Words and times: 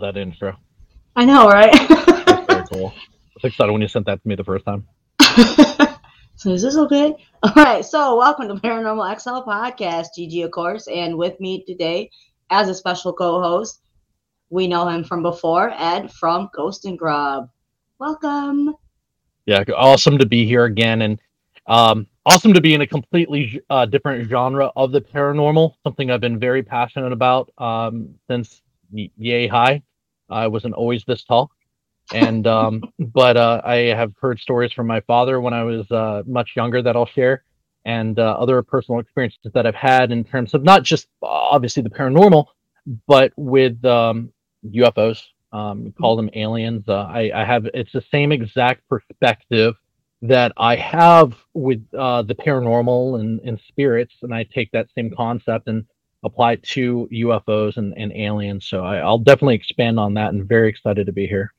Love 0.00 0.14
that 0.14 0.20
intro. 0.20 0.56
I 1.16 1.24
know, 1.24 1.48
right? 1.48 1.72
That's 1.72 2.46
very 2.46 2.64
cool. 2.72 2.92
I 2.94 3.34
was 3.34 3.44
excited 3.44 3.72
when 3.72 3.82
you 3.82 3.88
sent 3.88 4.06
that 4.06 4.22
to 4.22 4.28
me 4.28 4.36
the 4.36 4.44
first 4.44 4.64
time. 4.64 4.86
so 6.36 6.50
is 6.50 6.62
this 6.62 6.76
okay? 6.76 7.16
All 7.42 7.52
right. 7.56 7.84
So 7.84 8.16
welcome 8.16 8.46
to 8.46 8.54
Paranormal 8.54 9.20
XL 9.20 9.48
Podcast, 9.48 10.08
Gigi, 10.14 10.42
of 10.42 10.52
course, 10.52 10.86
and 10.86 11.16
with 11.18 11.40
me 11.40 11.64
today 11.64 12.10
as 12.50 12.68
a 12.68 12.74
special 12.74 13.12
co-host, 13.12 13.80
we 14.50 14.68
know 14.68 14.86
him 14.86 15.02
from 15.02 15.22
before, 15.22 15.72
Ed 15.76 16.12
from 16.12 16.48
Ghost 16.54 16.84
and 16.84 16.96
Grub. 16.96 17.48
Welcome. 17.98 18.76
Yeah, 19.46 19.64
awesome 19.76 20.18
to 20.18 20.26
be 20.26 20.46
here 20.46 20.64
again, 20.64 21.02
and 21.02 21.20
um, 21.66 22.06
awesome 22.24 22.52
to 22.52 22.60
be 22.60 22.74
in 22.74 22.82
a 22.82 22.86
completely 22.86 23.60
uh, 23.68 23.86
different 23.86 24.28
genre 24.28 24.70
of 24.76 24.92
the 24.92 25.00
paranormal. 25.00 25.72
Something 25.82 26.12
I've 26.12 26.20
been 26.20 26.38
very 26.38 26.62
passionate 26.62 27.12
about 27.12 27.50
um, 27.58 28.14
since 28.28 28.62
yay 28.92 29.46
high. 29.46 29.82
I 30.30 30.46
wasn't 30.46 30.74
always 30.74 31.04
this 31.06 31.24
tall, 31.24 31.50
and 32.12 32.46
um, 32.46 32.82
but 32.98 33.36
uh, 33.36 33.60
I 33.64 33.76
have 33.94 34.12
heard 34.20 34.38
stories 34.40 34.72
from 34.72 34.86
my 34.86 35.00
father 35.00 35.40
when 35.40 35.54
I 35.54 35.62
was 35.62 35.90
uh, 35.90 36.22
much 36.26 36.52
younger 36.56 36.82
that 36.82 36.96
I'll 36.96 37.06
share, 37.06 37.44
and 37.84 38.18
uh, 38.18 38.36
other 38.38 38.62
personal 38.62 39.00
experiences 39.00 39.52
that 39.54 39.66
I've 39.66 39.74
had 39.74 40.12
in 40.12 40.24
terms 40.24 40.54
of 40.54 40.62
not 40.62 40.82
just 40.82 41.08
obviously 41.22 41.82
the 41.82 41.90
paranormal, 41.90 42.46
but 43.06 43.32
with 43.36 43.84
um, 43.84 44.32
UFOs. 44.66 45.22
Um, 45.50 45.94
call 45.98 46.14
them 46.14 46.28
aliens. 46.34 46.84
Uh, 46.86 47.04
I, 47.04 47.30
I 47.34 47.42
have 47.42 47.64
it's 47.72 47.92
the 47.92 48.04
same 48.10 48.32
exact 48.32 48.86
perspective 48.86 49.74
that 50.20 50.52
I 50.56 50.76
have 50.76 51.34
with 51.54 51.82
uh, 51.96 52.22
the 52.22 52.34
paranormal 52.34 53.20
and, 53.20 53.40
and 53.40 53.58
spirits, 53.68 54.14
and 54.22 54.34
I 54.34 54.44
take 54.44 54.70
that 54.72 54.88
same 54.94 55.10
concept 55.16 55.68
and 55.68 55.86
apply 56.24 56.52
it 56.52 56.62
to 56.62 57.08
UFOs 57.12 57.76
and, 57.76 57.94
and 57.96 58.12
aliens. 58.12 58.66
So 58.66 58.84
I, 58.84 59.04
will 59.04 59.18
definitely 59.18 59.54
expand 59.54 59.98
on 60.00 60.14
that, 60.14 60.32
and 60.32 60.48
very 60.48 60.68
excited 60.68 61.06
to 61.06 61.12
be 61.12 61.26
here. 61.26 61.52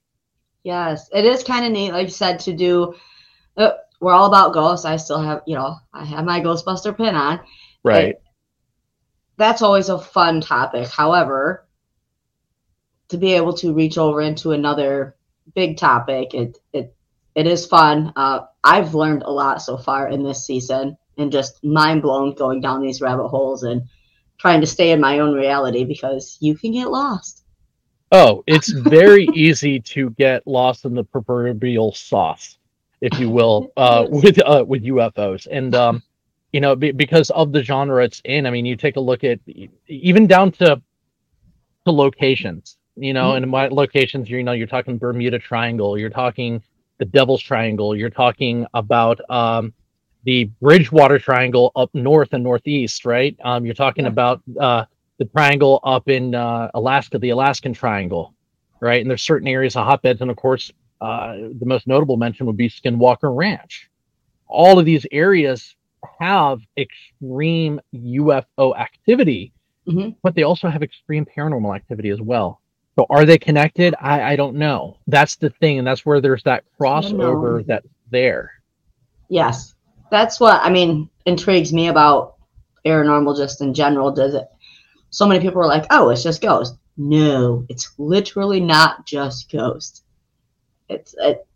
Yes, 0.64 1.10
it 1.14 1.26
is 1.26 1.44
kind 1.44 1.66
of 1.66 1.72
neat, 1.72 1.92
like 1.92 2.08
you 2.08 2.14
said, 2.14 2.40
to 2.42 2.54
do. 2.54 2.96
Uh, 3.56 3.72
we're 4.00 4.14
all 4.14 4.28
about 4.28 4.54
ghosts. 4.54 4.86
I 4.86 4.98
still 4.98 5.22
have, 5.22 5.42
you 5.46 5.56
know, 5.56 5.78
I 5.94 6.06
have 6.06 6.26
my 6.26 6.42
Ghostbuster 6.42 6.96
pin 6.96 7.16
on. 7.16 7.40
Right. 7.84 8.18
that's 9.38 9.62
always 9.62 9.88
a 9.88 9.98
fun 9.98 10.42
topic. 10.42 10.90
However, 10.90 11.66
to 13.08 13.18
be 13.18 13.34
able 13.34 13.54
to 13.54 13.74
reach 13.74 13.98
over 13.98 14.22
into 14.22 14.52
another 14.52 15.16
big 15.56 15.78
topic, 15.78 16.34
it 16.34 16.58
it 16.74 16.94
it 17.36 17.48
is 17.48 17.66
fun. 17.66 18.12
Uh, 18.16 18.42
I've 18.64 18.96
learned 18.96 19.24
a 19.24 19.32
lot 19.32 19.62
so 19.62 19.78
far 19.78 20.10
in 20.10 20.24
this 20.24 20.46
season, 20.46 20.98
and 21.18 21.32
just 21.32 21.64
mind 21.64 22.02
blown 22.02 22.36
going 22.36 22.60
down 22.60 22.82
these 22.82 23.02
rabbit 23.02 23.30
holes 23.30 23.64
and 23.64 23.84
trying 24.40 24.62
to 24.62 24.68
stay 24.68 24.92
in 24.92 25.00
my 25.00 25.20
own 25.20 25.34
reality 25.34 25.84
because 25.84 26.38
you 26.40 26.56
can 26.56 26.72
get 26.72 26.90
lost. 26.90 27.44
Oh, 28.12 28.44
it's 28.48 28.70
very 28.70 29.26
easy 29.34 29.80
to 29.82 30.10
get 30.12 30.46
lost 30.48 30.86
in 30.86 30.96
the 30.96 31.04
proverbial 31.04 31.94
sauce, 31.94 32.58
if 33.02 33.20
you 33.20 33.30
will, 33.30 33.72
uh, 33.78 34.08
with 34.10 34.40
uh, 34.40 34.66
with 34.68 34.84
UFOs, 34.84 35.48
and 35.50 35.76
um, 35.76 36.04
you 36.52 36.62
know, 36.62 36.76
be, 36.76 36.92
because 36.92 37.30
of 37.32 37.52
the 37.52 37.62
genre 37.62 38.04
it's 38.04 38.22
in. 38.26 38.48
I 38.48 38.50
mean, 38.50 38.66
you 38.66 38.76
take 38.76 38.96
a 38.96 39.02
look 39.02 39.24
at 39.24 39.40
even 39.88 40.26
down 40.26 40.52
to 40.54 40.82
to 41.86 41.92
locations. 41.92 42.78
You 42.96 43.14
know, 43.14 43.30
mm-hmm. 43.30 43.44
and 43.44 43.52
my 43.52 43.68
locations, 43.68 44.30
you 44.30 44.44
know, 44.44 44.52
you're 44.52 44.68
talking 44.68 44.98
Bermuda 44.98 45.40
Triangle, 45.40 45.98
you're 45.98 46.10
talking 46.10 46.62
the 47.00 47.06
Devil's 47.06 47.42
Triangle. 47.42 47.96
You're 47.96 48.10
talking 48.12 48.68
about 48.74 49.20
um, 49.32 49.74
the 50.24 50.46
Bridgewater 50.62 51.20
Triangle 51.20 51.72
up 51.76 51.90
north 51.94 52.34
and 52.34 52.44
northeast, 52.44 53.06
right? 53.06 53.38
Um, 53.44 53.66
you're 53.66 53.74
talking 53.74 54.06
yeah. 54.06 54.12
about 54.12 54.42
uh, 54.60 54.86
the 55.18 55.26
triangle 55.26 55.80
up 55.84 56.10
in 56.10 56.36
uh, 56.36 56.70
Alaska, 56.74 57.20
the 57.20 57.30
Alaskan 57.30 57.74
Triangle, 57.74 58.34
right? 58.80 59.02
And 59.02 59.10
there's 59.10 59.22
certain 59.22 59.48
areas 59.48 59.76
of 59.76 59.86
hotbeds, 59.86 60.22
and 60.22 60.30
of 60.30 60.38
course, 60.38 60.72
uh, 61.02 61.36
the 61.60 61.66
most 61.66 61.88
notable 61.88 62.18
mention 62.18 62.46
would 62.46 62.58
be 62.58 62.70
Skinwalker 62.70 63.36
Ranch. 63.36 63.90
All 64.48 64.80
of 64.80 64.86
these 64.86 65.06
areas 65.12 65.76
have 66.20 66.60
extreme 66.78 67.80
UFO 67.94 68.78
activity, 68.78 69.54
mm-hmm. 69.88 70.12
but 70.24 70.36
they 70.36 70.44
also 70.44 70.68
have 70.70 70.84
extreme 70.84 71.26
paranormal 71.26 71.76
activity 71.76 72.10
as 72.10 72.22
well. 72.22 72.62
So 72.98 73.06
are 73.10 73.26
they 73.26 73.38
connected? 73.38 73.96
I, 74.02 74.34
I 74.34 74.36
don't 74.36 74.56
know. 74.56 74.98
That's 75.08 75.38
the 75.38 75.50
thing, 75.50 75.78
and 75.78 75.88
that's 75.88 76.06
where 76.06 76.20
there's 76.20 76.44
that 76.44 76.66
crossover 76.80 77.66
that's 77.66 77.88
there. 78.12 78.52
Yes, 79.30 79.76
that's 80.12 80.40
what 80.40 80.62
I 80.62 80.70
mean. 80.70 81.10
Intrigues 81.26 81.74
me 81.74 81.88
about 81.88 82.36
paranormal 82.86 83.38
just 83.38 83.62
in 83.62 83.74
general. 83.74 84.12
Does 84.12 84.34
it? 84.34 84.48
So 85.10 85.28
many 85.28 85.40
people 85.40 85.62
are 85.62 85.68
like, 85.68 85.86
"Oh, 85.90 86.10
it's 86.10 86.24
just 86.24 86.42
ghosts." 86.42 86.78
No, 86.98 87.66
it's 87.70 87.94
literally 87.98 88.60
not 88.60 89.06
just 89.06 89.52
ghosts. 89.52 90.04
It's 90.90 91.16
it, 91.20 91.48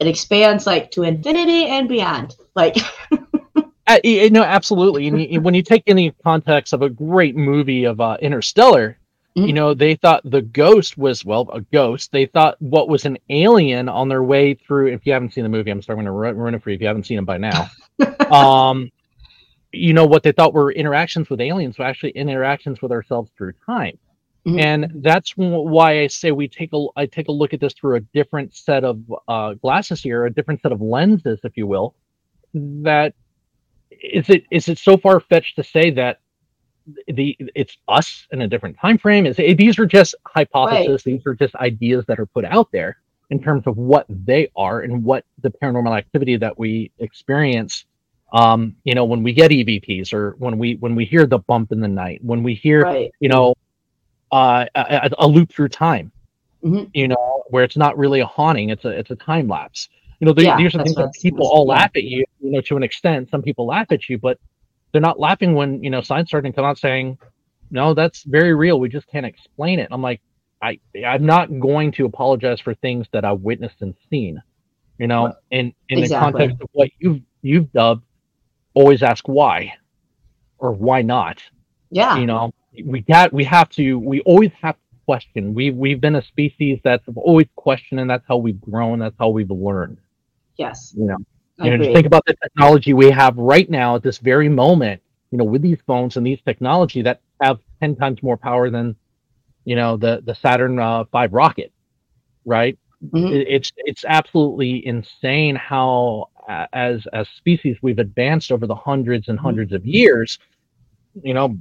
it 0.00 0.06
expands 0.06 0.66
like 0.66 0.90
to 0.92 1.02
infinity 1.02 1.66
and 1.66 1.88
beyond. 1.88 2.36
Like. 2.54 2.76
uh, 3.86 3.98
no, 4.30 4.42
absolutely. 4.42 5.08
And 5.08 5.44
when 5.44 5.54
you 5.54 5.62
take 5.62 5.82
any 5.86 6.12
context 6.22 6.72
of 6.72 6.82
a 6.82 6.88
great 6.88 7.36
movie 7.36 7.84
of 7.84 8.00
uh, 8.00 8.16
Interstellar. 8.20 8.98
You 9.46 9.52
know, 9.52 9.74
they 9.74 9.94
thought 9.94 10.22
the 10.24 10.42
ghost 10.42 10.96
was 10.96 11.24
well 11.24 11.48
a 11.52 11.60
ghost. 11.60 12.12
They 12.12 12.26
thought 12.26 12.60
what 12.60 12.88
was 12.88 13.04
an 13.04 13.18
alien 13.28 13.88
on 13.88 14.08
their 14.08 14.22
way 14.22 14.54
through. 14.54 14.88
If 14.92 15.06
you 15.06 15.12
haven't 15.12 15.32
seen 15.32 15.44
the 15.44 15.50
movie, 15.50 15.70
I'm 15.70 15.82
starting 15.82 16.04
to 16.04 16.12
ruin 16.12 16.54
it 16.54 16.62
for 16.62 16.70
you. 16.70 16.76
If 16.76 16.80
you 16.80 16.86
haven't 16.86 17.06
seen 17.06 17.18
it 17.18 17.24
by 17.26 17.38
now, 17.38 17.70
um, 18.30 18.90
you 19.72 19.92
know 19.92 20.06
what 20.06 20.22
they 20.22 20.32
thought 20.32 20.54
were 20.54 20.72
interactions 20.72 21.28
with 21.28 21.40
aliens 21.40 21.78
were 21.78 21.84
actually 21.84 22.10
interactions 22.10 22.80
with 22.80 22.92
ourselves 22.92 23.30
through 23.36 23.52
time. 23.66 23.98
Mm-hmm. 24.46 24.58
And 24.60 25.02
that's 25.02 25.32
why 25.36 26.00
I 26.00 26.06
say 26.06 26.30
we 26.30 26.48
take 26.48 26.72
a 26.72 26.86
I 26.96 27.06
take 27.06 27.28
a 27.28 27.32
look 27.32 27.52
at 27.52 27.60
this 27.60 27.74
through 27.74 27.96
a 27.96 28.00
different 28.00 28.54
set 28.54 28.84
of 28.84 29.00
uh, 29.26 29.54
glasses 29.54 30.02
here, 30.02 30.24
a 30.24 30.32
different 30.32 30.62
set 30.62 30.72
of 30.72 30.80
lenses, 30.80 31.40
if 31.44 31.56
you 31.56 31.66
will. 31.66 31.94
That 32.54 33.14
is 33.90 34.30
it 34.30 34.44
is 34.50 34.68
it 34.68 34.78
so 34.78 34.96
far 34.96 35.20
fetched 35.20 35.56
to 35.56 35.64
say 35.64 35.90
that 35.90 36.20
the 37.08 37.36
it's 37.54 37.76
us 37.88 38.26
in 38.32 38.42
a 38.42 38.48
different 38.48 38.76
time 38.78 38.98
frame 38.98 39.26
is 39.26 39.36
these 39.36 39.78
are 39.78 39.86
just 39.86 40.14
hypotheses 40.26 40.88
right. 40.88 41.04
these 41.04 41.26
are 41.26 41.34
just 41.34 41.54
ideas 41.56 42.04
that 42.06 42.18
are 42.18 42.26
put 42.26 42.44
out 42.44 42.70
there 42.72 42.98
in 43.30 43.42
terms 43.42 43.66
of 43.66 43.76
what 43.76 44.06
they 44.08 44.48
are 44.56 44.80
and 44.80 45.04
what 45.04 45.24
the 45.42 45.50
paranormal 45.50 45.96
activity 45.96 46.36
that 46.36 46.58
we 46.58 46.90
experience 46.98 47.84
um 48.32 48.74
you 48.84 48.94
know 48.94 49.04
when 49.04 49.22
we 49.22 49.32
get 49.32 49.50
evps 49.50 50.12
or 50.12 50.34
when 50.38 50.58
we 50.58 50.74
when 50.76 50.94
we 50.94 51.04
hear 51.04 51.26
the 51.26 51.38
bump 51.38 51.72
in 51.72 51.80
the 51.80 51.88
night 51.88 52.22
when 52.22 52.42
we 52.42 52.54
hear 52.54 52.82
right. 52.82 53.12
you 53.20 53.28
know 53.28 53.54
uh 54.32 54.66
a, 54.74 55.10
a, 55.18 55.26
loop 55.26 55.50
through 55.50 55.68
time 55.68 56.12
mm-hmm. 56.62 56.84
you 56.92 57.08
know 57.08 57.44
where 57.48 57.64
it's 57.64 57.76
not 57.76 57.96
really 57.96 58.20
a 58.20 58.26
haunting 58.26 58.70
it's 58.70 58.84
a 58.84 58.90
it's 58.90 59.10
a 59.10 59.16
time 59.16 59.48
lapse 59.48 59.88
you 60.20 60.26
know 60.26 60.32
the, 60.32 60.44
yeah, 60.44 60.56
these 60.56 60.74
are 60.74 60.82
things 60.82 60.96
that 60.96 61.12
people 61.20 61.46
all 61.46 61.66
laugh 61.66 61.90
at 61.94 62.04
you 62.04 62.24
you 62.40 62.50
know 62.50 62.60
to 62.60 62.76
an 62.76 62.82
extent 62.82 63.30
some 63.30 63.40
people 63.40 63.66
laugh 63.66 63.90
at 63.90 64.08
you 64.08 64.18
but 64.18 64.38
they're 64.92 65.00
not 65.00 65.18
laughing 65.20 65.54
when 65.54 65.82
you 65.82 65.90
know 65.90 66.00
science 66.00 66.30
starting 66.30 66.52
to 66.52 66.56
come 66.56 66.64
out 66.64 66.78
saying, 66.78 67.18
"No, 67.70 67.94
that's 67.94 68.22
very 68.24 68.54
real. 68.54 68.80
We 68.80 68.88
just 68.88 69.06
can't 69.08 69.26
explain 69.26 69.78
it." 69.78 69.88
I'm 69.90 70.02
like, 70.02 70.20
I 70.62 70.78
I'm 71.06 71.26
not 71.26 71.60
going 71.60 71.92
to 71.92 72.06
apologize 72.06 72.60
for 72.60 72.74
things 72.74 73.06
that 73.12 73.24
I've 73.24 73.40
witnessed 73.40 73.82
and 73.82 73.94
seen. 74.10 74.42
You 74.98 75.06
know, 75.06 75.32
in 75.50 75.72
in 75.88 76.00
exactly. 76.00 76.06
the 76.08 76.38
context 76.38 76.62
of 76.62 76.68
what 76.72 76.90
you've 76.98 77.20
you've 77.42 77.72
dubbed, 77.72 78.04
always 78.74 79.02
ask 79.02 79.28
why, 79.28 79.74
or 80.58 80.72
why 80.72 81.02
not. 81.02 81.42
Yeah. 81.90 82.18
You 82.18 82.26
know, 82.26 82.52
we 82.84 83.00
got 83.00 83.32
we 83.32 83.44
have 83.44 83.68
to 83.70 83.98
we 83.98 84.20
always 84.22 84.50
have 84.60 84.74
to 84.74 84.80
question. 85.06 85.54
We 85.54 85.70
we've 85.70 86.00
been 86.00 86.16
a 86.16 86.22
species 86.22 86.80
that's 86.82 87.04
always 87.16 87.46
questioned, 87.56 88.00
and 88.00 88.10
that's 88.10 88.24
how 88.26 88.36
we've 88.38 88.60
grown. 88.60 88.98
That's 88.98 89.16
how 89.18 89.28
we've 89.28 89.50
learned. 89.50 89.98
Yes. 90.56 90.92
You 90.96 91.06
know, 91.06 91.16
you 91.58 91.70
know, 91.70 91.78
just 91.78 91.94
think 91.94 92.06
about 92.06 92.24
the 92.26 92.34
technology 92.42 92.92
we 92.92 93.10
have 93.10 93.36
right 93.36 93.68
now 93.68 93.96
at 93.96 94.02
this 94.02 94.18
very 94.18 94.48
moment. 94.48 95.02
You 95.30 95.38
know, 95.38 95.44
with 95.44 95.62
these 95.62 95.78
phones 95.86 96.16
and 96.16 96.26
these 96.26 96.40
technology 96.44 97.02
that 97.02 97.20
have 97.42 97.58
ten 97.80 97.96
times 97.96 98.22
more 98.22 98.36
power 98.36 98.70
than, 98.70 98.96
you 99.64 99.76
know, 99.76 99.96
the 99.96 100.22
the 100.24 100.34
Saturn 100.34 100.78
uh, 100.78 101.04
V 101.04 101.26
rocket, 101.30 101.72
right? 102.44 102.78
Mm-hmm. 103.04 103.26
It, 103.34 103.46
it's 103.48 103.72
it's 103.76 104.04
absolutely 104.06 104.86
insane 104.86 105.54
how, 105.56 106.30
uh, 106.48 106.66
as 106.72 107.06
as 107.12 107.28
species, 107.36 107.76
we've 107.82 107.98
advanced 107.98 108.50
over 108.50 108.66
the 108.66 108.74
hundreds 108.74 109.28
and 109.28 109.38
mm-hmm. 109.38 109.46
hundreds 109.46 109.72
of 109.72 109.84
years. 109.84 110.38
You 111.22 111.34
know, 111.34 111.58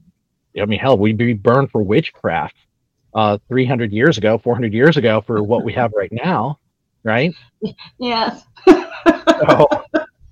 I 0.62 0.66
mean, 0.66 0.80
hell, 0.80 0.98
we'd 0.98 1.18
be 1.18 1.34
burned 1.34 1.72
for 1.72 1.82
witchcraft 1.84 2.56
uh, 3.14 3.38
300 3.48 3.92
years 3.92 4.18
ago, 4.18 4.38
400 4.38 4.74
years 4.74 4.98
ago 4.98 5.22
for 5.22 5.42
what 5.44 5.64
we 5.64 5.74
have 5.74 5.92
right 5.96 6.12
now, 6.12 6.60
right? 7.04 7.34
Yes. 8.00 8.44
so 8.68 9.68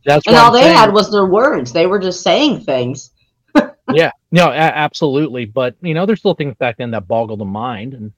that's 0.06 0.28
and 0.28 0.36
all 0.36 0.48
I'm 0.48 0.54
they 0.54 0.62
saying. 0.62 0.78
had 0.78 0.94
was 0.94 1.12
their 1.12 1.26
words. 1.26 1.74
They 1.74 1.88
were 1.88 2.00
just 2.00 2.22
saying 2.22 2.62
things. 2.62 3.12
yeah, 3.94 4.12
no, 4.32 4.50
a- 4.50 4.54
absolutely. 4.54 5.46
But 5.46 5.76
you 5.82 5.94
know, 5.94 6.06
there's 6.06 6.20
still 6.20 6.36
things 6.36 6.56
back 6.56 6.78
then 6.78 6.92
that 6.92 7.08
boggle 7.08 7.38
the 7.38 7.46
mind, 7.46 7.94
and 7.94 8.14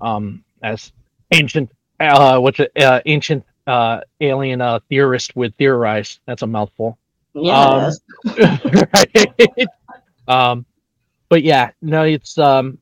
um, 0.00 0.44
as 0.62 0.92
ancient, 1.32 1.70
uh, 2.00 2.38
what's 2.38 2.60
it, 2.60 2.72
uh, 2.80 3.00
ancient 3.06 3.44
uh, 3.66 4.00
alien 4.20 4.60
uh, 4.60 4.78
theorist 4.88 5.34
would 5.36 5.56
theorize. 5.56 6.20
That's 6.26 6.42
a 6.42 6.46
mouthful. 6.46 6.98
Yeah. 7.34 7.58
Um, 7.58 7.92
right? 8.94 9.68
um, 10.28 10.66
but 11.28 11.42
yeah, 11.42 11.70
no, 11.82 12.04
it's 12.04 12.38
um, 12.38 12.78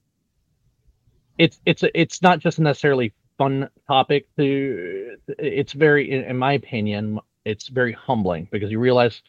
it's 1.39 1.59
it's 1.65 1.85
it's 1.95 2.23
not 2.23 2.39
just 2.39 2.59
necessarily 2.59 3.13
fun 3.39 3.69
topic 3.87 4.27
to 4.37 5.17
it's 5.39 5.73
very 5.73 6.11
in 6.11 6.37
my 6.37 6.53
opinion 6.53 7.19
it's 7.45 7.69
very 7.69 7.93
humbling 7.93 8.49
because 8.51 8.71
you 8.71 8.79
realize 8.79 9.23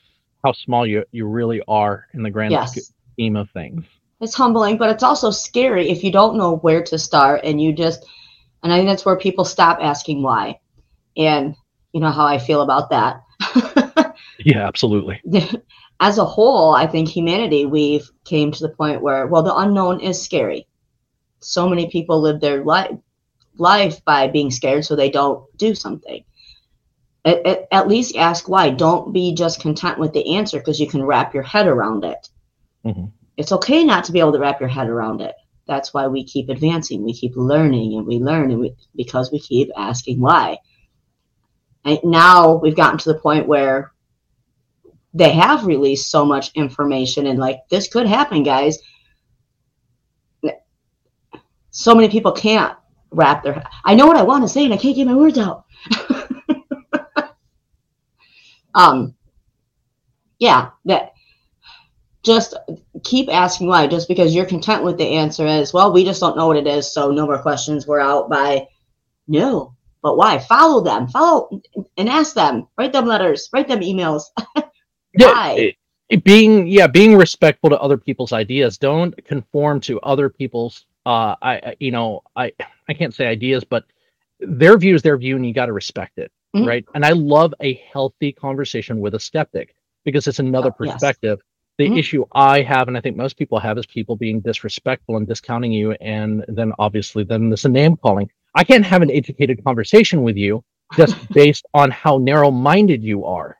how 0.43 0.51
small 0.51 0.85
you 0.85 1.03
you 1.11 1.25
really 1.25 1.61
are 1.67 2.07
in 2.13 2.23
the 2.23 2.29
grand 2.29 2.51
yes. 2.51 2.91
scheme 3.13 3.35
of 3.35 3.49
things. 3.51 3.85
It's 4.19 4.33
humbling 4.33 4.77
but 4.77 4.89
it's 4.89 5.03
also 5.03 5.31
scary 5.31 5.89
if 5.89 6.03
you 6.03 6.11
don't 6.11 6.37
know 6.37 6.57
where 6.57 6.83
to 6.83 6.97
start 6.97 7.41
and 7.43 7.61
you 7.61 7.73
just 7.73 8.05
and 8.61 8.71
i 8.71 8.77
think 8.77 8.87
that's 8.87 9.05
where 9.05 9.17
people 9.17 9.45
stop 9.45 9.79
asking 9.81 10.21
why. 10.21 10.59
And 11.17 11.55
you 11.91 12.01
know 12.01 12.11
how 12.11 12.25
i 12.25 12.37
feel 12.37 12.61
about 12.61 12.89
that. 12.89 13.21
Yeah 14.39 14.67
absolutely. 14.67 15.21
As 15.99 16.17
a 16.17 16.25
whole 16.25 16.73
i 16.73 16.87
think 16.87 17.07
humanity 17.07 17.65
we've 17.65 18.09
came 18.25 18.51
to 18.51 18.59
the 18.59 18.75
point 18.75 19.01
where 19.01 19.27
well 19.27 19.43
the 19.43 19.55
unknown 19.55 19.99
is 19.99 20.21
scary. 20.21 20.67
So 21.39 21.67
many 21.69 21.89
people 21.89 22.21
live 22.21 22.39
their 22.41 22.63
life 22.63 22.97
life 23.57 24.03
by 24.05 24.27
being 24.27 24.51
scared 24.51 24.85
so 24.85 24.95
they 24.95 25.09
don't 25.09 25.45
do 25.57 25.75
something. 25.75 26.23
At, 27.25 27.45
at, 27.45 27.67
at 27.71 27.87
least 27.87 28.17
ask 28.17 28.49
why. 28.49 28.69
Don't 28.69 29.13
be 29.13 29.33
just 29.33 29.61
content 29.61 29.97
with 29.97 30.13
the 30.13 30.35
answer 30.35 30.59
because 30.59 30.79
you 30.79 30.87
can 30.87 31.03
wrap 31.03 31.33
your 31.33 31.43
head 31.43 31.67
around 31.67 32.03
it. 32.03 32.29
Mm-hmm. 32.85 33.05
It's 33.37 33.51
okay 33.51 33.83
not 33.83 34.03
to 34.05 34.11
be 34.11 34.19
able 34.19 34.33
to 34.33 34.39
wrap 34.39 34.59
your 34.59 34.69
head 34.69 34.89
around 34.89 35.21
it. 35.21 35.35
That's 35.65 35.93
why 35.93 36.07
we 36.07 36.25
keep 36.25 36.49
advancing. 36.49 37.03
We 37.03 37.13
keep 37.13 37.33
learning 37.35 37.97
and 37.97 38.05
we 38.05 38.19
learn 38.19 38.51
and 38.51 38.59
we, 38.59 38.75
because 38.95 39.31
we 39.31 39.39
keep 39.39 39.69
asking 39.77 40.19
why. 40.19 40.57
And 41.85 41.99
now 42.03 42.55
we've 42.55 42.75
gotten 42.75 42.97
to 42.99 43.13
the 43.13 43.19
point 43.19 43.47
where 43.47 43.91
they 45.13 45.31
have 45.31 45.65
released 45.65 46.09
so 46.09 46.25
much 46.25 46.51
information 46.55 47.27
and 47.27 47.39
like 47.39 47.61
this 47.69 47.87
could 47.87 48.07
happen, 48.07 48.43
guys. 48.43 48.79
So 51.71 51.95
many 51.95 52.09
people 52.09 52.31
can't 52.31 52.77
wrap 53.11 53.43
their 53.43 53.63
I 53.83 53.95
know 53.95 54.07
what 54.07 54.17
I 54.17 54.23
want 54.23 54.43
to 54.43 54.49
say 54.49 54.65
and 54.65 54.73
I 54.73 54.77
can't 54.77 54.95
get 54.95 55.07
my 55.07 55.15
words 55.15 55.37
out. 55.37 55.65
um 58.75 59.15
yeah, 60.39 60.71
that 60.85 61.13
just 62.23 62.55
keep 63.03 63.29
asking 63.29 63.67
why 63.67 63.87
just 63.87 64.07
because 64.07 64.33
you're 64.33 64.45
content 64.45 64.83
with 64.83 64.97
the 64.97 65.15
answer 65.15 65.45
is 65.45 65.73
well. 65.73 65.93
We 65.93 66.03
just 66.03 66.19
don't 66.19 66.37
know 66.37 66.47
what 66.47 66.57
it 66.57 66.67
is 66.67 66.91
so 66.91 67.11
no 67.11 67.25
more 67.25 67.41
questions. 67.41 67.87
We're 67.87 67.99
out 67.99 68.29
by 68.29 68.67
no. 69.27 69.75
But 70.01 70.17
why? 70.17 70.39
Follow 70.39 70.81
them. 70.81 71.07
Follow 71.07 71.61
and 71.97 72.09
ask 72.09 72.33
them. 72.33 72.67
Write 72.77 72.91
them 72.91 73.05
letters. 73.05 73.49
Write 73.53 73.67
them 73.67 73.81
emails. 73.81 74.23
Yeah, 75.15 75.69
being 76.23 76.65
yeah 76.65 76.87
being 76.87 77.15
respectful 77.15 77.69
to 77.69 77.79
other 77.79 77.97
people's 77.97 78.33
ideas. 78.33 78.79
Don't 78.79 79.15
conform 79.25 79.79
to 79.81 79.99
other 79.99 80.27
people's 80.27 80.87
uh 81.05 81.35
i 81.41 81.75
you 81.79 81.91
know 81.91 82.21
i 82.35 82.51
i 82.87 82.93
can't 82.93 83.13
say 83.13 83.27
ideas 83.27 83.63
but 83.63 83.85
their 84.39 84.77
view 84.77 84.95
is 84.95 85.01
their 85.01 85.17
view 85.17 85.35
and 85.35 85.45
you 85.45 85.53
got 85.53 85.67
to 85.67 85.73
respect 85.73 86.17
it 86.17 86.31
mm-hmm. 86.55 86.67
right 86.67 86.85
and 86.95 87.05
i 87.05 87.11
love 87.11 87.53
a 87.61 87.73
healthy 87.91 88.31
conversation 88.31 88.99
with 88.99 89.15
a 89.15 89.19
skeptic 89.19 89.75
because 90.03 90.27
it's 90.27 90.39
another 90.39 90.69
oh, 90.69 90.85
perspective 90.85 91.39
yes. 91.39 91.75
the 91.77 91.85
mm-hmm. 91.85 91.97
issue 91.97 92.25
i 92.33 92.61
have 92.61 92.87
and 92.87 92.97
i 92.97 93.01
think 93.01 93.15
most 93.15 93.37
people 93.37 93.59
have 93.59 93.77
is 93.77 93.85
people 93.85 94.15
being 94.15 94.39
disrespectful 94.39 95.17
and 95.17 95.27
discounting 95.27 95.71
you 95.71 95.91
and 95.93 96.43
then 96.47 96.71
obviously 96.79 97.23
then 97.23 97.49
there's 97.49 97.65
a 97.65 97.69
name 97.69 97.95
calling 97.97 98.29
i 98.55 98.63
can't 98.63 98.85
have 98.85 99.01
an 99.01 99.11
educated 99.11 99.63
conversation 99.63 100.23
with 100.23 100.37
you 100.37 100.63
just 100.95 101.15
based 101.33 101.65
on 101.73 101.91
how 101.91 102.17
narrow-minded 102.17 103.03
you 103.03 103.25
are 103.25 103.57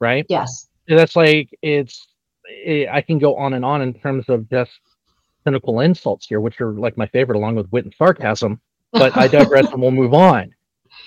right 0.00 0.26
yes 0.28 0.68
that's 0.88 1.16
like 1.16 1.48
it's 1.62 2.06
it, 2.44 2.88
i 2.90 3.00
can 3.00 3.18
go 3.18 3.34
on 3.36 3.54
and 3.54 3.64
on 3.64 3.82
in 3.82 3.92
terms 3.92 4.28
of 4.28 4.48
just 4.48 4.80
cynical 5.46 5.80
insults 5.80 6.26
here, 6.26 6.40
which 6.40 6.60
are 6.60 6.72
like 6.72 6.96
my 6.96 7.06
favorite, 7.06 7.36
along 7.36 7.54
with 7.54 7.70
wit 7.70 7.84
and 7.84 7.94
sarcasm. 7.96 8.60
But 8.92 9.16
I 9.16 9.28
digress, 9.28 9.66
and 9.72 9.80
we'll 9.80 9.92
move 9.92 10.12
on. 10.12 10.52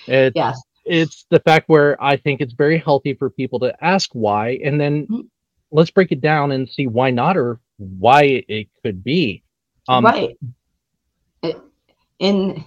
It's, 0.07 0.35
yes. 0.35 0.61
It's 0.89 1.25
the 1.29 1.39
fact 1.39 1.69
where 1.69 2.01
I 2.03 2.17
think 2.17 2.41
it's 2.41 2.53
very 2.53 2.79
healthy 2.79 3.13
for 3.13 3.29
people 3.29 3.59
to 3.59 3.73
ask 3.83 4.09
why, 4.13 4.59
and 4.63 4.81
then 4.81 5.03
mm-hmm. 5.03 5.21
let's 5.71 5.91
break 5.91 6.11
it 6.11 6.19
down 6.19 6.51
and 6.51 6.67
see 6.67 6.87
why 6.87 7.11
not 7.11 7.37
or 7.37 7.59
why 7.77 8.43
it 8.47 8.67
could 8.83 9.03
be. 9.03 9.43
Um, 9.87 10.03
right. 10.03 10.37
In 12.17 12.65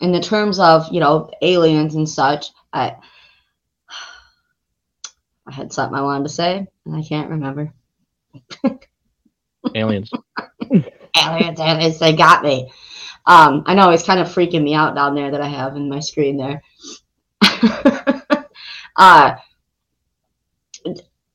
in 0.00 0.12
the 0.12 0.20
terms 0.20 0.58
of 0.58 0.90
you 0.92 1.00
know 1.00 1.30
aliens 1.42 1.94
and 1.94 2.08
such, 2.08 2.46
I 2.72 2.96
I 5.46 5.52
had 5.52 5.72
something 5.72 5.96
I 5.96 6.02
wanted 6.02 6.24
to 6.24 6.30
say 6.30 6.66
and 6.86 6.96
I 6.96 7.02
can't 7.02 7.30
remember. 7.30 7.72
aliens. 9.74 10.10
aliens, 10.70 11.60
aliens, 11.60 11.98
they 11.98 12.14
got 12.14 12.42
me. 12.42 12.70
Um, 13.26 13.62
I 13.66 13.74
know 13.74 13.90
it's 13.90 14.02
kind 14.02 14.20
of 14.20 14.28
freaking 14.28 14.62
me 14.62 14.74
out 14.74 14.94
down 14.94 15.14
there 15.14 15.30
that 15.30 15.40
I 15.42 15.48
have 15.48 15.76
in 15.76 15.90
my 15.90 16.00
screen 16.00 16.38
there. 16.38 16.62
uh, 18.96 19.36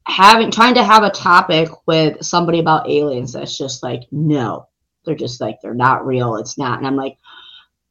having 0.05 0.51
trying 0.51 0.75
to 0.75 0.83
have 0.83 1.03
a 1.03 1.09
topic 1.09 1.69
with 1.87 2.23
somebody 2.23 2.59
about 2.59 2.89
aliens 2.89 3.33
that's 3.33 3.57
just 3.57 3.83
like 3.83 4.03
no, 4.11 4.67
they're 5.05 5.15
just 5.15 5.41
like 5.41 5.59
they're 5.61 5.73
not 5.73 6.05
real. 6.05 6.35
It's 6.35 6.57
not, 6.57 6.77
and 6.77 6.87
I'm 6.87 6.95
like, 6.95 7.17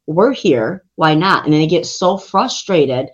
we're 0.05 0.33
here. 0.33 0.83
Why 0.95 1.15
not? 1.15 1.45
And 1.45 1.53
then 1.53 1.61
they 1.61 1.67
get 1.67 1.85
so 1.85 2.17
frustrated, 2.17 3.09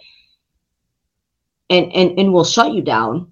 and 1.69 1.91
and 1.93 2.19
and 2.19 2.33
will 2.33 2.45
shut 2.45 2.73
you 2.73 2.81
down 2.81 3.31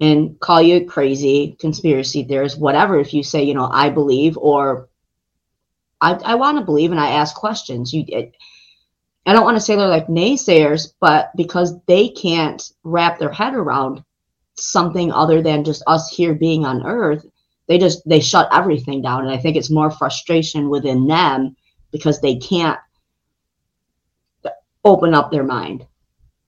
and 0.00 0.38
call 0.40 0.60
you 0.60 0.84
crazy, 0.86 1.56
conspiracy 1.60 2.24
theorist, 2.24 2.58
whatever. 2.58 2.98
If 2.98 3.14
you 3.14 3.22
say, 3.22 3.44
you 3.44 3.54
know, 3.54 3.68
I 3.70 3.90
believe 3.90 4.36
or 4.36 4.88
I, 6.00 6.14
I 6.14 6.34
want 6.34 6.58
to 6.58 6.64
believe 6.64 6.90
and 6.90 7.00
I 7.00 7.10
ask 7.12 7.34
questions. 7.34 7.92
You, 7.92 8.04
it, 8.08 8.36
I 9.26 9.32
don't 9.32 9.44
want 9.44 9.56
to 9.56 9.60
say 9.60 9.76
they're 9.76 9.88
like 9.88 10.06
naysayers, 10.06 10.92
but 11.00 11.30
because 11.36 11.78
they 11.86 12.08
can't 12.08 12.62
wrap 12.82 13.18
their 13.18 13.32
head 13.32 13.54
around 13.54 14.04
something 14.56 15.12
other 15.12 15.42
than 15.42 15.64
just 15.64 15.82
us 15.86 16.08
here 16.14 16.34
being 16.34 16.64
on 16.66 16.84
Earth, 16.84 17.24
they 17.66 17.78
just 17.78 18.06
they 18.06 18.20
shut 18.20 18.48
everything 18.52 19.02
down. 19.02 19.22
And 19.22 19.30
I 19.30 19.38
think 19.38 19.56
it's 19.56 19.70
more 19.70 19.90
frustration 19.90 20.68
within 20.68 21.06
them 21.06 21.56
because 21.90 22.20
they 22.20 22.36
can't 22.36 22.78
open 24.84 25.14
up 25.14 25.30
their 25.30 25.44
mind. 25.44 25.86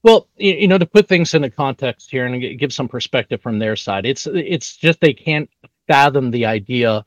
Well, 0.02 0.28
you 0.36 0.68
know, 0.68 0.78
to 0.78 0.86
put 0.86 1.08
things 1.08 1.34
into 1.34 1.50
context 1.50 2.10
here 2.10 2.26
and 2.26 2.58
give 2.58 2.72
some 2.72 2.88
perspective 2.88 3.40
from 3.40 3.58
their 3.58 3.74
side, 3.74 4.06
it's 4.06 4.26
it's 4.26 4.76
just 4.76 5.00
they 5.00 5.14
can't 5.14 5.50
fathom 5.88 6.30
the 6.30 6.46
idea 6.46 7.04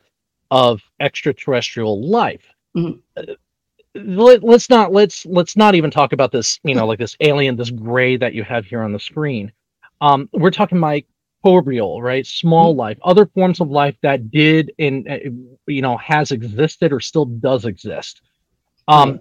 of 0.51 0.81
extraterrestrial 0.99 2.01
life. 2.01 2.45
Mm-hmm. 2.75 3.31
Let, 3.95 4.43
us 4.43 4.69
not 4.69 4.93
let's 4.93 5.25
let's 5.25 5.57
not 5.57 5.75
even 5.75 5.89
talk 5.89 6.13
about 6.13 6.31
this. 6.31 6.59
You 6.63 6.75
know, 6.75 6.85
like 6.85 6.99
this 6.99 7.15
alien, 7.21 7.55
this 7.55 7.71
gray 7.71 8.17
that 8.17 8.33
you 8.33 8.43
have 8.43 8.65
here 8.65 8.83
on 8.83 8.93
the 8.93 8.99
screen. 8.99 9.51
Um, 10.01 10.29
we're 10.31 10.51
talking 10.51 10.77
microbial, 10.77 12.01
right? 12.01 12.25
Small 12.25 12.71
mm-hmm. 12.71 12.79
life, 12.79 12.97
other 13.03 13.25
forms 13.25 13.59
of 13.59 13.69
life 13.69 13.95
that 14.03 14.29
did 14.29 14.71
and 14.77 15.07
uh, 15.09 15.17
you 15.67 15.81
know 15.81 15.97
has 15.97 16.31
existed 16.31 16.93
or 16.93 16.99
still 16.99 17.25
does 17.25 17.65
exist. 17.65 18.21
Um, 18.87 19.19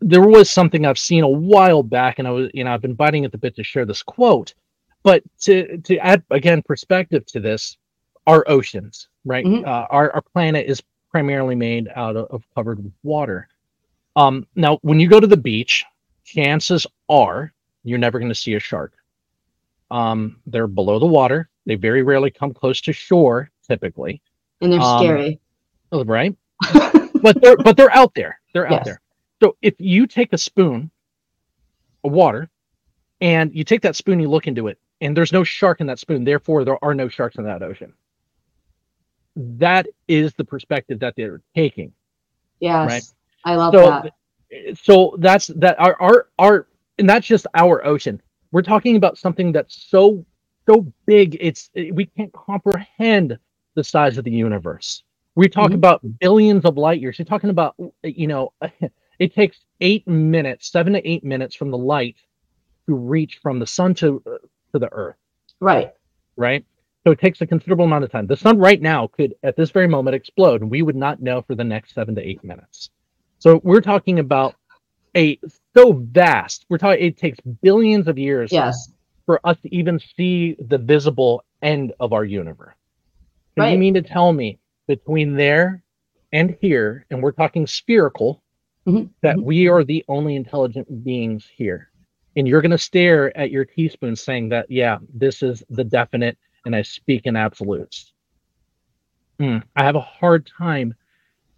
there 0.00 0.22
was 0.22 0.50
something 0.50 0.84
I've 0.84 0.98
seen 0.98 1.24
a 1.24 1.28
while 1.28 1.82
back, 1.82 2.18
and 2.18 2.28
I 2.28 2.30
was, 2.30 2.50
you 2.52 2.64
know, 2.64 2.72
I've 2.72 2.82
been 2.82 2.94
biting 2.94 3.24
at 3.24 3.32
the 3.32 3.38
bit 3.38 3.56
to 3.56 3.64
share 3.64 3.86
this 3.86 4.02
quote. 4.02 4.54
But 5.02 5.22
to 5.42 5.78
to 5.78 5.98
add 5.98 6.22
again 6.30 6.62
perspective 6.62 7.26
to 7.26 7.40
this, 7.40 7.76
our 8.26 8.44
oceans, 8.48 9.08
right? 9.24 9.44
Mm-hmm. 9.44 9.68
Uh, 9.68 9.86
our 9.90 10.12
our 10.12 10.22
planet 10.22 10.66
is 10.66 10.82
primarily 11.10 11.54
made 11.54 11.88
out 11.94 12.16
of, 12.16 12.26
of 12.30 12.44
covered 12.54 12.82
with 12.82 12.92
water. 13.02 13.48
Um, 14.16 14.46
now, 14.56 14.78
when 14.82 14.98
you 14.98 15.08
go 15.08 15.20
to 15.20 15.26
the 15.26 15.36
beach, 15.36 15.84
chances 16.24 16.86
are 17.08 17.52
you're 17.84 17.98
never 17.98 18.18
going 18.18 18.30
to 18.30 18.34
see 18.34 18.54
a 18.54 18.60
shark. 18.60 18.94
Um, 19.90 20.40
they're 20.46 20.66
below 20.66 20.98
the 20.98 21.06
water. 21.06 21.48
They 21.66 21.76
very 21.76 22.02
rarely 22.02 22.30
come 22.30 22.52
close 22.52 22.80
to 22.82 22.92
shore, 22.92 23.50
typically. 23.68 24.22
And 24.60 24.72
they're 24.72 24.80
um, 24.80 25.04
scary. 25.04 25.40
Right. 25.92 26.34
but 27.22 27.40
they're 27.40 27.56
but 27.56 27.76
they're 27.76 27.94
out 27.94 28.14
there. 28.14 28.40
They're 28.52 28.66
out 28.66 28.72
yes. 28.72 28.84
there. 28.84 29.00
So 29.42 29.56
if 29.62 29.74
you 29.78 30.06
take 30.06 30.32
a 30.32 30.38
spoon 30.38 30.90
of 32.02 32.12
water 32.12 32.48
and 33.20 33.54
you 33.54 33.64
take 33.64 33.82
that 33.82 33.96
spoon, 33.96 34.18
you 34.18 34.28
look 34.28 34.46
into 34.46 34.68
it, 34.68 34.78
and 35.00 35.16
there's 35.16 35.32
no 35.32 35.44
shark 35.44 35.80
in 35.80 35.86
that 35.88 35.98
spoon, 35.98 36.24
therefore 36.24 36.64
there 36.64 36.82
are 36.82 36.94
no 36.94 37.08
sharks 37.08 37.36
in 37.36 37.44
that 37.44 37.62
ocean. 37.62 37.92
That 39.36 39.86
is 40.08 40.32
the 40.34 40.44
perspective 40.44 41.00
that 41.00 41.14
they're 41.16 41.42
taking. 41.54 41.92
Yes. 42.58 42.88
Right? 42.88 43.02
I 43.46 43.54
love 43.54 43.72
so, 43.72 43.86
that. 43.86 44.78
So 44.82 45.16
that's 45.18 45.46
that 45.46 45.78
our 45.80 46.00
our 46.00 46.28
our 46.38 46.66
and 46.98 47.08
that's 47.08 47.26
just 47.26 47.46
our 47.54 47.84
ocean. 47.86 48.20
We're 48.52 48.62
talking 48.62 48.96
about 48.96 49.16
something 49.16 49.52
that's 49.52 49.86
so 49.88 50.26
so 50.68 50.92
big 51.06 51.36
it's 51.40 51.70
we 51.74 52.06
can't 52.06 52.32
comprehend 52.32 53.38
the 53.74 53.84
size 53.84 54.18
of 54.18 54.24
the 54.24 54.30
universe. 54.30 55.04
We 55.36 55.48
talk 55.48 55.66
mm-hmm. 55.66 55.74
about 55.74 56.00
billions 56.18 56.64
of 56.64 56.76
light 56.76 57.00
years. 57.00 57.18
You're 57.18 57.26
talking 57.26 57.50
about 57.50 57.76
you 58.02 58.26
know 58.26 58.52
it 59.18 59.34
takes 59.34 59.58
eight 59.80 60.06
minutes, 60.08 60.68
seven 60.68 60.92
to 60.94 61.08
eight 61.08 61.24
minutes 61.24 61.54
from 61.54 61.70
the 61.70 61.78
light 61.78 62.16
to 62.86 62.94
reach 62.94 63.38
from 63.42 63.60
the 63.60 63.66
sun 63.66 63.94
to 63.94 64.22
uh, 64.26 64.38
to 64.72 64.78
the 64.78 64.92
earth. 64.92 65.16
Right. 65.60 65.92
Right. 66.36 66.64
So 67.04 67.12
it 67.12 67.20
takes 67.20 67.40
a 67.40 67.46
considerable 67.46 67.84
amount 67.84 68.02
of 68.02 68.10
time. 68.10 68.26
The 68.26 68.36
sun 68.36 68.58
right 68.58 68.82
now 68.82 69.06
could, 69.06 69.36
at 69.44 69.56
this 69.56 69.70
very 69.70 69.86
moment, 69.86 70.16
explode, 70.16 70.60
and 70.62 70.68
we 70.68 70.82
would 70.82 70.96
not 70.96 71.22
know 71.22 71.40
for 71.40 71.54
the 71.54 71.62
next 71.62 71.94
seven 71.94 72.16
to 72.16 72.20
eight 72.20 72.42
minutes. 72.42 72.90
So 73.38 73.60
we're 73.62 73.80
talking 73.80 74.18
about 74.18 74.54
a 75.16 75.38
so 75.76 75.92
vast. 75.92 76.66
We're 76.68 76.78
talking. 76.78 77.04
It 77.04 77.16
takes 77.16 77.38
billions 77.62 78.08
of 78.08 78.18
years. 78.18 78.52
Yes. 78.52 78.92
For 79.26 79.40
us 79.44 79.56
to 79.62 79.74
even 79.74 79.98
see 79.98 80.56
the 80.68 80.78
visible 80.78 81.44
end 81.62 81.92
of 81.98 82.12
our 82.12 82.24
universe. 82.24 82.74
Do 83.56 83.62
Right. 83.62 83.72
you 83.72 83.78
mean 83.78 83.94
to 83.94 84.02
tell 84.02 84.32
me 84.32 84.58
between 84.86 85.34
there 85.34 85.82
and 86.32 86.56
here, 86.60 87.06
and 87.10 87.22
we're 87.22 87.32
talking 87.32 87.66
spherical, 87.66 88.42
Mhm, 88.86 89.10
that 89.22 89.36
mhm. 89.36 89.42
we 89.42 89.66
are 89.68 89.82
the 89.82 90.04
only 90.08 90.36
intelligent 90.36 91.04
beings 91.04 91.48
here? 91.56 91.90
And 92.36 92.46
you're 92.46 92.60
going 92.60 92.70
to 92.70 92.78
stare 92.78 93.36
at 93.36 93.50
your 93.50 93.64
teaspoon 93.64 94.14
saying 94.14 94.50
that, 94.50 94.70
yeah, 94.70 94.98
this 95.12 95.42
is 95.42 95.64
the 95.70 95.82
definite, 95.84 96.38
and 96.66 96.76
I 96.76 96.82
speak 96.82 97.22
in 97.26 97.34
absolutes. 97.34 98.12
Hmm, 99.40 99.58
I 99.74 99.84
have 99.84 99.96
a 99.96 100.00
hard 100.00 100.46
time 100.46 100.94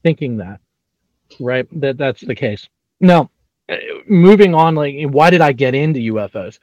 thinking 0.02 0.38
that, 0.38 0.61
right? 1.40 1.66
That 1.80 1.99
that's 1.99 2.20
the 2.20 2.35
case. 2.35 2.68
Now, 3.00 3.30
uh, 3.68 3.76
moving 4.08 4.54
on, 4.54 4.75
like, 4.75 4.97
why 5.08 5.30
did 5.30 5.40
I 5.40 5.52
get 5.52 5.75
into 5.75 6.14
UFOs? 6.14 6.58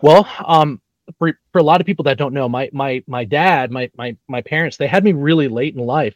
Well, 0.00 0.28
um, 0.44 0.80
for, 1.18 1.32
for 1.52 1.58
a 1.58 1.62
lot 1.62 1.80
of 1.80 1.86
people 1.86 2.04
that 2.04 2.18
don't 2.18 2.34
know, 2.34 2.48
my 2.48 2.70
my 2.72 3.02
my 3.06 3.24
dad, 3.24 3.70
my 3.70 3.90
my 3.96 4.16
my 4.28 4.42
parents, 4.42 4.76
they 4.76 4.86
had 4.86 5.04
me 5.04 5.12
really 5.12 5.48
late 5.48 5.74
in 5.74 5.80
life. 5.80 6.14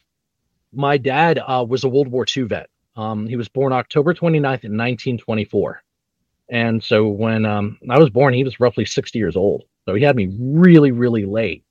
My 0.73 0.99
dad 0.99 1.38
uh, 1.38 1.64
was 1.68 1.85
a 1.85 1.88
World 1.88 2.09
War 2.09 2.26
II 2.37 2.45
vet. 2.45 2.68
Um, 2.97 3.26
he 3.26 3.37
was 3.37 3.49
born 3.49 3.73
October 3.73 4.14
29th 4.14 4.64
in 4.64 4.76
1924. 4.76 5.83
And 6.49 6.83
so 6.83 7.09
when 7.09 7.45
um, 7.45 7.78
I 7.90 7.99
was 7.99 8.11
born, 8.11 8.33
he 8.33 8.45
was 8.45 8.61
roughly 8.61 8.85
60 8.85 9.18
years 9.18 9.37
old. 9.37 9.64
So 9.85 9.95
he 9.95 10.02
had 10.02 10.16
me 10.16 10.35
really, 10.38 10.92
really 10.92 11.25
late. 11.25 11.64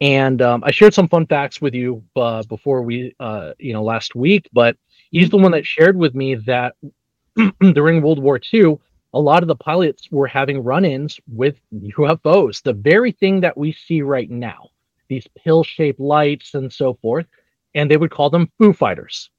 And 0.00 0.42
um, 0.42 0.62
I 0.64 0.70
shared 0.70 0.94
some 0.94 1.08
fun 1.08 1.26
facts 1.26 1.60
with 1.60 1.74
you 1.74 2.02
uh, 2.16 2.42
before 2.44 2.82
we, 2.82 3.14
uh, 3.20 3.52
you 3.58 3.72
know, 3.72 3.82
last 3.82 4.14
week. 4.14 4.48
But 4.52 4.76
he's 5.10 5.30
the 5.30 5.38
one 5.38 5.52
that 5.52 5.66
shared 5.66 5.96
with 5.96 6.14
me 6.14 6.34
that 6.34 6.74
during 7.72 8.02
World 8.02 8.22
War 8.22 8.40
II, 8.52 8.78
a 9.12 9.20
lot 9.20 9.42
of 9.42 9.48
the 9.48 9.56
pilots 9.56 10.08
were 10.10 10.26
having 10.26 10.62
run-ins 10.62 11.20
with 11.32 11.56
UFOs, 11.72 12.62
the 12.62 12.72
very 12.72 13.12
thing 13.12 13.40
that 13.40 13.56
we 13.56 13.72
see 13.72 14.02
right 14.02 14.28
now, 14.28 14.70
these 15.08 15.26
pill-shaped 15.38 16.00
lights 16.00 16.54
and 16.54 16.72
so 16.72 16.94
forth, 16.94 17.26
and 17.74 17.90
they 17.90 17.96
would 17.96 18.10
call 18.10 18.30
them 18.30 18.50
Foo 18.58 18.72
Fighters. 18.72 19.30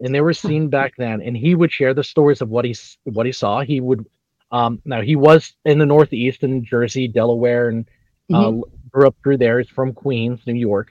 And 0.00 0.14
they 0.14 0.20
were 0.20 0.34
seen 0.34 0.68
back 0.68 0.94
then, 0.96 1.20
and 1.22 1.36
he 1.36 1.54
would 1.54 1.72
share 1.72 1.94
the 1.94 2.04
stories 2.04 2.40
of 2.40 2.50
what 2.50 2.64
he 2.64 2.76
what 3.04 3.26
he 3.26 3.32
saw. 3.32 3.62
He 3.62 3.80
would, 3.80 4.06
um, 4.52 4.80
now 4.84 5.00
he 5.00 5.16
was 5.16 5.54
in 5.64 5.78
the 5.78 5.86
Northeast 5.86 6.44
in 6.44 6.64
Jersey, 6.64 7.08
Delaware, 7.08 7.68
and 7.68 7.88
uh, 8.32 8.52
grew 8.92 9.08
up 9.08 9.16
through 9.22 9.38
there. 9.38 9.58
He's 9.58 9.68
from 9.68 9.92
Queens, 9.92 10.40
New 10.46 10.54
York, 10.54 10.90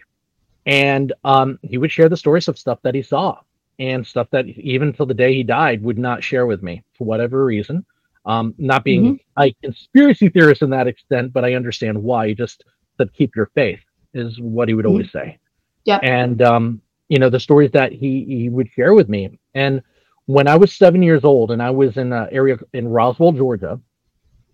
and 0.65 1.13
um, 1.23 1.57
he 1.61 1.77
would 1.77 1.91
share 1.91 2.09
the 2.09 2.17
stories 2.17 2.49
of 2.49 2.59
stuff 2.59 2.79
that 2.81 2.95
he 2.95 3.01
saw 3.01 3.39
and 3.79 4.05
stuff 4.05 4.27
that 4.31 4.47
even 4.47 4.93
till 4.93 5.05
the 5.05 5.13
day 5.13 5.33
he 5.33 5.43
died 5.43 5.83
would 5.83 5.97
not 5.97 6.23
share 6.23 6.45
with 6.45 6.63
me 6.63 6.83
for 6.97 7.05
whatever 7.05 7.45
reason. 7.45 7.85
Um, 8.25 8.53
not 8.57 8.83
being 8.83 9.19
a 9.39 9.53
conspiracy 9.63 10.27
theorist 10.27 10.61
in 10.61 10.69
that 10.71 10.87
extent, 10.87 11.31
but 11.31 11.45
I 11.45 11.53
understand 11.53 12.01
why. 12.01 12.27
He 12.27 12.35
just 12.35 12.63
said, 12.97 13.13
"Keep 13.13 13.35
your 13.35 13.49
faith," 13.55 13.79
is 14.13 14.39
what 14.41 14.67
he 14.67 14.73
would 14.73 14.85
always 14.85 15.11
say. 15.11 15.37
Yep. 15.85 16.01
And 16.03 16.41
um, 16.41 16.81
you 17.07 17.19
know 17.19 17.29
the 17.29 17.39
stories 17.39 17.71
that 17.71 17.93
he 17.93 18.25
he 18.27 18.49
would 18.49 18.69
share 18.69 18.93
with 18.93 19.07
me. 19.07 19.39
And 19.53 19.81
when 20.25 20.47
I 20.47 20.57
was 20.57 20.73
seven 20.73 21.01
years 21.01 21.23
old, 21.23 21.51
and 21.51 21.63
I 21.63 21.69
was 21.69 21.95
in 21.95 22.11
an 22.11 22.27
area 22.31 22.57
in 22.73 22.87
Roswell, 22.89 23.31
Georgia, 23.31 23.79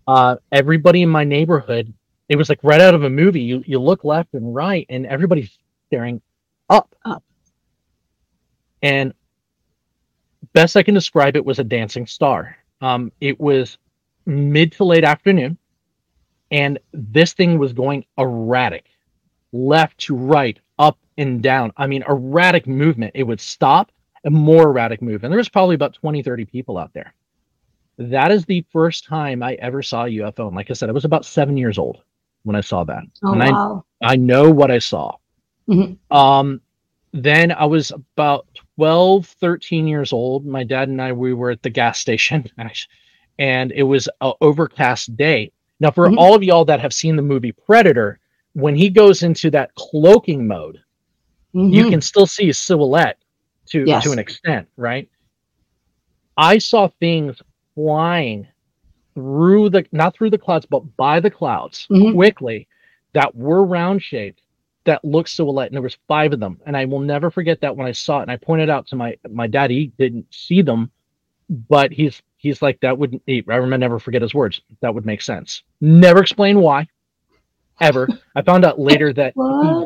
uh, 0.06 0.36
everybody 0.52 1.02
in 1.02 1.08
my 1.08 1.24
neighborhood, 1.24 1.92
it 2.28 2.36
was 2.36 2.48
like 2.48 2.60
right 2.62 2.80
out 2.80 2.94
of 2.94 3.02
a 3.02 3.10
movie. 3.10 3.40
You 3.40 3.64
you 3.66 3.80
look 3.80 4.04
left 4.04 4.34
and 4.34 4.54
right, 4.54 4.86
and 4.88 5.06
everybody's 5.06 5.50
staring 5.88 6.22
up. 6.70 6.94
Up. 7.04 7.24
And 8.84 9.14
best 10.52 10.76
I 10.76 10.82
can 10.82 10.94
describe 10.94 11.36
it 11.36 11.44
was 11.44 11.58
a 11.58 11.64
dancing 11.64 12.06
star. 12.06 12.56
Um, 12.82 13.10
it 13.20 13.40
was 13.40 13.78
mid 14.26 14.72
to 14.72 14.84
late 14.84 15.04
afternoon, 15.04 15.56
and 16.50 16.78
this 16.92 17.32
thing 17.32 17.58
was 17.58 17.72
going 17.72 18.04
erratic, 18.18 18.84
left 19.52 19.98
to 20.00 20.14
right, 20.14 20.60
up 20.78 20.98
and 21.16 21.42
down. 21.42 21.72
I 21.78 21.86
mean, 21.86 22.04
erratic 22.06 22.66
movement. 22.66 23.12
It 23.14 23.22
would 23.22 23.40
stop 23.40 23.90
and 24.22 24.34
more 24.34 24.64
erratic 24.64 25.00
movement. 25.00 25.30
There 25.32 25.38
was 25.38 25.48
probably 25.48 25.76
about 25.76 25.94
20, 25.94 26.22
30 26.22 26.44
people 26.44 26.76
out 26.76 26.92
there. 26.92 27.14
That 27.96 28.30
is 28.30 28.44
the 28.44 28.64
first 28.70 29.06
time 29.06 29.42
I 29.42 29.54
ever 29.54 29.82
saw 29.82 30.04
a 30.04 30.08
UFO. 30.08 30.48
And 30.48 30.56
like 30.56 30.70
I 30.70 30.74
said, 30.74 30.90
I 30.90 30.92
was 30.92 31.04
about 31.06 31.24
seven 31.24 31.56
years 31.56 31.78
old 31.78 32.02
when 32.42 32.56
I 32.56 32.60
saw 32.60 32.84
that. 32.84 33.04
Oh 33.24 33.32
and 33.32 33.42
I 33.42 33.50
wow. 33.50 33.84
I 34.02 34.16
know 34.16 34.50
what 34.50 34.70
I 34.70 34.78
saw. 34.78 35.16
Mhm. 35.68 35.96
Um, 36.10 36.60
then 37.14 37.52
I 37.52 37.64
was 37.64 37.92
about 37.92 38.46
12, 38.76 39.26
13 39.26 39.86
years 39.86 40.12
old. 40.12 40.44
My 40.46 40.64
dad 40.64 40.88
and 40.88 41.00
I, 41.00 41.12
we 41.12 41.32
were 41.32 41.50
at 41.50 41.62
the 41.62 41.70
gas 41.70 41.98
station, 41.98 42.48
and 43.38 43.72
it 43.72 43.82
was 43.84 44.08
an 44.20 44.32
overcast 44.40 45.16
day. 45.16 45.52
Now, 45.80 45.90
for 45.90 46.08
Mhm. 46.08 46.16
all 46.18 46.34
of 46.34 46.42
y'all 46.42 46.64
that 46.66 46.80
have 46.80 46.92
seen 46.92 47.16
the 47.16 47.22
movie 47.22 47.52
Predator, 47.52 48.18
when 48.54 48.74
he 48.76 48.88
goes 48.88 49.22
into 49.22 49.50
that 49.50 49.74
cloaking 49.74 50.46
mode, 50.46 50.80
you 51.52 51.84
Mhm. 51.84 51.90
can 51.90 52.00
still 52.00 52.26
see 52.26 52.46
his 52.46 52.58
silhouette 52.58 53.18
to 53.66 53.84
Yes. 53.86 54.04
to 54.04 54.12
an 54.12 54.18
extent, 54.18 54.68
right? 54.76 55.08
I 56.36 56.58
saw 56.58 56.88
things 56.88 57.40
flying 57.74 58.46
through 59.14 59.70
the 59.70 59.86
not 59.92 60.14
through 60.14 60.30
the 60.30 60.38
clouds, 60.38 60.66
but 60.66 60.80
by 60.96 61.20
the 61.20 61.30
clouds 61.30 61.86
Mhm. 61.90 62.14
quickly 62.14 62.66
that 63.12 63.34
were 63.36 63.64
round 63.64 64.02
shaped 64.02 64.42
that 64.84 65.04
looked 65.04 65.28
silhouette, 65.30 65.68
and 65.68 65.74
there 65.74 65.82
was 65.82 65.96
five 66.08 66.32
of 66.32 66.40
them. 66.40 66.60
And 66.66 66.76
I 66.76 66.84
will 66.84 67.00
never 67.00 67.30
forget 67.30 67.60
that 67.62 67.76
when 67.76 67.86
I 67.86 67.92
saw 67.92 68.18
it, 68.18 68.22
and 68.22 68.30
I 68.30 68.36
pointed 68.36 68.70
out 68.70 68.86
to 68.88 68.96
my 68.96 69.16
my 69.30 69.46
dad, 69.46 69.70
he 69.70 69.88
didn't 69.98 70.26
see 70.32 70.62
them, 70.62 70.90
but 71.68 71.92
he's 71.92 72.22
he's 72.36 72.60
like 72.62 72.80
that 72.80 72.96
wouldn't. 72.98 73.22
He, 73.26 73.44
I 73.48 73.56
remember 73.56 73.78
never 73.78 73.98
forget 73.98 74.22
his 74.22 74.34
words. 74.34 74.60
That 74.80 74.94
would 74.94 75.06
make 75.06 75.22
sense. 75.22 75.62
Never 75.80 76.20
explain 76.20 76.60
why. 76.60 76.88
Ever. 77.80 78.08
I 78.36 78.42
found 78.42 78.64
out 78.64 78.78
later 78.90 79.12
that 79.14 79.34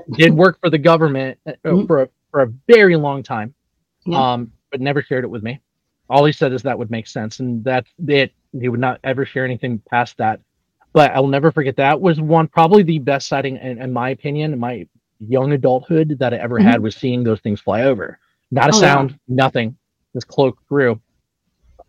he 0.08 0.14
did 0.16 0.34
work 0.34 0.58
for 0.60 0.68
the 0.70 0.78
government 0.78 1.38
uh, 1.46 1.52
Mhm. 1.64 1.86
for 1.86 2.02
a, 2.02 2.08
for 2.30 2.42
a 2.42 2.46
very 2.66 2.96
long 2.96 3.22
time, 3.22 3.54
Yeah. 4.04 4.32
um, 4.34 4.52
but 4.70 4.80
never 4.80 5.00
shared 5.02 5.24
it 5.24 5.28
with 5.28 5.42
me. 5.42 5.60
All 6.10 6.24
he 6.24 6.32
said 6.32 6.52
is 6.52 6.62
that 6.62 6.78
would 6.78 6.90
make 6.90 7.06
sense, 7.06 7.40
and 7.40 7.64
that's 7.64 7.88
it. 8.06 8.32
He 8.58 8.68
would 8.68 8.80
not 8.80 9.00
ever 9.04 9.24
share 9.24 9.44
anything 9.44 9.78
past 9.90 10.16
that. 10.18 10.40
But 10.92 11.12
I 11.12 11.21
will 11.21 11.28
never 11.28 11.52
forget 11.52 11.76
that 11.76 12.00
was 12.00 12.21
one 12.21 12.49
probably 12.49 12.83
the 12.83 12.99
best 12.99 13.28
sighting, 13.28 13.57
in, 13.57 13.80
in 13.80 13.92
my 13.92 14.11
opinion, 14.11 14.52
in 14.52 14.59
my 14.59 14.87
young 15.21 15.52
adulthood 15.52 16.16
that 16.18 16.33
I 16.33 16.38
ever 16.38 16.59
had 16.59 16.80
was 16.80 16.97
seeing 16.97 17.25
those 17.25 17.40
things 17.40 17.61
fly 17.61 17.83
over. 17.83 18.18
Not 18.50 18.68
a 18.68 18.73
Mm-hmm. 18.73 18.76
Oh, 18.76 18.87
yeah. 18.87 18.95
sound, 18.95 19.18
nothing, 19.28 19.76
just 20.14 20.28
cloak 20.28 20.59
through. 20.68 21.00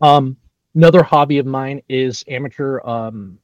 Um, 0.00 0.36
another 0.74 1.02
hobby 1.02 1.38
of 1.38 1.46
mine 1.46 1.82
is 1.88 2.24
amateur 2.28 2.80
um, 2.84 3.38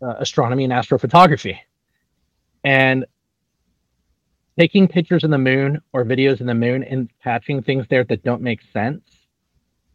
uh, 0.00 0.14
astronomy 0.18 0.64
and 0.64 0.72
astrophotography, 0.72 1.58
and 2.64 3.04
taking 4.58 4.86
pictures 4.88 5.24
in 5.24 5.30
the 5.30 5.38
moon 5.38 5.80
or 5.92 6.04
videos 6.04 6.40
in 6.40 6.46
the 6.46 6.54
moon 6.54 6.84
and 6.84 7.10
catching 7.22 7.62
things 7.62 7.86
there 7.88 8.04
that 8.04 8.22
don't 8.22 8.42
make 8.42 8.60
sense 8.72 9.02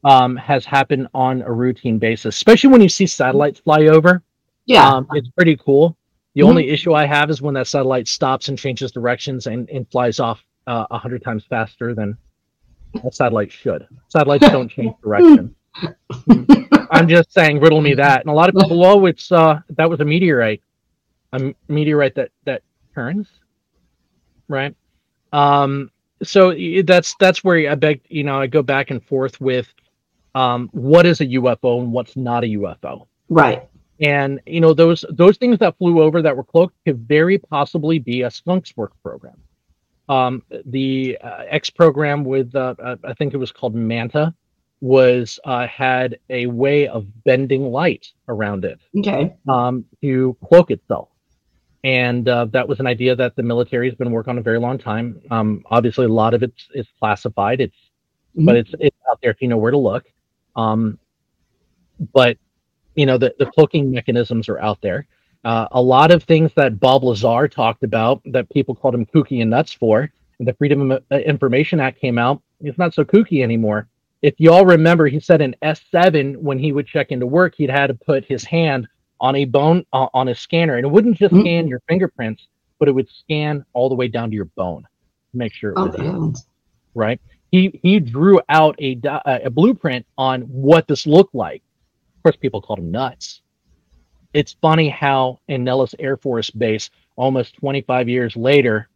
um, 0.04 0.36
has 0.36 0.66
happened 0.66 1.08
on 1.14 1.42
a 1.42 1.52
routine 1.52 2.00
basis, 2.00 2.36
especially 2.36 2.70
when 2.70 2.82
you 2.82 2.90
see 2.90 3.06
satellites 3.06 3.60
fly 3.60 3.88
over. 3.88 4.24
Yeah. 4.68 4.88
Um, 4.88 5.08
it's 5.14 5.30
pretty 5.30 5.58
cool. 5.58 5.98
The 6.36 6.42
Mhm. 6.42 6.50
only 6.50 6.70
issue 6.70 6.94
I 6.94 7.06
have 7.08 7.32
is 7.32 7.42
when 7.42 7.56
that 7.56 7.68
satellite 7.68 8.08
stops 8.08 8.50
and 8.50 8.58
changes 8.60 8.92
directions 8.92 9.48
and, 9.48 9.70
and 9.72 9.90
flies 9.90 10.20
off 10.20 10.44
uh, 10.68 10.86
a 10.92 11.00
hundred 11.00 11.24
times 11.24 11.46
faster 11.50 11.96
than 11.96 12.18
a 13.04 13.12
satellite 13.12 13.52
should. 13.52 13.88
Satellites 14.10 14.50
don't 14.50 14.70
change 14.70 14.94
direction. 15.04 15.56
I'm 16.92 17.08
just 17.08 17.32
saying, 17.34 17.60
riddle 17.60 17.82
me 17.82 17.96
that. 17.96 18.22
And 18.22 18.30
a 18.30 18.34
lot 18.34 18.50
of 18.50 18.56
people, 18.56 18.86
oh, 18.86 19.06
it's 19.08 19.32
uh, 19.32 19.60
that 19.72 19.90
was 19.90 20.00
a 20.00 20.06
meteorite, 20.06 20.62
a 21.34 21.54
meteorite 21.68 22.16
that 22.16 22.32
that 22.46 22.62
turns, 22.94 23.28
right? 24.48 24.76
Um, 25.34 25.92
so 26.24 26.54
that's 26.84 27.16
that's 27.20 27.44
where 27.44 27.70
I 27.72 27.76
beg, 27.76 28.02
you 28.10 28.24
know, 28.24 28.40
I 28.40 28.48
go 28.48 28.64
back 28.64 28.90
and 28.92 29.04
forth 29.04 29.40
with 29.42 29.72
um, 30.36 30.70
what 30.74 31.06
is 31.06 31.22
a 31.22 31.26
UFO 31.28 31.82
and 31.82 31.92
what's 31.92 32.16
not 32.16 32.44
a 32.44 32.48
UFO 32.48 33.08
right. 33.30 33.68
And 34.02 34.40
you 34.46 34.62
know 34.62 34.74
those 34.74 35.04
those 35.10 35.38
things 35.38 35.58
that 35.60 35.78
flew 35.78 36.02
over 36.02 36.22
that 36.22 36.36
were 36.38 36.44
cloaked 36.44 36.76
could 36.86 37.00
very 37.08 37.38
possibly 37.40 38.00
be 38.00 38.22
a 38.22 38.30
Skunk 38.32 38.68
Works 38.76 38.98
program. 39.04 39.42
Um 40.10 40.44
the 40.66 41.18
uh, 41.22 41.44
x 41.50 41.70
program 41.70 42.24
with 42.24 42.56
uh, 42.56 42.76
uh, 42.82 42.96
i 43.04 43.14
think 43.14 43.34
it 43.34 43.38
was 43.38 43.52
called 43.52 43.76
manta 43.76 44.34
was 44.80 45.40
uh, 45.46 45.68
had 45.68 46.20
a 46.30 46.46
way 46.46 46.88
of 46.88 47.06
bending 47.24 47.72
light 47.72 48.08
around 48.30 48.64
it 48.64 48.80
Okay. 49.00 49.36
um, 49.50 49.84
to 50.02 50.38
cloak 50.46 50.70
itself. 50.70 51.10
And 51.84 52.28
uh, 52.30 52.46
that 52.52 52.68
was 52.68 52.80
an 52.80 52.86
idea 52.88 53.16
that 53.16 53.36
the 53.36 53.42
military 53.44 53.90
has 53.90 53.96
been 53.98 54.12
working 54.12 54.32
on 54.32 54.38
a 54.38 54.42
very 54.42 54.60
long 54.60 54.78
time. 54.78 55.20
Um, 55.32 55.64
obviously 55.72 56.06
a 56.06 56.10
lot 56.10 56.34
of 56.36 56.44
it 56.44 56.54
is 56.76 56.88
classified. 57.00 57.60
It's 57.62 57.76
but 58.36 58.56
it's 58.56 58.72
it's 58.80 58.98
out 59.10 59.20
there 59.22 59.32
if 59.32 59.42
you 59.42 59.48
know 59.48 59.58
where 59.58 59.72
to 59.72 59.78
look. 59.78 60.06
Um, 60.56 61.00
but 62.14 62.38
you 62.98 63.06
know 63.06 63.18
the, 63.18 63.34
the 63.40 63.46
cloaking 63.46 63.90
mechanisms 63.90 64.50
are 64.50 64.60
out 64.60 64.82
there 64.82 65.08
uh, 65.46 65.68
a 65.72 65.82
lot 65.82 66.12
of 66.12 66.24
things 66.24 66.52
that 66.56 66.80
bob 66.80 67.04
lazar 67.04 67.48
talked 67.48 67.84
about 67.84 68.22
that 68.26 68.50
people 68.50 68.76
called 68.76 68.94
him 68.94 69.06
kooky 69.06 69.42
and 69.42 69.50
nuts 69.50 69.72
for 69.72 70.12
and 70.40 70.48
the 70.48 70.54
freedom 70.54 70.92
of 70.92 71.04
uh, 71.12 71.16
information 71.18 71.80
act 71.80 72.00
came 72.02 72.18
out 72.18 72.42
it's 72.60 72.78
not 72.78 72.94
so 72.94 73.06
kooky 73.06 73.42
anymore 73.42 73.88
if 74.22 74.36
you 74.40 74.52
all 74.52 74.66
remember, 74.66 75.08
he 75.08 75.20
said 75.20 75.42
in 75.42 75.56
S7 75.62 76.38
when 76.38 76.58
he 76.58 76.72
would 76.72 76.88
check 76.88 77.12
into 77.12 77.28
work, 77.28 77.56
he'd 77.56 77.70
had 77.70 77.88
to 77.88 77.94
put 77.94 78.26
his 78.26 78.44
hand 78.44 78.88
on 79.20 79.36
a 79.36 79.46
bone 79.46 79.86
uh, 79.94 80.08
on 80.14 80.28
a 80.30 80.36
scanner, 80.36 80.76
and 80.78 80.86
it 80.86 80.90
wouldn't 80.90 81.18
just 81.18 81.34
mm-hmm. 81.34 81.44
scan 81.44 81.68
your 81.68 81.82
fingerprints, 81.88 82.48
but 82.80 82.88
it 82.88 82.92
would 82.92 83.10
scan 83.10 83.64
all 83.74 83.90
the 83.90 83.96
way 83.96 84.08
down 84.08 84.30
to 84.30 84.36
your 84.36 84.46
bone 84.46 84.84
to 84.84 85.38
make 85.38 85.54
sure 85.54 85.72
it 85.72 85.78
was 85.78 85.96
oh, 86.00 86.34
right. 86.94 87.22
He 87.52 87.80
he 87.82 88.00
drew 88.00 88.42
out 88.50 88.76
a 88.82 89.00
a 89.26 89.50
blueprint 89.50 90.06
on 90.18 90.42
what 90.42 90.88
this 90.88 91.08
looked 91.08 91.34
like. 91.34 91.64
Of 92.28 92.34
course, 92.34 92.42
people 92.42 92.62
called 92.62 92.80
him 92.80 92.92
nuts. 92.92 93.42
It's 94.34 94.52
funny 94.62 94.90
how 94.90 95.40
in 95.48 95.64
Nellis 95.64 95.96
Air 95.98 96.18
Force 96.18 96.50
Base, 96.50 96.90
almost 97.16 97.56
25 97.56 98.10
years 98.10 98.36
later, 98.36 98.90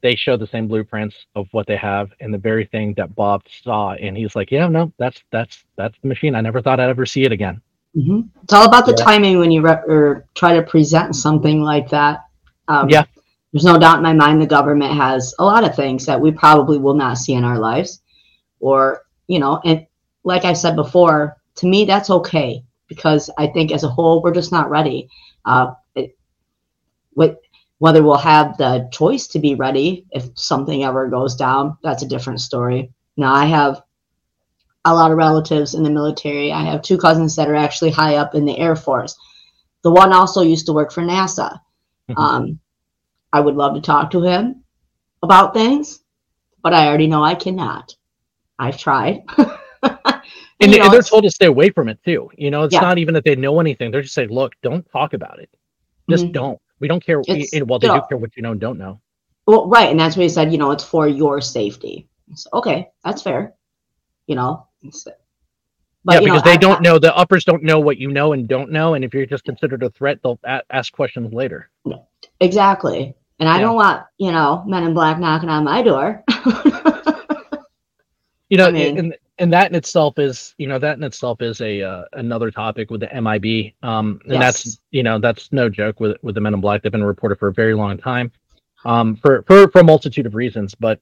they 0.00 0.16
show 0.16 0.36
the 0.36 0.48
same 0.48 0.66
blueprints 0.66 1.14
of 1.36 1.46
what 1.52 1.68
they 1.68 1.76
have 1.76 2.10
and 2.18 2.34
the 2.34 2.38
very 2.38 2.64
thing 2.64 2.94
that 2.94 3.14
Bob 3.14 3.44
saw, 3.62 3.92
and 3.92 4.16
he's 4.16 4.34
like, 4.34 4.50
"Yeah, 4.50 4.66
no, 4.66 4.92
that's 4.98 5.22
that's 5.30 5.62
that's 5.76 5.96
the 6.02 6.08
machine. 6.08 6.34
I 6.34 6.40
never 6.40 6.60
thought 6.60 6.80
I'd 6.80 6.90
ever 6.90 7.06
see 7.06 7.22
it 7.22 7.30
again." 7.30 7.62
Mm-hmm. 7.96 8.22
It's 8.42 8.52
all 8.52 8.66
about 8.66 8.84
the 8.84 8.96
yeah. 8.98 9.04
timing 9.04 9.38
when 9.38 9.52
you 9.52 9.62
re- 9.62 9.84
or 9.86 10.26
try 10.34 10.56
to 10.56 10.62
present 10.64 11.14
something 11.14 11.62
like 11.62 11.88
that. 11.90 12.24
Um, 12.66 12.88
yeah, 12.88 13.04
there's 13.52 13.64
no 13.64 13.78
doubt 13.78 13.98
in 13.98 14.02
my 14.02 14.14
mind 14.14 14.42
the 14.42 14.46
government 14.46 14.94
has 14.94 15.32
a 15.38 15.44
lot 15.44 15.62
of 15.62 15.76
things 15.76 16.04
that 16.06 16.20
we 16.20 16.32
probably 16.32 16.78
will 16.78 16.94
not 16.94 17.18
see 17.18 17.34
in 17.34 17.44
our 17.44 17.60
lives, 17.60 18.02
or 18.58 19.02
you 19.28 19.38
know, 19.38 19.60
and 19.64 19.86
like 20.24 20.44
I 20.44 20.52
said 20.52 20.76
before, 20.76 21.36
to 21.56 21.66
me 21.66 21.84
that's 21.84 22.10
okay 22.10 22.64
because 22.88 23.30
I 23.38 23.46
think 23.46 23.72
as 23.72 23.84
a 23.84 23.88
whole 23.88 24.22
we're 24.22 24.34
just 24.34 24.52
not 24.52 24.70
ready. 24.70 25.08
Uh, 25.44 25.72
it, 25.94 26.16
with 27.14 27.36
whether 27.78 28.02
we'll 28.02 28.16
have 28.16 28.56
the 28.58 28.88
choice 28.92 29.26
to 29.26 29.40
be 29.40 29.56
ready 29.56 30.06
if 30.12 30.28
something 30.34 30.84
ever 30.84 31.08
goes 31.08 31.34
down, 31.34 31.76
that's 31.82 32.04
a 32.04 32.08
different 32.08 32.40
story. 32.40 32.92
Now, 33.16 33.34
I 33.34 33.46
have 33.46 33.82
a 34.84 34.94
lot 34.94 35.10
of 35.10 35.16
relatives 35.16 35.74
in 35.74 35.82
the 35.82 35.90
military. 35.90 36.52
I 36.52 36.62
have 36.62 36.82
two 36.82 36.96
cousins 36.96 37.34
that 37.36 37.48
are 37.48 37.56
actually 37.56 37.90
high 37.90 38.16
up 38.16 38.36
in 38.36 38.44
the 38.44 38.56
Air 38.58 38.76
Force. 38.76 39.16
The 39.82 39.90
one 39.90 40.12
also 40.12 40.42
used 40.42 40.66
to 40.66 40.72
work 40.72 40.92
for 40.92 41.02
NASA. 41.02 41.58
Mm-hmm. 42.08 42.18
Um, 42.18 42.60
I 43.32 43.40
would 43.40 43.56
love 43.56 43.74
to 43.74 43.80
talk 43.80 44.12
to 44.12 44.22
him 44.22 44.62
about 45.22 45.54
things, 45.54 46.04
but 46.62 46.74
I 46.74 46.86
already 46.86 47.08
know 47.08 47.24
I 47.24 47.34
cannot. 47.34 47.96
I've 48.58 48.78
tried. 48.78 49.22
and, 50.62 50.72
know, 50.72 50.90
they're 50.90 51.02
told 51.02 51.24
to 51.24 51.30
stay 51.30 51.46
away 51.46 51.70
from 51.70 51.88
it 51.88 51.98
too. 52.04 52.30
You 52.36 52.50
know, 52.50 52.62
it's 52.64 52.74
yeah. 52.74 52.80
not 52.80 52.98
even 52.98 53.14
that 53.14 53.24
they 53.24 53.36
know 53.36 53.60
anything. 53.60 53.90
They're 53.90 54.02
just 54.02 54.14
saying, 54.14 54.30
look, 54.30 54.54
don't 54.62 54.88
talk 54.90 55.14
about 55.14 55.38
it. 55.40 55.50
Just 56.08 56.24
mm-hmm. 56.24 56.32
don't. 56.32 56.60
We 56.80 56.88
don't 56.88 57.04
care. 57.04 57.20
We, 57.20 57.48
well, 57.62 57.78
they 57.78 57.86
do 57.86 57.94
know, 57.94 58.00
care 58.02 58.18
what 58.18 58.36
you 58.36 58.42
know 58.42 58.52
and 58.52 58.60
don't 58.60 58.78
know. 58.78 59.00
Well, 59.46 59.68
right, 59.68 59.90
and 59.90 59.98
that's 59.98 60.16
what 60.16 60.24
he 60.24 60.28
said. 60.28 60.50
You 60.52 60.58
know, 60.58 60.72
it's 60.72 60.84
for 60.84 61.06
your 61.06 61.40
safety. 61.40 62.08
So, 62.34 62.50
okay, 62.54 62.88
that's 63.04 63.22
fair. 63.22 63.54
You 64.26 64.36
know, 64.36 64.66
but, 66.04 66.14
yeah, 66.14 66.20
because 66.20 66.44
know, 66.44 66.50
they 66.50 66.54
I, 66.54 66.56
don't 66.56 66.78
I, 66.78 66.80
know. 66.80 66.98
The 66.98 67.16
uppers 67.16 67.44
don't 67.44 67.62
know 67.62 67.78
what 67.78 67.98
you 67.98 68.10
know 68.10 68.32
and 68.32 68.48
don't 68.48 68.72
know, 68.72 68.94
and 68.94 69.04
if 69.04 69.14
you're 69.14 69.26
just 69.26 69.44
considered 69.44 69.82
a 69.84 69.90
threat, 69.90 70.18
they'll 70.22 70.40
a- 70.44 70.62
ask 70.70 70.92
questions 70.92 71.32
later. 71.32 71.70
Exactly, 72.40 73.14
and 73.38 73.48
I 73.48 73.56
yeah. 73.56 73.60
don't 73.60 73.76
want 73.76 74.04
you 74.18 74.32
know 74.32 74.64
men 74.66 74.82
in 74.82 74.94
black 74.94 75.20
knocking 75.20 75.48
on 75.48 75.62
my 75.64 75.82
door. 75.82 76.24
you 78.48 78.56
know, 78.56 78.66
I 78.66 78.72
mean, 78.72 78.98
and 78.98 79.14
and 79.38 79.52
that 79.52 79.70
in 79.70 79.76
itself 79.76 80.18
is 80.18 80.54
you 80.58 80.66
know 80.66 80.78
that 80.78 80.96
in 80.96 81.04
itself 81.04 81.40
is 81.40 81.60
a 81.60 81.82
uh, 81.82 82.04
another 82.12 82.50
topic 82.50 82.90
with 82.90 83.00
the 83.00 83.08
MIB. 83.20 83.72
Um, 83.82 84.20
and 84.24 84.34
yes. 84.34 84.40
that's 84.40 84.80
you 84.90 85.02
know 85.02 85.18
that's 85.18 85.52
no 85.52 85.68
joke 85.68 86.00
with 86.00 86.16
with 86.22 86.34
the 86.34 86.40
Men 86.40 86.54
in 86.54 86.60
Black. 86.60 86.82
They've 86.82 86.92
been 86.92 87.04
reported 87.04 87.38
for 87.38 87.48
a 87.48 87.52
very 87.52 87.74
long 87.74 87.98
time, 87.98 88.30
um, 88.84 89.16
for 89.16 89.42
for 89.42 89.70
for 89.70 89.80
a 89.80 89.84
multitude 89.84 90.26
of 90.26 90.34
reasons. 90.34 90.74
But 90.74 91.00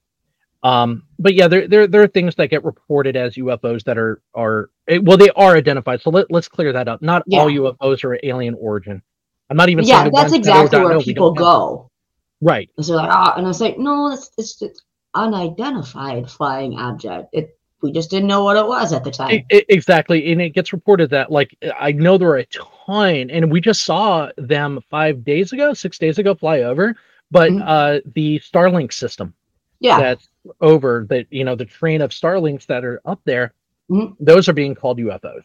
um, 0.63 1.03
but 1.19 1.33
yeah, 1.33 1.47
there 1.47 1.67
there 1.67 1.87
there 1.87 2.03
are 2.03 2.07
things 2.07 2.35
that 2.35 2.47
get 2.47 2.63
reported 2.63 3.15
as 3.15 3.35
UFOs 3.35 3.83
that 3.83 3.97
are 3.97 4.21
are 4.33 4.69
eh, 4.87 4.99
well 5.01 5.17
they 5.17 5.29
are 5.31 5.55
identified. 5.55 6.01
So 6.01 6.09
let 6.09 6.31
let's 6.31 6.47
clear 6.47 6.71
that 6.73 6.87
up. 6.87 7.01
Not 7.01 7.23
yeah. 7.27 7.39
all 7.39 7.47
UFOs 7.47 8.03
are 8.03 8.19
alien 8.23 8.55
origin. 8.55 9.01
I'm 9.49 9.57
not 9.57 9.69
even 9.69 9.85
yeah. 9.85 10.09
That's 10.09 10.33
exactly 10.33 10.79
where 10.79 10.93
know, 10.93 11.01
people 11.01 11.33
go. 11.33 11.89
Right. 12.39 12.69
And 12.77 12.85
so 12.85 12.95
like, 12.95 13.09
ah, 13.11 13.35
and 13.35 13.45
I 13.45 13.49
was 13.49 13.61
like, 13.61 13.77
no, 13.77 14.11
it's 14.11 14.31
it's, 14.37 14.61
it's 14.61 14.81
unidentified 15.13 16.29
flying 16.29 16.79
object. 16.79 17.29
It 17.33 17.57
we 17.81 17.91
just 17.91 18.09
didn't 18.09 18.27
know 18.27 18.43
what 18.43 18.57
it 18.57 18.65
was 18.65 18.93
at 18.93 19.03
the 19.03 19.11
time. 19.11 19.43
It, 19.49 19.65
exactly, 19.69 20.31
and 20.31 20.41
it 20.41 20.51
gets 20.51 20.71
reported 20.71 21.09
that 21.09 21.31
like 21.31 21.55
I 21.79 21.91
know 21.91 22.17
there 22.17 22.29
are 22.29 22.37
a 22.37 22.45
ton, 22.45 23.29
and 23.29 23.51
we 23.51 23.59
just 23.59 23.83
saw 23.83 24.29
them 24.37 24.79
five 24.89 25.23
days 25.23 25.51
ago, 25.51 25.73
six 25.73 25.97
days 25.97 26.19
ago, 26.19 26.35
fly 26.35 26.61
over. 26.61 26.95
But 27.31 27.51
mm-hmm. 27.51 27.67
uh, 27.67 27.99
the 28.13 28.39
Starlink 28.39 28.93
system, 28.93 29.33
yeah, 29.79 29.99
that's 29.99 30.29
over. 30.59 31.05
That 31.09 31.27
you 31.31 31.43
know 31.43 31.55
the 31.55 31.65
train 31.65 32.01
of 32.01 32.11
Starlinks 32.11 32.65
that 32.67 32.85
are 32.85 33.01
up 33.05 33.21
there, 33.25 33.53
mm-hmm. 33.89 34.13
those 34.23 34.47
are 34.47 34.53
being 34.53 34.75
called 34.75 34.99
UFOs. 34.99 35.43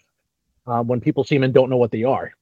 Uh, 0.66 0.82
when 0.82 1.00
people 1.00 1.24
see 1.24 1.36
them 1.36 1.44
and 1.44 1.54
don't 1.54 1.70
know 1.70 1.76
what 1.76 1.92
they 1.92 2.02
are, 2.02 2.32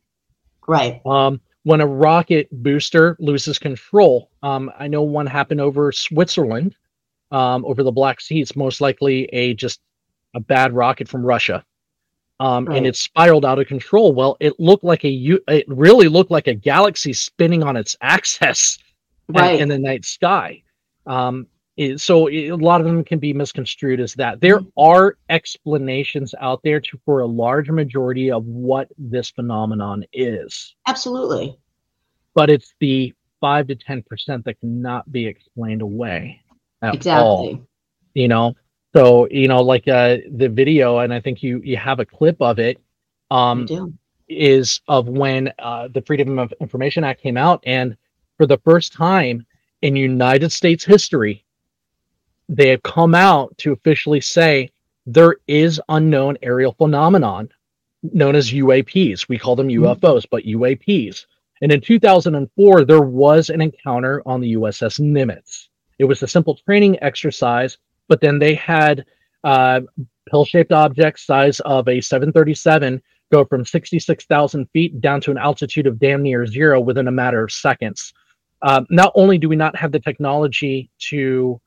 right? 0.66 1.04
Um, 1.06 1.40
when 1.62 1.80
a 1.80 1.86
rocket 1.86 2.48
booster 2.50 3.16
loses 3.20 3.58
control, 3.58 4.30
um, 4.42 4.72
I 4.78 4.88
know 4.88 5.02
one 5.02 5.26
happened 5.26 5.60
over 5.60 5.92
Switzerland 5.92 6.74
um, 7.30 7.64
over 7.64 7.82
the 7.82 7.92
Black 7.92 8.20
Sea. 8.20 8.40
It's 8.40 8.56
most 8.56 8.80
likely 8.80 9.24
a 9.26 9.54
just 9.54 9.80
a 10.34 10.40
bad 10.40 10.72
rocket 10.72 11.08
from 11.08 11.24
Russia. 11.24 11.64
Um, 12.40 12.64
right. 12.64 12.78
and 12.78 12.86
it 12.86 12.96
spiraled 12.96 13.44
out 13.44 13.60
of 13.60 13.68
control. 13.68 14.12
Well, 14.12 14.36
it 14.40 14.58
looked 14.58 14.82
like 14.82 15.04
a 15.04 15.38
it 15.48 15.64
really 15.68 16.08
looked 16.08 16.32
like 16.32 16.48
a 16.48 16.54
galaxy 16.54 17.12
spinning 17.12 17.62
on 17.62 17.76
its 17.76 17.96
axis 18.00 18.78
right. 19.28 19.60
in 19.60 19.68
the 19.68 19.78
night 19.78 20.04
sky. 20.04 20.62
Um, 21.06 21.46
it, 21.76 22.00
so 22.00 22.26
it, 22.26 22.48
a 22.48 22.56
lot 22.56 22.80
of 22.80 22.86
them 22.86 23.04
can 23.04 23.18
be 23.18 23.32
misconstrued 23.32 24.00
as 24.00 24.14
that. 24.14 24.40
There 24.40 24.60
mm-hmm. 24.60 24.80
are 24.80 25.16
explanations 25.28 26.34
out 26.40 26.60
there 26.62 26.80
to, 26.80 27.00
for 27.04 27.20
a 27.20 27.26
large 27.26 27.70
majority 27.70 28.30
of 28.30 28.44
what 28.46 28.88
this 28.98 29.30
phenomenon 29.30 30.04
is. 30.12 30.74
Absolutely, 30.86 31.56
but 32.34 32.50
it's 32.50 32.74
the 32.80 33.12
five 33.40 33.68
to 33.68 33.74
ten 33.74 34.02
percent 34.02 34.44
that 34.44 34.58
cannot 34.60 35.10
be 35.10 35.26
explained 35.26 35.82
away 35.82 36.40
exactly. 36.82 37.24
All, 37.24 37.66
you 38.14 38.28
know, 38.28 38.54
so 38.94 39.28
you 39.30 39.48
know, 39.48 39.62
like 39.62 39.88
uh, 39.88 40.18
the 40.30 40.48
video, 40.48 40.98
and 40.98 41.12
I 41.12 41.20
think 41.20 41.42
you 41.42 41.60
you 41.64 41.76
have 41.76 42.00
a 42.00 42.06
clip 42.06 42.36
of 42.40 42.58
it. 42.58 42.78
Um, 43.30 43.98
is 44.28 44.80
of 44.88 45.06
when 45.06 45.52
uh, 45.58 45.88
the 45.88 46.00
Freedom 46.02 46.38
of 46.38 46.52
Information 46.60 47.04
Act 47.04 47.20
came 47.22 47.36
out, 47.36 47.62
and 47.66 47.96
for 48.36 48.46
the 48.46 48.58
first 48.58 48.92
time 48.92 49.44
in 49.82 49.96
United 49.96 50.50
States 50.50 50.84
history, 50.84 51.44
they 52.48 52.68
have 52.68 52.82
come 52.82 53.14
out 53.14 53.56
to 53.58 53.72
officially 53.72 54.20
say 54.20 54.70
there 55.06 55.36
is 55.46 55.80
unknown 55.88 56.38
aerial 56.42 56.72
phenomenon 56.72 57.48
known 58.02 58.34
as 58.34 58.50
UAPs. 58.50 59.28
We 59.28 59.38
call 59.38 59.56
them 59.56 59.68
UFOs, 59.68 59.98
mm-hmm. 60.00 60.28
but 60.30 60.44
UAPs. 60.44 61.26
And 61.62 61.72
in 61.72 61.80
2004, 61.80 62.84
there 62.84 63.00
was 63.00 63.48
an 63.48 63.60
encounter 63.60 64.22
on 64.26 64.40
the 64.40 64.54
USS 64.54 65.00
Nimitz. 65.00 65.68
It 65.98 66.04
was 66.04 66.22
a 66.22 66.28
simple 66.28 66.56
training 66.56 67.02
exercise, 67.02 67.78
but 68.08 68.20
then 68.20 68.38
they 68.38 68.54
had 68.54 69.04
uh, 69.44 69.80
pill-shaped 70.30 70.72
objects 70.72 71.26
size 71.26 71.60
of 71.60 71.88
a 71.88 72.00
737 72.00 73.02
go 73.32 73.44
from 73.44 73.64
66,000 73.64 74.66
feet 74.72 75.00
down 75.00 75.20
to 75.22 75.30
an 75.30 75.38
altitude 75.38 75.86
of 75.86 75.98
damn 75.98 76.22
near 76.22 76.46
zero 76.46 76.80
within 76.80 77.08
a 77.08 77.12
matter 77.12 77.42
of 77.42 77.50
seconds. 77.50 78.12
Uh, 78.62 78.82
not 78.90 79.12
only 79.14 79.38
do 79.38 79.48
we 79.48 79.56
not 79.56 79.76
have 79.76 79.92
the 79.92 80.00
technology 80.00 80.90
to 80.98 81.60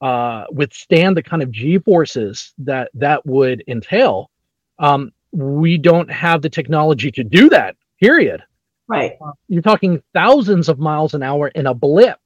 uh, 0.00 0.44
withstand 0.50 1.16
the 1.16 1.22
kind 1.22 1.42
of 1.42 1.50
G 1.50 1.78
forces 1.78 2.52
that 2.58 2.90
that 2.94 3.24
would 3.24 3.62
entail, 3.68 4.30
um, 4.78 5.12
we 5.32 5.78
don't 5.78 6.10
have 6.10 6.42
the 6.42 6.50
technology 6.50 7.10
to 7.12 7.24
do 7.24 7.48
that. 7.50 7.76
Period. 8.00 8.42
Right. 8.88 9.12
You're 9.48 9.62
talking 9.62 10.02
thousands 10.12 10.68
of 10.68 10.78
miles 10.78 11.14
an 11.14 11.22
hour 11.22 11.48
in 11.48 11.66
a 11.66 11.74
blip 11.74 12.18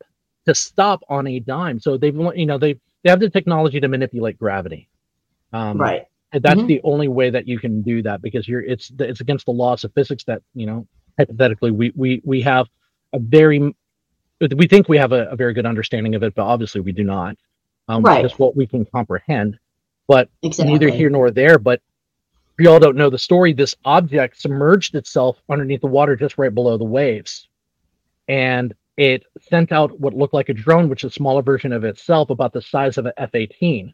to 0.50 0.54
stop 0.54 1.02
on 1.08 1.26
a 1.26 1.38
dime. 1.38 1.78
So 1.78 1.96
they've 1.96 2.14
you 2.14 2.46
know 2.46 2.58
they 2.58 2.74
they 3.02 3.10
have 3.10 3.20
the 3.20 3.30
technology 3.30 3.80
to 3.80 3.88
manipulate 3.88 4.38
gravity. 4.38 4.88
Um, 5.52 5.78
right. 5.78 6.06
And 6.32 6.42
that's 6.42 6.58
mm-hmm. 6.58 6.66
the 6.66 6.80
only 6.84 7.08
way 7.08 7.30
that 7.30 7.48
you 7.48 7.58
can 7.58 7.82
do 7.82 8.02
that 8.02 8.22
because 8.22 8.46
you're 8.46 8.62
it's 8.62 8.92
it's 8.98 9.20
against 9.20 9.46
the 9.46 9.52
laws 9.52 9.84
of 9.84 9.92
physics 9.94 10.24
that 10.24 10.42
you 10.54 10.66
know 10.66 10.86
hypothetically 11.18 11.70
we 11.70 11.92
we 11.94 12.20
we 12.24 12.42
have 12.42 12.66
a 13.12 13.18
very 13.18 13.74
we 14.56 14.66
think 14.66 14.88
we 14.88 14.96
have 14.96 15.12
a, 15.12 15.28
a 15.28 15.36
very 15.36 15.52
good 15.52 15.66
understanding 15.66 16.14
of 16.14 16.22
it, 16.22 16.34
but 16.34 16.44
obviously 16.44 16.80
we 16.80 16.92
do 16.92 17.04
not. 17.04 17.36
Um, 17.88 18.02
right. 18.02 18.22
Just 18.22 18.38
what 18.38 18.56
we 18.56 18.66
can 18.66 18.84
comprehend, 18.86 19.58
but 20.06 20.28
exactly. 20.42 20.72
neither 20.72 20.88
here 20.88 21.10
nor 21.10 21.30
there. 21.30 21.58
But 21.58 21.82
if 22.58 22.64
y'all 22.64 22.78
don't 22.78 22.96
know 22.96 23.10
the 23.10 23.18
story. 23.18 23.52
This 23.52 23.74
object 23.84 24.40
submerged 24.40 24.94
itself 24.94 25.42
underneath 25.48 25.80
the 25.80 25.86
water 25.86 26.14
just 26.14 26.38
right 26.38 26.54
below 26.54 26.76
the 26.76 26.84
waves, 26.84 27.48
and 28.28 28.74
it 28.96 29.24
sent 29.50 29.72
out 29.72 29.98
what 30.00 30.14
looked 30.14 30.34
like 30.34 30.48
a 30.48 30.54
drone, 30.54 30.88
which 30.88 31.04
is 31.04 31.12
a 31.12 31.14
smaller 31.14 31.42
version 31.42 31.72
of 31.72 31.84
itself, 31.84 32.30
about 32.30 32.52
the 32.52 32.62
size 32.62 32.96
of 32.96 33.06
an 33.06 33.12
F-18. 33.16 33.92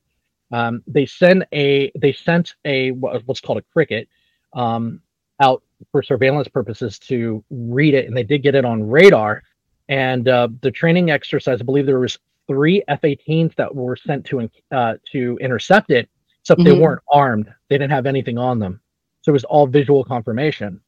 Um, 0.52 0.82
they 0.86 1.06
sent 1.06 1.42
a 1.52 1.90
they 1.98 2.12
sent 2.12 2.54
a 2.64 2.92
what's 2.92 3.40
called 3.40 3.58
a 3.58 3.62
cricket 3.72 4.08
um, 4.54 5.00
out 5.40 5.62
for 5.90 6.02
surveillance 6.02 6.48
purposes 6.48 6.98
to 7.00 7.42
read 7.50 7.94
it, 7.94 8.06
and 8.06 8.16
they 8.16 8.22
did 8.22 8.42
get 8.42 8.54
it 8.54 8.64
on 8.64 8.88
radar. 8.88 9.42
And 9.88 10.28
uh, 10.28 10.48
the 10.62 10.70
training 10.70 11.10
exercise, 11.10 11.60
I 11.60 11.64
believe 11.64 11.86
there 11.86 11.98
was 11.98 12.18
three 12.46 12.82
F-18s 12.88 13.54
that 13.56 13.74
were 13.74 13.96
sent 13.96 14.24
to 14.26 14.48
uh, 14.70 14.94
to 15.12 15.38
intercept 15.40 15.90
it, 15.90 16.08
except 16.40 16.60
mm-hmm. 16.60 16.74
they 16.74 16.78
weren't 16.78 17.02
armed. 17.12 17.52
They 17.68 17.78
didn't 17.78 17.92
have 17.92 18.06
anything 18.06 18.38
on 18.38 18.58
them. 18.58 18.80
So 19.22 19.30
it 19.30 19.32
was 19.32 19.44
all 19.44 19.66
visual 19.66 20.04
confirmation. 20.04 20.80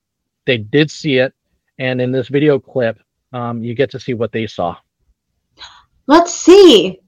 They 0.47 0.59
did 0.59 0.91
see 0.91 1.17
it. 1.19 1.35
And 1.79 2.01
in 2.01 2.13
this 2.13 2.29
video 2.29 2.59
clip, 2.59 2.99
um, 3.33 3.63
you 3.63 3.75
get 3.75 3.91
to 3.91 4.01
see 4.01 4.15
what 4.15 4.33
they 4.33 4.47
saw. 4.47 4.77
Let's 6.07 6.35
see. 6.35 7.01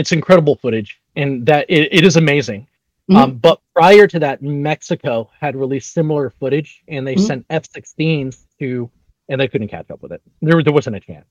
It's 0.00 0.12
incredible 0.12 0.56
footage, 0.56 1.00
and 1.14 1.44
that 1.46 1.66
it, 1.68 1.88
it 1.92 2.04
is 2.04 2.16
amazing. 2.16 2.66
Mm-hmm. 3.10 3.16
Um, 3.16 3.34
but 3.36 3.60
prior 3.74 4.06
to 4.06 4.18
that, 4.20 4.42
Mexico 4.42 5.30
had 5.38 5.54
released 5.54 5.92
similar 5.92 6.30
footage, 6.30 6.82
and 6.88 7.06
they 7.06 7.14
mm-hmm. 7.14 7.26
sent 7.26 7.46
F-16s 7.50 8.46
to, 8.58 8.90
and 9.28 9.40
they 9.40 9.46
couldn't 9.46 9.68
catch 9.68 9.90
up 9.90 10.02
with 10.02 10.12
it. 10.12 10.22
There 10.40 10.62
there 10.62 10.72
wasn't 10.72 10.96
a 10.96 11.00
chance, 11.00 11.26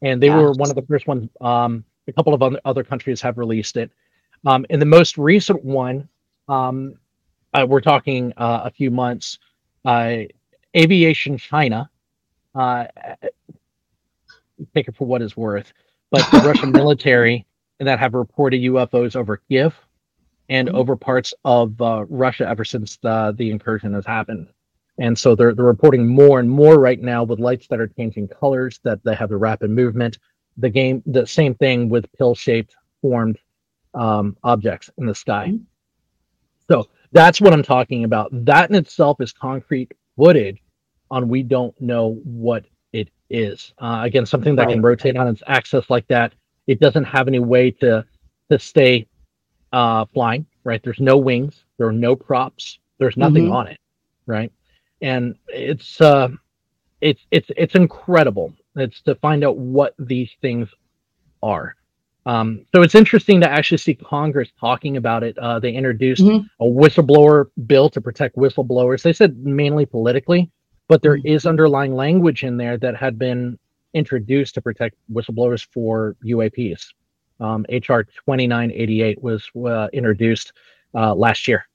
and 0.00 0.22
they 0.22 0.28
yeah. 0.28 0.36
were 0.36 0.52
one 0.52 0.70
of 0.70 0.76
the 0.76 0.82
first 0.82 1.08
ones. 1.08 1.28
Um, 1.40 1.84
a 2.06 2.12
couple 2.12 2.34
of 2.34 2.56
other 2.64 2.84
countries 2.84 3.20
have 3.20 3.36
released 3.36 3.76
it. 3.76 3.90
Um, 4.46 4.64
and 4.70 4.80
the 4.80 4.86
most 4.86 5.18
recent 5.18 5.62
one, 5.64 6.08
um, 6.48 6.94
uh, 7.52 7.66
we're 7.68 7.80
talking 7.80 8.32
uh, 8.36 8.62
a 8.64 8.70
few 8.70 8.90
months. 8.90 9.38
Uh, 9.84 10.20
Aviation 10.76 11.36
China, 11.36 11.90
uh, 12.54 12.84
take 14.74 14.88
it 14.88 14.96
for 14.96 15.06
what 15.06 15.20
it's 15.20 15.36
worth, 15.36 15.72
but 16.10 16.28
the 16.30 16.38
Russian 16.46 16.72
military 16.72 17.46
that 17.80 17.98
have 17.98 18.14
reported 18.14 18.60
UFOs 18.62 19.16
over 19.16 19.36
Kiev 19.48 19.74
and 20.48 20.68
mm-hmm. 20.68 20.76
over 20.76 20.96
parts 20.96 21.34
of 21.44 21.80
uh, 21.80 22.04
Russia 22.08 22.48
ever 22.48 22.64
since 22.64 22.96
the, 22.98 23.34
the 23.36 23.50
incursion 23.50 23.94
has 23.94 24.06
happened. 24.06 24.48
And 24.98 25.16
so 25.16 25.34
they're, 25.34 25.54
they're 25.54 25.64
reporting 25.64 26.08
more 26.08 26.40
and 26.40 26.50
more 26.50 26.80
right 26.80 27.00
now 27.00 27.22
with 27.22 27.38
lights 27.38 27.68
that 27.68 27.80
are 27.80 27.86
changing 27.86 28.28
colors, 28.28 28.80
that 28.82 29.02
they 29.04 29.14
have 29.14 29.30
a 29.30 29.36
rapid 29.36 29.70
movement. 29.70 30.18
The 30.56 30.70
game, 30.70 31.02
the 31.06 31.26
same 31.26 31.54
thing 31.54 31.88
with 31.88 32.10
pill 32.12 32.34
shaped 32.34 32.74
formed 33.00 33.38
um, 33.94 34.36
objects 34.42 34.90
in 34.98 35.06
the 35.06 35.14
sky. 35.14 35.48
Mm-hmm. 35.48 35.64
So 36.70 36.88
that's 37.12 37.40
what 37.40 37.52
I'm 37.52 37.62
talking 37.62 38.04
about. 38.04 38.28
That 38.44 38.70
in 38.70 38.76
itself 38.76 39.20
is 39.20 39.32
concrete 39.32 39.92
footage 40.16 40.60
on 41.10 41.28
we 41.28 41.42
don't 41.42 41.78
know 41.80 42.20
what 42.24 42.64
it 42.92 43.08
is. 43.30 43.72
Uh, 43.78 44.00
again, 44.02 44.26
something 44.26 44.56
that 44.56 44.66
right. 44.66 44.72
can 44.72 44.82
rotate 44.82 45.16
on 45.16 45.28
its 45.28 45.42
axis 45.46 45.88
like 45.88 46.06
that 46.08 46.34
it 46.68 46.78
doesn't 46.78 47.04
have 47.04 47.26
any 47.26 47.40
way 47.40 47.72
to 47.72 48.04
to 48.50 48.58
stay 48.58 49.08
uh, 49.72 50.04
flying. 50.14 50.46
Right? 50.62 50.80
There's 50.82 51.00
no 51.00 51.16
wings. 51.16 51.64
There 51.78 51.88
are 51.88 51.92
no 51.92 52.14
props. 52.14 52.78
There's 52.98 53.16
nothing 53.16 53.44
mm-hmm. 53.44 53.52
on 53.52 53.66
it. 53.68 53.80
Right? 54.26 54.52
And 55.02 55.34
it's 55.48 56.00
uh, 56.00 56.28
it's 57.00 57.22
it's 57.32 57.50
it's 57.56 57.74
incredible. 57.74 58.54
It's 58.76 59.00
to 59.02 59.16
find 59.16 59.42
out 59.42 59.56
what 59.56 59.94
these 59.98 60.30
things 60.40 60.68
are. 61.42 61.74
Um, 62.26 62.66
so 62.74 62.82
it's 62.82 62.94
interesting 62.94 63.40
to 63.40 63.50
actually 63.50 63.78
see 63.78 63.94
Congress 63.94 64.50
talking 64.60 64.98
about 64.98 65.22
it. 65.22 65.38
Uh, 65.38 65.58
they 65.58 65.72
introduced 65.72 66.22
mm-hmm. 66.22 66.46
a 66.62 66.68
whistleblower 66.68 67.46
bill 67.66 67.88
to 67.88 68.02
protect 68.02 68.36
whistleblowers. 68.36 69.02
They 69.02 69.14
said 69.14 69.38
mainly 69.38 69.86
politically, 69.86 70.50
but 70.88 71.00
there 71.00 71.16
mm-hmm. 71.16 71.26
is 71.26 71.46
underlying 71.46 71.94
language 71.94 72.44
in 72.44 72.58
there 72.58 72.76
that 72.78 72.96
had 72.96 73.18
been 73.18 73.58
introduced 73.94 74.54
to 74.54 74.62
protect 74.62 74.96
whistleblowers 75.12 75.66
for 75.72 76.16
UAPs. 76.24 76.86
Um, 77.40 77.64
HR 77.68 78.02
2988 78.02 79.22
was 79.22 79.48
uh, 79.64 79.88
introduced 79.92 80.52
uh, 80.94 81.14
last 81.14 81.46
year. 81.46 81.68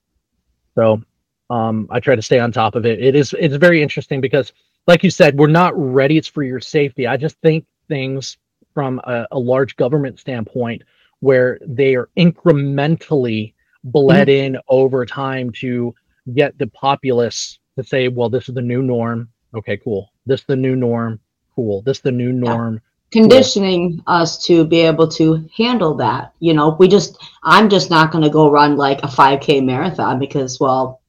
So 0.75 1.01
um, 1.49 1.87
I 1.89 1.99
try 1.99 2.15
to 2.15 2.21
stay 2.21 2.39
on 2.39 2.51
top 2.51 2.75
of 2.75 2.85
it. 2.85 3.01
It 3.01 3.15
is 3.15 3.33
it's 3.37 3.55
very 3.55 3.81
interesting 3.81 4.21
because, 4.21 4.51
like 4.87 5.03
you 5.03 5.09
said, 5.09 5.37
we're 5.37 5.47
not 5.47 5.73
ready. 5.75 6.17
It's 6.17 6.27
for 6.27 6.43
your 6.43 6.59
safety. 6.59 7.07
I 7.07 7.17
just 7.17 7.37
think 7.41 7.65
things 7.87 8.37
from 8.73 8.99
a, 9.05 9.27
a 9.31 9.39
large 9.39 9.75
government 9.75 10.19
standpoint 10.19 10.83
where 11.19 11.59
they 11.61 11.95
are 11.95 12.09
incrementally 12.17 13.53
bled 13.83 14.27
mm-hmm. 14.27 14.55
in 14.55 14.57
over 14.67 15.05
time 15.05 15.51
to 15.51 15.93
get 16.33 16.57
the 16.57 16.67
populace 16.67 17.59
to 17.77 17.83
say, 17.83 18.07
well, 18.07 18.29
this 18.29 18.49
is 18.49 18.55
the 18.55 18.61
new 18.61 18.81
norm. 18.81 19.29
Okay, 19.55 19.77
cool. 19.77 20.09
This 20.25 20.41
is 20.41 20.45
the 20.47 20.55
new 20.55 20.75
norm 20.75 21.19
cool. 21.55 21.81
This 21.81 21.97
is 21.97 22.03
the 22.03 22.11
new 22.11 22.31
norm. 22.31 22.75
Yeah. 22.75 22.79
Conditioning 23.21 23.97
cool. 23.97 24.15
us 24.15 24.43
to 24.45 24.65
be 24.65 24.81
able 24.81 25.07
to 25.09 25.47
handle 25.55 25.93
that. 25.95 26.33
You 26.39 26.53
know, 26.53 26.75
we 26.79 26.87
just, 26.87 27.17
I'm 27.43 27.69
just 27.69 27.89
not 27.89 28.11
going 28.11 28.23
to 28.23 28.29
go 28.29 28.49
run 28.49 28.75
like 28.75 29.03
a 29.03 29.07
5K 29.07 29.63
marathon 29.63 30.19
because, 30.19 30.59
well, 30.59 31.01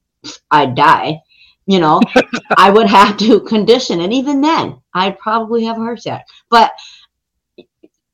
I'd 0.51 0.75
die. 0.75 1.21
You 1.67 1.81
know, 1.81 2.01
I 2.59 2.71
would 2.71 2.87
have 2.87 3.17
to 3.19 3.41
condition. 3.41 4.03
And 4.03 4.13
even 4.13 4.43
then, 4.43 4.77
I'd 4.93 5.19
probably 5.19 5.65
have 5.65 5.77
a 5.77 5.81
heart 5.81 6.01
attack. 6.01 6.27
But 6.51 6.73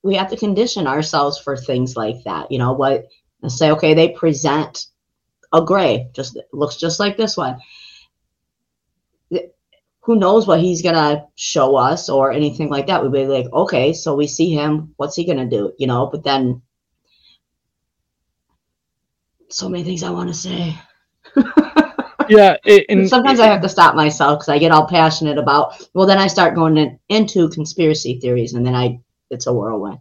we 0.02 0.14
have 0.14 0.30
to 0.30 0.36
condition 0.36 0.86
ourselves 0.86 1.38
for 1.38 1.56
things 1.56 1.96
like 1.96 2.22
that. 2.24 2.50
You 2.52 2.58
know, 2.58 2.72
what, 2.72 3.06
say, 3.48 3.72
okay, 3.72 3.92
they 3.94 4.10
present 4.10 4.86
a 5.52 5.62
gray, 5.64 6.08
just 6.12 6.38
looks 6.52 6.76
just 6.76 7.00
like 7.00 7.16
this 7.16 7.36
one 7.36 7.58
who 10.00 10.16
knows 10.16 10.46
what 10.46 10.60
he's 10.60 10.82
gonna 10.82 11.26
show 11.36 11.76
us 11.76 12.08
or 12.08 12.32
anything 12.32 12.70
like 12.70 12.86
that. 12.86 13.02
We'd 13.02 13.12
be 13.12 13.26
like, 13.26 13.52
okay, 13.52 13.92
so 13.92 14.14
we 14.14 14.26
see 14.26 14.52
him. 14.52 14.94
What's 14.96 15.16
he 15.16 15.24
gonna 15.24 15.46
do? 15.46 15.72
You 15.78 15.86
know. 15.86 16.06
But 16.06 16.24
then, 16.24 16.62
so 19.48 19.68
many 19.68 19.84
things 19.84 20.02
I 20.02 20.10
want 20.10 20.28
to 20.28 20.34
say. 20.34 20.78
yeah, 22.28 22.56
it, 22.64 22.86
and 22.88 23.08
sometimes 23.08 23.38
it, 23.38 23.42
I 23.42 23.48
have 23.48 23.62
to 23.62 23.68
stop 23.68 23.94
myself 23.94 24.38
because 24.38 24.48
I 24.48 24.58
get 24.58 24.72
all 24.72 24.86
passionate 24.86 25.38
about. 25.38 25.86
Well, 25.92 26.06
then 26.06 26.18
I 26.18 26.28
start 26.28 26.54
going 26.54 26.78
in, 26.78 26.98
into 27.08 27.48
conspiracy 27.50 28.18
theories, 28.20 28.54
and 28.54 28.66
then 28.66 28.74
I 28.74 29.00
it's 29.30 29.46
a 29.46 29.52
whirlwind. 29.52 29.98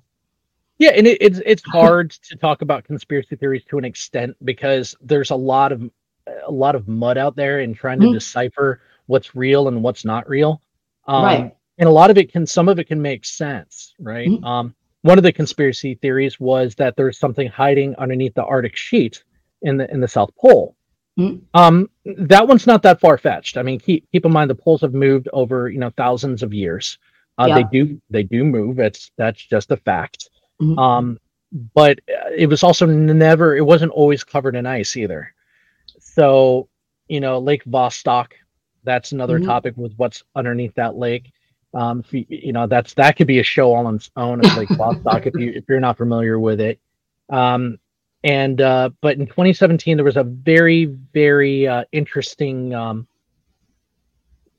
Yeah, 0.78 0.92
and 0.96 1.06
it, 1.08 1.18
it's 1.20 1.42
it's 1.46 1.64
hard 1.64 2.12
to 2.30 2.38
talk 2.38 2.62
about 2.62 2.86
conspiracy 2.86 3.36
theories 3.36 3.64
to 3.70 3.78
an 3.78 3.86
extent 3.86 4.38
because 4.46 4.96
there's 5.02 5.32
a 5.32 5.36
lot 5.36 5.74
of 5.74 5.90
a 6.48 6.52
lot 6.52 6.76
of 6.76 6.88
mud 6.88 7.18
out 7.18 7.36
there 7.36 7.60
in 7.60 7.74
trying 7.74 8.00
to 8.00 8.06
mm-hmm. 8.06 8.14
decipher 8.14 8.82
what's 9.10 9.36
real 9.36 9.68
and 9.68 9.82
what's 9.84 10.06
not 10.06 10.30
real. 10.30 10.62
Um, 11.08 11.24
right. 11.24 11.56
And 11.80 11.90
a 11.90 11.92
lot 11.92 12.12
of 12.12 12.18
it 12.18 12.32
can, 12.32 12.46
some 12.46 12.70
of 12.70 12.78
it 12.78 12.86
can 12.86 13.02
make 13.02 13.26
sense, 13.26 13.96
right? 14.00 14.28
Mm-hmm. 14.28 14.44
Um, 14.44 14.76
one 15.02 15.18
of 15.18 15.24
the 15.24 15.32
conspiracy 15.32 15.96
theories 15.96 16.40
was 16.40 16.76
that 16.76 16.96
there's 16.96 17.18
something 17.18 17.48
hiding 17.48 17.96
underneath 17.96 18.36
the 18.36 18.44
Arctic 18.44 18.76
sheet 18.76 19.24
in 19.62 19.78
the 19.78 19.90
in 19.92 20.02
the 20.02 20.08
South 20.08 20.30
Pole. 20.36 20.76
Mm-hmm. 21.18 21.38
Um, 21.54 21.90
that 22.06 22.48
one's 22.48 22.68
not 22.68 22.84
that 22.84 23.00
far 23.00 23.18
fetched. 23.18 23.58
I 23.58 23.64
mean, 23.64 23.80
keep 23.80 24.10
keep 24.12 24.26
in 24.26 24.32
mind 24.32 24.50
the 24.50 24.56
poles 24.56 24.82
have 24.82 24.94
moved 24.94 25.30
over 25.34 25.70
you 25.70 25.80
know 25.80 25.92
thousands 25.98 26.44
of 26.44 26.54
years. 26.54 26.98
Uh, 27.38 27.46
yeah. 27.48 27.56
They 27.56 27.64
do 27.72 28.02
they 28.10 28.24
do 28.24 28.44
move. 28.44 28.80
It's 28.80 29.12
that's 29.18 29.44
just 29.44 29.72
a 29.72 29.78
fact. 29.78 30.30
Mm-hmm. 30.62 30.78
Um, 30.78 31.20
but 31.74 32.00
it 32.38 32.48
was 32.48 32.62
also 32.62 32.86
never. 32.86 33.56
It 33.56 33.66
wasn't 33.66 33.94
always 33.94 34.24
covered 34.24 34.56
in 34.56 34.66
ice 34.66 34.98
either. 34.98 35.34
So 36.00 36.68
you 37.08 37.22
know, 37.22 37.40
Lake 37.40 37.64
Vostok 37.66 38.34
that's 38.90 39.12
another 39.12 39.38
mm-hmm. 39.38 39.48
topic 39.48 39.74
with 39.78 39.94
what's 39.98 40.24
underneath 40.36 40.74
that 40.76 40.96
lake. 40.96 41.32
Um, 41.74 42.04
you, 42.10 42.26
you, 42.28 42.54
know, 42.54 42.68
that's 42.68 42.94
that 42.96 43.16
could 43.16 43.28
be 43.28 43.40
a 43.40 43.44
show 43.44 43.74
all 43.74 43.86
on 43.86 43.96
its 43.96 44.10
own 44.16 44.44
of 44.44 44.58
Lake 44.58 44.70
Vostok 44.70 45.28
if 45.28 45.36
you 45.36 45.52
if 45.52 45.66
you're 45.70 45.80
not 45.80 45.98
familiar 45.98 46.40
with 46.40 46.60
it. 46.60 46.80
Um, 47.30 47.78
and 48.24 48.60
uh, 48.60 48.90
but 49.02 49.18
in 49.18 49.28
2017 49.28 49.96
there 49.96 50.04
was 50.04 50.18
a 50.18 50.24
very 50.24 50.86
very 51.14 51.68
uh, 51.68 51.84
interesting 51.92 52.74
um, 52.74 53.08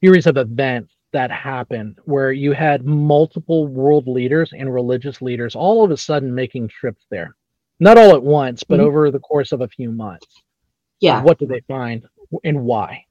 series 0.03 0.27
of 0.27 0.37
events 0.37 0.95
that 1.13 1.31
happened 1.33 1.99
where 2.05 2.31
you 2.31 2.53
had 2.53 2.87
multiple 2.87 3.67
world 3.67 4.07
leaders 4.07 4.53
and 4.57 4.73
religious 4.73 5.21
leaders 5.21 5.57
all 5.57 5.85
of 5.85 5.91
a 5.91 5.97
sudden 5.97 6.33
making 6.33 6.69
trips 6.69 7.05
there 7.11 7.35
not 7.81 7.97
all 7.97 8.15
at 8.15 8.23
once, 8.23 8.63
but 8.63 8.79
Mhm. 8.79 8.85
over 8.85 9.11
the 9.11 9.19
course 9.19 9.53
of 9.53 9.63
a 9.63 9.69
few 9.69 9.91
months. 9.91 10.43
Yeah. 11.01 11.23
What 11.23 11.39
did 11.39 11.49
they 11.49 11.61
find 11.61 12.07
and 12.45 12.65
why? 12.65 13.07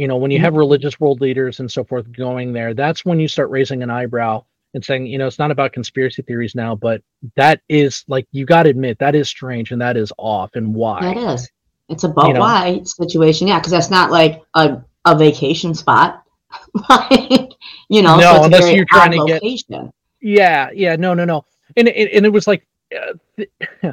You 0.00 0.08
know, 0.08 0.16
when 0.16 0.30
you 0.30 0.38
have 0.38 0.54
religious 0.54 0.98
world 0.98 1.20
leaders 1.20 1.60
and 1.60 1.70
so 1.70 1.84
forth 1.84 2.10
going 2.10 2.54
there, 2.54 2.72
that's 2.72 3.04
when 3.04 3.20
you 3.20 3.28
start 3.28 3.50
raising 3.50 3.82
an 3.82 3.90
eyebrow 3.90 4.42
and 4.72 4.82
saying, 4.82 5.04
you 5.04 5.18
know, 5.18 5.26
it's 5.26 5.38
not 5.38 5.50
about 5.50 5.74
conspiracy 5.74 6.22
theories 6.22 6.54
now, 6.54 6.74
but 6.74 7.02
that 7.36 7.60
is 7.68 8.02
like 8.08 8.26
you 8.32 8.46
got 8.46 8.62
to 8.62 8.70
admit 8.70 8.98
that 8.98 9.14
is 9.14 9.28
strange 9.28 9.72
and 9.72 9.82
that 9.82 9.98
is 9.98 10.10
off 10.16 10.52
and 10.54 10.74
why. 10.74 11.02
That 11.02 11.18
is. 11.18 11.50
It's 11.90 12.04
about 12.04 12.28
You 12.28 12.32
know? 12.32 12.40
why 12.40 12.80
situation. 12.82 13.46
Yeah, 13.46 13.58
because 13.58 13.72
that's 13.72 13.90
not 13.90 14.10
like 14.10 14.42
a, 14.54 14.78
a 15.04 15.18
vacation 15.18 15.74
spot. 15.74 16.22
like, 16.88 17.50
you 17.90 18.00
know, 18.00 18.16
No, 18.16 18.22
so 18.22 18.36
it's 18.36 18.40
a 18.40 18.44
unless 18.44 18.74
you're 18.74 18.86
trying 18.86 19.10
to 19.10 19.22
get- 19.26 19.42
Yeah, 20.22 20.70
yeah, 20.72 20.96
no, 20.96 21.12
no, 21.12 21.26
no, 21.26 21.44
and 21.76 21.88
it, 21.88 22.14
and 22.14 22.24
it 22.24 22.32
was 22.32 22.46
like 22.46 22.66
uh, 22.96 23.92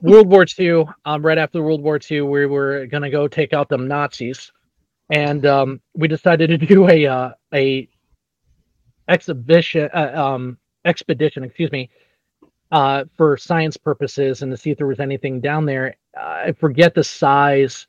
World 0.00 0.28
War 0.30 0.44
II. 0.46 0.86
Um, 1.04 1.24
right 1.24 1.38
after 1.38 1.62
World 1.62 1.82
War 1.82 1.98
II, 1.98 2.22
we 2.22 2.46
were 2.46 2.86
gonna 2.86 3.10
go 3.10 3.28
take 3.28 3.52
out 3.52 3.68
them 3.68 3.88
Nazis, 3.88 4.52
and 5.10 5.44
um, 5.46 5.80
we 5.94 6.08
decided 6.08 6.48
to 6.48 6.58
do 6.58 6.88
a 6.88 7.06
uh, 7.06 7.30
a 7.54 7.88
exhibition, 9.08 9.88
uh, 9.94 10.12
um, 10.14 10.58
expedition, 10.84 11.44
excuse 11.44 11.72
me, 11.72 11.90
uh, 12.72 13.04
for 13.16 13.36
science 13.36 13.76
purposes 13.76 14.42
and 14.42 14.50
to 14.52 14.56
see 14.56 14.70
if 14.70 14.78
there 14.78 14.86
was 14.86 15.00
anything 15.00 15.40
down 15.40 15.66
there. 15.66 15.96
I 16.18 16.52
forget 16.52 16.94
the 16.94 17.04
size 17.04 17.86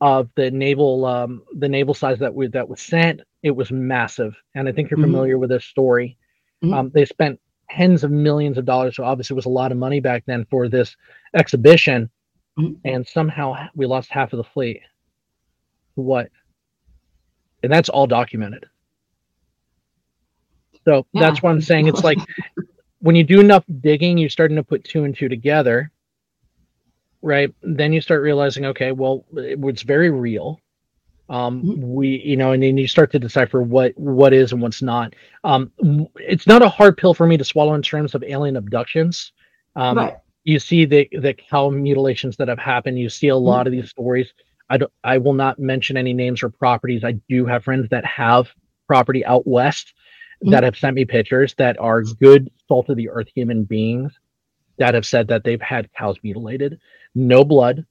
of 0.00 0.28
the 0.36 0.50
naval 0.50 1.04
um, 1.06 1.42
the 1.58 1.68
naval 1.68 1.94
size 1.94 2.18
that 2.20 2.34
we 2.34 2.48
that 2.48 2.68
was 2.68 2.80
sent. 2.80 3.22
It 3.42 3.52
was 3.52 3.70
massive, 3.72 4.36
and 4.54 4.68
I 4.68 4.72
think 4.72 4.90
you're 4.90 4.98
Mhm. 4.98 5.00
familiar 5.00 5.38
with 5.38 5.50
this 5.50 5.64
story. 5.64 6.16
Mhm. 6.62 6.72
Um, 6.72 6.90
they 6.94 7.04
spent 7.06 7.40
tens 7.76 8.04
of 8.04 8.10
millions 8.10 8.58
of 8.58 8.64
dollars, 8.64 8.96
so 8.96 9.04
obviously 9.04 9.34
it 9.34 9.36
was 9.36 9.46
a 9.46 9.50
lot 9.50 9.72
of 9.72 9.78
money 9.78 10.00
back 10.00 10.24
then 10.26 10.44
for 10.50 10.68
this 10.68 10.96
exhibition, 11.34 12.10
Mhm. 12.58 12.78
and 12.84 13.06
somehow 13.06 13.68
we 13.74 13.86
lost 13.86 14.10
half 14.10 14.32
of 14.32 14.36
the 14.36 14.44
fleet. 14.44 14.82
What? 15.94 16.30
And 17.62 17.72
that's 17.72 17.88
all 17.88 18.06
documented. 18.06 18.66
So 20.84 21.06
Yeah. 21.12 21.20
that's 21.22 21.42
what 21.42 21.50
I'm 21.50 21.60
saying. 21.60 21.86
It's 21.86 22.04
like 22.04 22.18
when 23.00 23.16
you 23.16 23.24
do 23.24 23.40
enough 23.40 23.64
digging, 23.80 24.18
you're 24.18 24.28
starting 24.30 24.56
to 24.56 24.64
put 24.64 24.84
two 24.84 25.04
and 25.04 25.14
two 25.16 25.28
together, 25.28 25.90
right? 27.22 27.54
Then 27.62 27.92
you 27.92 28.00
start 28.00 28.22
realizing, 28.22 28.66
okay, 28.66 28.92
well, 28.92 29.24
it 29.36 29.58
was 29.58 29.82
very 29.82 30.10
real. 30.10 30.60
Um, 31.32 31.62
Mhm. 31.62 31.78
we, 31.78 32.22
you 32.24 32.36
know, 32.36 32.52
and 32.52 32.62
then 32.62 32.76
you 32.76 32.86
start 32.86 33.10
to 33.12 33.18
decipher 33.18 33.62
what 33.62 33.92
what 33.96 34.32
is 34.34 34.52
and 34.52 34.60
what's 34.60 34.82
not. 34.82 35.14
Um, 35.44 35.72
it's 36.16 36.46
not 36.46 36.62
a 36.62 36.68
hard 36.68 36.96
pill 36.98 37.14
for 37.14 37.26
me 37.26 37.36
to 37.38 37.44
swallow 37.44 37.74
in 37.74 37.82
terms 37.82 38.14
of 38.14 38.22
alien 38.22 38.56
abductions. 38.56 39.32
Um, 39.74 39.96
right. 39.96 40.16
you 40.44 40.58
see 40.58 40.84
the 40.84 41.08
the 41.12 41.32
cow 41.34 41.70
mutilations 41.70 42.36
that 42.36 42.48
have 42.48 42.58
happened. 42.58 42.98
You 42.98 43.08
see 43.08 43.28
a 43.28 43.36
lot 43.36 43.66
of 43.66 43.72
these 43.72 43.88
stories. 43.90 44.32
I 44.68 44.76
don't. 44.76 44.92
I 45.04 45.18
will 45.18 45.32
not 45.32 45.58
mention 45.58 45.96
any 45.96 46.12
names 46.12 46.42
or 46.42 46.50
properties. 46.50 47.02
I 47.04 47.12
do 47.28 47.46
have 47.46 47.64
friends 47.64 47.88
that 47.90 48.04
have 48.04 48.48
property 48.86 49.24
out 49.24 49.46
west 49.46 49.94
that 50.42 50.64
have 50.64 50.76
sent 50.76 50.96
me 50.96 51.04
pictures 51.04 51.54
that 51.54 51.78
are 51.78 52.02
good 52.02 52.50
salt 52.68 52.88
of 52.90 52.96
the 52.96 53.08
earth 53.08 53.28
human 53.34 53.64
beings 53.64 54.12
that 54.78 54.92
have 54.94 55.06
said 55.06 55.28
that 55.28 55.44
they've 55.44 55.60
had 55.62 55.88
cows 55.92 56.16
mutilated. 56.22 56.78
No 57.14 57.44
blood, 57.44 57.86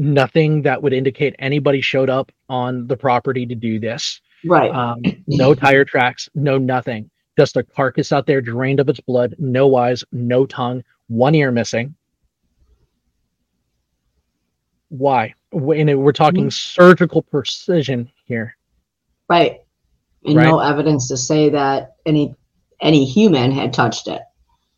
nothing 0.00 0.62
that 0.62 0.82
would 0.82 0.94
indicate 0.94 1.36
anybody 1.38 1.82
showed 1.82 2.08
up 2.08 2.32
on 2.48 2.86
the 2.86 2.96
property 2.96 3.44
to 3.44 3.54
do 3.54 3.78
this. 3.78 4.22
Right. 4.46 4.70
Um, 4.74 5.02
no 5.26 5.54
tire 5.54 5.84
tracks, 5.84 6.26
no 6.34 6.56
nothing. 6.56 7.10
Just 7.38 7.58
a 7.58 7.62
carcass 7.62 8.10
out 8.10 8.26
there 8.26 8.40
drained 8.40 8.80
of 8.80 8.88
its 8.88 8.98
blood, 9.00 9.34
no 9.38 9.76
eyes, 9.76 10.02
no 10.10 10.46
tongue, 10.46 10.82
one 11.08 11.34
ear 11.34 11.52
missing. 11.52 11.94
Why? 14.88 15.34
Wh- 15.52 15.76
And 15.76 16.02
we're 16.02 16.12
talking 16.12 16.50
surgical 16.50 17.22
precision 17.22 18.10
here. 18.24 18.56
right. 19.28 19.60
And 20.26 20.36
right. 20.36 20.44
no 20.48 20.58
evidence 20.58 21.08
to 21.08 21.16
say 21.16 21.48
that 21.48 21.94
any 22.04 22.34
any 22.82 23.06
human 23.06 23.50
had 23.52 23.72
touched 23.72 24.06
it. 24.06 24.20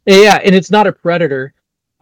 Yeah, 0.07 0.39
and 0.45 0.55
it's 0.55 0.71
not 0.71 0.87
a 0.87 0.93
predator. 0.93 1.53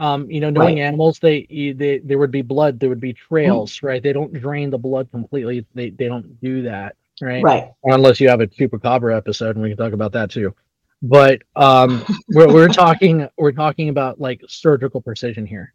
Um, 0.01 0.31
you 0.31 0.41
know, 0.41 0.51
knowing 0.51 0.81
Right. 0.81 0.81
animals, 0.81 1.21
they, 1.21 1.47
they 1.79 1.99
there 2.05 2.19
would 2.19 2.33
be 2.33 2.43
blood, 2.43 2.81
there 2.81 2.89
would 2.91 3.01
be 3.01 3.15
Mm-hmm. 3.47 3.59
trails, 3.59 3.83
right? 3.83 4.03
They 4.03 4.13
don't 4.15 4.33
drain 4.35 4.71
the 4.71 4.79
blood 4.79 5.11
completely. 5.13 5.67
They 5.75 5.91
they 5.91 6.09
don't 6.09 6.41
do 6.41 6.63
that, 6.63 6.97
right? 7.21 7.49
Right. 7.49 7.73
unless 7.85 8.21
you 8.21 8.29
have 8.29 8.41
a 8.41 8.47
chupacabra 8.49 9.17
episode 9.17 9.57
and 9.57 9.63
we 9.63 9.71
can 9.71 9.79
talk 9.79 9.93
about 9.93 10.13
that 10.13 10.31
too 10.31 10.55
but 11.03 11.43
um 11.57 12.07
we're, 12.33 12.51
we're 12.51 12.69
talking 12.71 13.29
we're 13.39 13.53
talking 13.53 13.89
about 13.89 14.21
like 14.21 14.43
surgical 14.49 15.01
precision 15.01 15.47
here 15.47 15.75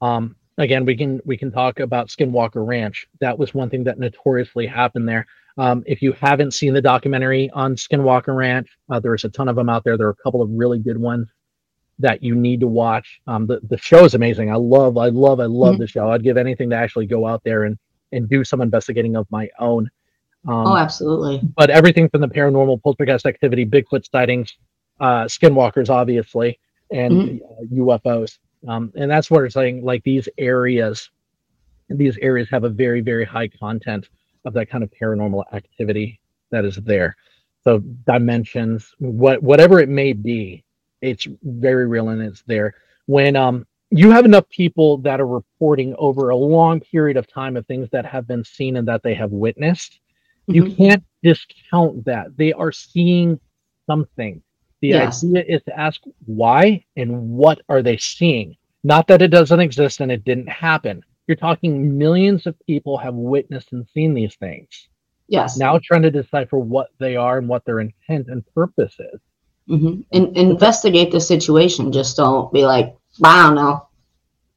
um 0.00 0.36
again 0.58 0.84
we 0.84 0.96
can 0.96 1.20
we 1.24 1.36
can 1.36 1.50
talk 1.52 1.80
about 1.80 2.08
skinwalker 2.08 2.66
ranch 2.66 3.06
that 3.20 3.38
was 3.38 3.54
one 3.54 3.70
thing 3.70 3.84
that 3.84 3.98
notoriously 3.98 4.66
happened 4.66 5.08
there 5.08 5.26
um 5.58 5.82
if 5.86 6.02
you 6.02 6.12
haven't 6.12 6.52
seen 6.54 6.74
the 6.74 6.82
documentary 6.82 7.50
on 7.50 7.74
skinwalker 7.76 8.36
ranch 8.36 8.68
uh, 8.90 9.00
there's 9.00 9.24
a 9.24 9.28
ton 9.30 9.48
of 9.48 9.56
them 9.56 9.68
out 9.68 9.84
there 9.84 9.96
there 9.98 10.08
are 10.08 10.16
a 10.18 10.22
couple 10.22 10.42
of 10.42 10.50
really 10.50 10.78
good 10.78 10.98
ones 10.98 11.28
that 11.98 12.22
you 12.22 12.34
need 12.34 12.60
to 12.60 12.66
watch 12.66 13.20
um 13.26 13.46
the, 13.46 13.60
the 13.68 13.78
show 13.78 14.04
is 14.04 14.14
amazing 14.14 14.50
i 14.50 14.54
love 14.56 14.98
i 14.98 15.08
love 15.08 15.40
i 15.40 15.44
love 15.46 15.76
Mhm. 15.76 15.78
the 15.78 15.86
show 15.86 16.10
i'd 16.10 16.22
give 16.22 16.36
anything 16.36 16.70
to 16.70 16.76
actually 16.76 17.06
go 17.06 17.26
out 17.26 17.42
there 17.44 17.64
and 17.64 17.78
and 18.12 18.28
do 18.28 18.44
some 18.44 18.60
investigating 18.60 19.16
of 19.16 19.26
my 19.30 19.48
own 19.58 19.90
um, 20.48 20.66
oh, 20.66 20.76
absolutely. 20.76 21.40
but 21.56 21.70
everything 21.70 22.08
from 22.08 22.20
the 22.20 22.28
paranormal, 22.28 22.80
poltergeist 22.82 23.26
activity, 23.26 23.66
Bigfoot 23.66 24.08
sightings, 24.08 24.54
uh, 25.00 25.24
skinwalkers, 25.24 25.90
obviously, 25.90 26.60
and 26.92 27.40
uh, 27.42 27.64
UFOs. 27.74 28.38
Um, 28.68 28.92
and 28.94 29.10
that's 29.10 29.28
what 29.28 29.38
we're 29.38 29.50
saying. 29.50 29.84
Like 29.84 30.04
these 30.04 30.28
areas, 30.38 31.10
these 31.88 32.16
areas 32.18 32.48
have 32.50 32.62
a 32.62 32.68
very, 32.68 33.00
very 33.00 33.24
high 33.24 33.48
content 33.48 34.08
of 34.44 34.52
that 34.54 34.70
kind 34.70 34.84
of 34.84 34.90
paranormal 35.00 35.42
activity 35.52 36.20
that 36.52 36.64
is 36.64 36.76
there. 36.76 37.16
So 37.64 37.78
dimensions, 38.06 38.94
what 39.00 39.42
whatever 39.42 39.80
it 39.80 39.88
may 39.88 40.12
be, 40.12 40.62
it's 41.00 41.26
very 41.42 41.86
real 41.86 42.08
and 42.08 42.22
it's 42.22 42.42
there. 42.46 42.74
When 43.06 43.36
um 43.36 43.66
you 43.90 44.10
have 44.10 44.24
enough 44.24 44.48
people 44.48 44.98
that 44.98 45.20
are 45.20 45.26
reporting 45.26 45.94
over 45.96 46.30
a 46.30 46.36
long 46.36 46.80
period 46.80 47.16
of 47.16 47.26
time 47.28 47.56
of 47.56 47.66
things 47.66 47.88
that 47.92 48.04
have 48.04 48.26
been 48.26 48.44
seen 48.44 48.76
and 48.76 48.88
that 48.88 49.02
they 49.04 49.14
have 49.14 49.30
witnessed, 49.30 50.00
you 50.48 50.64
Mhm. 50.64 50.76
can't 50.76 51.04
discount 51.22 52.04
that. 52.04 52.36
They 52.36 52.52
are 52.52 52.72
seeing 52.72 53.38
something. 53.86 54.42
The 54.80 54.92
idea 54.94 55.44
is 55.46 55.62
to 55.64 55.78
ask 55.78 56.00
why 56.26 56.84
and 56.96 57.30
what 57.30 57.60
are 57.68 57.82
they 57.82 57.96
seeing? 57.96 58.56
Not 58.82 59.06
that 59.08 59.22
it 59.22 59.28
doesn't 59.28 59.60
exist 59.60 60.00
and 60.00 60.10
it 60.12 60.24
didn't 60.24 60.48
happen. 60.48 61.02
You're 61.26 61.36
talking 61.36 61.96
millions 61.96 62.46
of 62.46 62.54
people 62.66 62.96
have 62.98 63.14
witnessed 63.14 63.72
and 63.72 63.86
seen 63.88 64.14
these 64.14 64.34
things. 64.36 64.88
Yes. 65.28 65.56
now 65.56 65.80
trying 65.82 66.02
to 66.02 66.10
decipher 66.12 66.56
what 66.56 66.90
they 67.00 67.16
are 67.16 67.38
and 67.38 67.48
what 67.48 67.64
their 67.64 67.80
intent 67.80 68.28
and 68.28 68.44
purpose 68.54 68.94
is 69.00 69.20
hmm 69.68 70.00
And 70.12 70.36
investigate 70.36 71.10
the 71.10 71.20
situation. 71.20 71.92
Just 71.92 72.16
don't 72.16 72.52
be 72.52 72.64
like, 72.64 72.96
I 73.22 73.42
don't 73.46 73.54
know. 73.54 73.88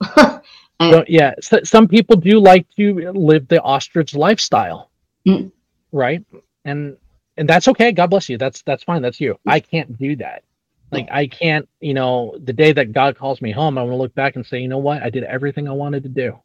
And- 0.81 0.93
so, 0.93 1.03
yeah 1.09 1.33
so, 1.41 1.59
some 1.65 1.89
people 1.89 2.15
do 2.15 2.39
like 2.39 2.65
to 2.77 3.11
live 3.11 3.49
the 3.49 3.61
ostrich 3.61 4.15
lifestyle. 4.15 4.89
Mm. 5.27 5.51
right? 5.91 6.23
And 6.63 6.95
and 7.35 7.49
that's 7.49 7.67
okay. 7.67 7.91
God 7.91 8.09
bless 8.09 8.29
you. 8.29 8.37
That's 8.37 8.61
that's 8.61 8.83
fine. 8.83 9.01
That's 9.01 9.19
you. 9.19 9.37
I 9.45 9.59
can't 9.59 9.97
do 9.97 10.15
that. 10.17 10.43
Like 10.91 11.07
i 11.11 11.27
can't 11.27 11.67
you 11.81 11.93
know 11.93 12.35
the 12.43 12.53
day 12.53 12.71
that 12.71 12.93
god 12.93 13.15
calls 13.15 13.41
me 13.41 13.51
home 13.51 13.77
i 13.77 13.81
want 13.83 13.91
to 13.91 13.97
look 13.97 14.15
back 14.15 14.35
and 14.35 14.45
say 14.45 14.59
you 14.59 14.67
know 14.67 14.79
what? 14.79 15.03
I 15.03 15.09
did 15.09 15.23
everything 15.23 15.67
i 15.67 15.71
wanted 15.71 16.03
to 16.03 16.09
do. 16.09 16.39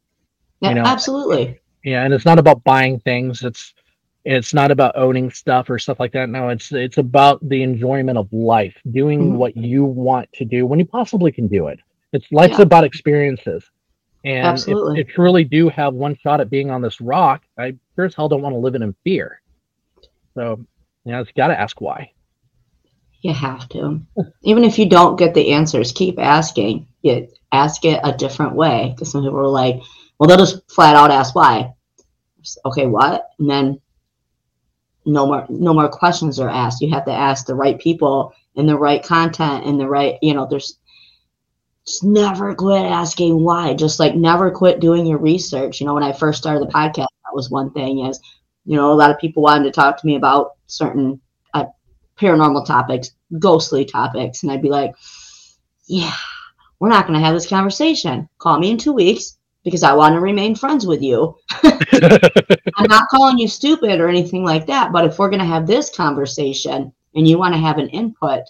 Yeah, 0.61 0.73
know, 0.73 0.83
absolutely. 0.83 1.59
yeah 1.83 2.03
and 2.03 2.13
it's 2.13 2.25
not 2.25 2.39
about 2.39 2.63
buying 2.63 2.99
things. 2.99 3.43
It's 3.43 3.73
it's 4.25 4.53
not 4.53 4.71
about 4.71 4.97
owning 4.97 5.29
stuff 5.31 5.69
or 5.69 5.77
stuff 5.79 5.99
like 5.99 6.11
that 6.11 6.29
no 6.29 6.49
it's 6.49 6.71
it's 6.71 6.97
about 6.97 7.39
the 7.47 7.61
enjoyment 7.63 8.17
of 8.17 8.31
life 8.33 8.75
doing 8.91 9.33
Mhm. 9.33 9.35
what 9.37 9.55
you 9.55 9.85
want 9.85 10.27
to 10.33 10.45
do 10.45 10.65
when 10.65 10.79
you 10.79 10.85
possibly 10.85 11.31
can 11.31 11.47
do 11.47 11.67
it 11.67 11.79
it's 12.13 12.25
life's 12.31 12.59
Yeah. 12.59 12.63
about 12.63 12.83
experiences 12.83 13.69
and 14.23 14.47
Absolutely. 14.47 15.01
if, 15.01 15.07
if 15.07 15.13
truly 15.13 15.43
do 15.43 15.69
have 15.69 15.93
one 15.93 16.15
shot 16.17 16.41
at 16.41 16.49
being 16.49 16.71
on 16.71 16.81
this 16.81 16.99
rock 17.01 17.43
i 17.59 17.75
sure 17.95 18.05
as 18.05 18.15
hell 18.15 18.27
don't 18.29 18.41
want 18.41 18.53
to 18.53 18.59
live 18.59 18.75
it 18.75 18.81
in 18.81 18.95
fear 19.03 19.41
so 20.35 20.59
you 21.05 21.11
know 21.11 21.21
it's 21.21 21.31
got 21.33 21.47
to 21.47 21.59
ask 21.59 21.79
why 21.81 22.11
You 23.21 23.33
have 23.33 23.67
to. 23.69 24.01
Even 24.43 24.63
if 24.63 24.77
you 24.77 24.87
don't 24.87 25.17
get 25.17 25.33
the 25.33 25.51
answers, 25.53 25.91
keep 25.91 26.19
asking. 26.19 26.85
You 27.01 27.27
ask 27.51 27.83
it 27.83 27.99
a 28.03 28.13
different 28.15 28.53
way. 28.53 28.91
Because 28.93 29.09
some 29.11 29.23
people 29.23 29.39
are 29.39 29.47
like, 29.47 29.81
well, 30.19 30.27
they'll 30.27 30.37
just 30.45 30.69
flat 30.71 30.95
out 30.95 31.09
ask 31.09 31.33
why. 31.33 31.73
Okay, 32.67 32.85
what? 32.85 33.29
And 33.39 33.49
then 33.49 33.81
no 35.05 35.25
more 35.25 35.45
no 35.49 35.73
more 35.73 35.89
questions 35.89 36.39
are 36.39 36.49
asked. 36.49 36.81
You 36.81 36.89
have 36.91 37.05
to 37.05 37.11
ask 37.11 37.45
the 37.45 37.55
right 37.55 37.79
people 37.79 38.33
and 38.55 38.67
the 38.67 38.77
right 38.77 39.03
content 39.03 39.65
and 39.65 39.79
the 39.79 39.87
right, 39.87 40.17
you 40.21 40.33
know, 40.33 40.47
there's 40.49 40.79
just 41.85 42.03
never 42.03 42.55
quit 42.55 42.83
asking 42.83 43.43
why. 43.43 43.73
Just 43.73 43.99
like 43.99 44.15
never 44.15 44.49
quit 44.49 44.79
doing 44.79 45.05
your 45.05 45.19
research. 45.19 45.79
You 45.79 45.87
know, 45.87 45.93
when 45.93 46.03
I 46.03 46.11
first 46.11 46.39
started 46.39 46.67
the 46.67 46.71
podcast, 46.71 47.07
that 47.07 47.33
was 47.33 47.51
one 47.51 47.71
thing 47.71 48.05
is, 48.05 48.19
you 48.65 48.75
know, 48.75 48.91
a 48.91 48.95
lot 48.95 49.11
of 49.11 49.19
people 49.19 49.43
wanted 49.43 49.65
to 49.65 49.71
talk 49.71 49.99
to 49.99 50.07
me 50.07 50.15
about 50.15 50.53
certain 50.67 51.21
uh, 51.53 51.65
paranormal 52.19 52.65
topics, 52.65 53.11
ghostly 53.39 53.85
topics, 53.85 54.41
and 54.41 54.51
I'd 54.51 54.61
be 54.61 54.69
like, 54.69 54.95
yeah, 55.87 56.13
we're 56.79 56.89
not 56.89 57.05
going 57.05 57.19
to 57.19 57.23
have 57.25 57.35
this 57.35 57.47
conversation. 57.47 58.27
Call 58.39 58.59
me 58.59 58.71
in 58.71 58.77
two 58.77 58.93
weeks 58.93 59.34
because 59.65 59.83
I 59.83 59.93
want 59.93 60.13
to 60.13 60.21
remain 60.21 60.55
friends 60.55 60.85
with 60.85 61.01
you. 61.01 61.35
I'm 61.63 62.87
not 62.87 63.09
calling 63.09 63.39
you 63.39 63.47
stupid 63.47 63.99
or 63.99 64.07
anything 64.07 64.43
like 64.43 64.67
that. 64.67 64.93
But 64.93 65.05
if 65.05 65.17
we're 65.17 65.29
going 65.29 65.39
to 65.39 65.45
have 65.45 65.67
this 65.67 65.89
conversation 65.89 66.93
and 67.15 67.27
you 67.27 67.39
want 67.39 67.55
to 67.55 67.59
have 67.59 67.79
an 67.79 67.89
input 67.89 68.43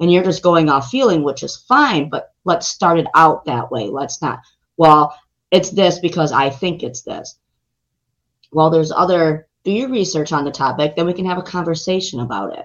and 0.00 0.12
you're 0.12 0.24
just 0.24 0.42
going 0.42 0.68
off 0.68 0.90
feeling, 0.90 1.22
which 1.22 1.44
is 1.44 1.64
fine, 1.68 2.10
but 2.10 2.34
let's 2.44 2.66
start 2.66 2.98
it 2.98 3.06
out 3.14 3.44
that 3.44 3.70
way. 3.70 3.88
Let's 3.88 4.20
not, 4.20 4.40
well, 4.76 5.16
it's 5.52 5.70
this 5.70 6.00
because 6.00 6.32
I 6.32 6.50
think 6.50 6.82
it's 6.82 7.02
this. 7.02 7.38
Well, 8.52 8.68
there's 8.68 8.90
other, 8.90 9.46
do 9.62 9.70
your 9.70 9.88
research 9.88 10.32
on 10.32 10.44
the 10.44 10.50
topic, 10.50 10.96
then 10.96 11.06
we 11.06 11.14
can 11.14 11.26
have 11.26 11.38
a 11.38 11.42
conversation 11.42 12.20
about 12.20 12.58
it. 12.58 12.64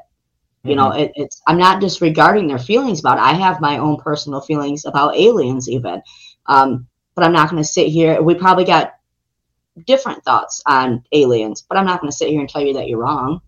You 0.64 0.76
know, 0.76 0.92
it, 0.92 1.12
it's 1.16 1.42
I'm 1.48 1.58
not 1.58 1.82
disregarding 1.82 2.46
their 2.46 2.60
feelings 2.60 3.00
about 3.00 3.18
it. 3.18 3.22
I 3.22 3.34
have 3.34 3.62
my 3.62 3.80
own 3.80 3.98
personal 3.98 4.42
feelings 4.42 4.86
about 4.86 5.16
aliens, 5.16 5.68
even. 5.68 6.04
Um, 6.46 6.88
but 7.16 7.24
I'm 7.24 7.34
not 7.34 7.50
going 7.50 7.62
to 7.62 7.68
sit 7.68 7.88
here. 7.88 8.22
We 8.22 8.36
probably 8.36 8.66
got 8.66 8.96
different 9.86 10.24
thoughts 10.24 10.62
on 10.66 11.04
aliens, 11.12 11.66
but 11.68 11.78
I'm 11.78 11.86
not 11.86 12.02
going 12.02 12.12
to 12.12 12.16
sit 12.16 12.30
here 12.30 12.40
and 12.40 12.50
tell 12.50 12.62
you 12.62 12.74
that 12.74 12.88
you're 12.88 13.00
wrong. 13.00 13.42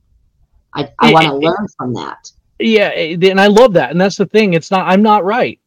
I, 0.73 0.91
I 0.99 1.11
want 1.11 1.27
to 1.27 1.35
learn 1.35 1.67
from 1.77 1.93
that. 1.93 2.31
Yeah, 2.59 2.89
and 2.89 3.39
I 3.39 3.47
love 3.47 3.73
that. 3.73 3.91
And 3.91 3.99
that's 3.99 4.17
the 4.17 4.25
thing. 4.25 4.53
It's 4.53 4.71
not, 4.71 4.87
I'm 4.87 5.01
not 5.01 5.23
right. 5.23 5.59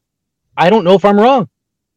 I 0.57 0.71
don't 0.71 0.85
know 0.85 0.95
if 0.95 1.05
I'm 1.05 1.19
wrong. 1.19 1.49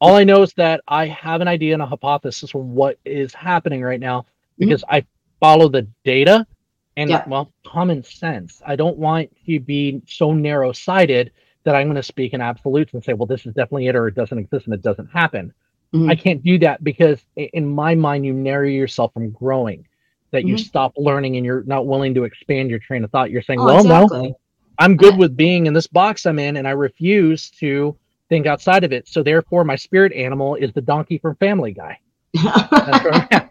All 0.02 0.16
I 0.16 0.24
know 0.24 0.44
is 0.44 0.54
that 0.54 0.82
I 0.88 1.08
have 1.08 1.42
an 1.42 1.48
idea 1.48 1.74
and 1.74 1.82
a 1.82 1.86
hypothesis 1.86 2.54
of 2.54 2.62
what 2.62 2.98
is 3.06 3.34
happening 3.34 3.82
right 3.82 4.00
now 4.00 4.26
because 4.58 4.82
mm-hmm. 4.84 4.96
I 4.96 5.06
follow 5.40 5.70
the 5.70 5.88
data 6.04 6.46
and 6.98 7.10
yeah. 7.10 7.24
well 7.28 7.52
common 7.66 8.04
sense 8.04 8.62
i 8.66 8.76
don't 8.76 8.98
want 8.98 9.30
to 9.46 9.60
be 9.60 10.02
so 10.06 10.34
narrow 10.34 10.72
sighted 10.72 11.32
that 11.64 11.76
i'm 11.76 11.88
going 11.88 11.96
to 11.96 12.04
speak 12.04 12.34
in 12.34 12.42
absolutes 12.42 12.94
and 12.94 13.04
say 13.04 13.14
well 13.14 13.26
this 13.26 13.46
is 13.46 13.54
definitely 13.54 13.88
it 13.88 13.96
or 13.96 14.08
it 14.08 14.16
doesn't 14.16 14.38
exist 14.38 14.66
and 14.66 14.74
it 14.74 14.82
doesn't 14.82 15.08
happen 15.08 15.54
mm-hmm. 15.94 16.10
i 16.10 16.16
can't 16.16 16.44
do 16.44 16.58
that 16.60 16.84
because 16.84 17.20
in 17.36 17.68
my 17.68 17.96
mind 17.96 18.26
you 18.26 18.34
narrow 18.34 18.68
yourself 18.68 19.14
from 19.14 19.32
growing 19.32 19.88
that 20.32 20.40
mm-hmm. 20.40 20.50
you 20.50 20.58
stop 20.58 20.94
learning 20.98 21.38
and 21.38 21.46
you're 21.46 21.64
not 21.64 21.86
willing 21.88 22.14
to 22.14 22.24
expand 22.24 22.70
your 22.70 22.80
train 22.80 23.04
of 23.04 23.12
thought 23.12 23.32
you're 23.32 23.42
saying 23.42 23.60
oh, 23.60 23.66
well 23.66 23.80
exactly. 23.80 24.30
no 24.30 24.40
i'm 24.80 24.96
good 24.96 25.14
yeah. 25.14 25.20
with 25.20 25.38
being 25.38 25.66
in 25.66 25.74
this 25.74 25.88
box 25.88 26.26
i'm 26.26 26.40
in 26.40 26.58
and 26.58 26.68
i 26.68 26.72
refuse 26.72 27.50
to 27.50 27.96
think 28.30 28.46
outside 28.46 28.84
of 28.84 28.92
it 28.92 29.08
so 29.08 29.24
therefore 29.24 29.64
my 29.64 29.76
spirit 29.76 30.14
animal 30.14 30.56
is 30.56 30.72
the 30.74 30.82
donkey 30.82 31.18
from 31.18 31.36
family 31.38 31.72
guy 31.72 32.00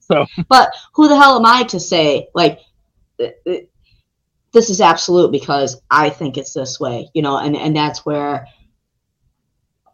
so 0.00 0.26
but 0.48 0.70
who 0.92 1.08
the 1.08 1.16
hell 1.16 1.36
am 1.36 1.46
i 1.46 1.62
to 1.62 1.78
say 1.78 2.26
like 2.34 2.60
this 4.56 4.70
is 4.70 4.80
absolute 4.80 5.30
because 5.30 5.82
I 5.90 6.08
think 6.08 6.38
it's 6.38 6.54
this 6.54 6.80
way, 6.80 7.10
you 7.12 7.20
know, 7.20 7.36
and, 7.36 7.54
and 7.54 7.76
that's 7.76 8.06
where 8.06 8.46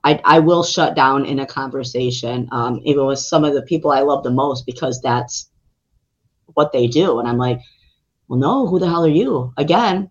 I, 0.05 0.21
I 0.25 0.39
will 0.41 0.65
shut 0.65 0.97
down 0.97 1.27
in 1.27 1.39
a 1.39 1.47
conversation, 1.47 2.49
um, 2.51 2.81
even 2.85 3.07
with 3.07 3.21
some 3.21 3.45
of 3.45 3.55
the 3.55 3.63
people 3.63 3.91
I 3.91 4.01
love 4.01 4.25
the 4.25 4.31
most, 4.31 4.67
because 4.67 5.01
that's 5.01 5.51
what 6.55 6.73
they 6.73 6.87
do. 6.87 7.21
And 7.21 7.29
I'm 7.29 7.39
like, 7.39 7.61
well, 8.29 8.39
no, 8.39 8.67
who 8.67 8.79
the 8.79 8.89
hell 8.89 9.05
are 9.05 9.09
you? 9.09 9.53
Again, 9.57 10.11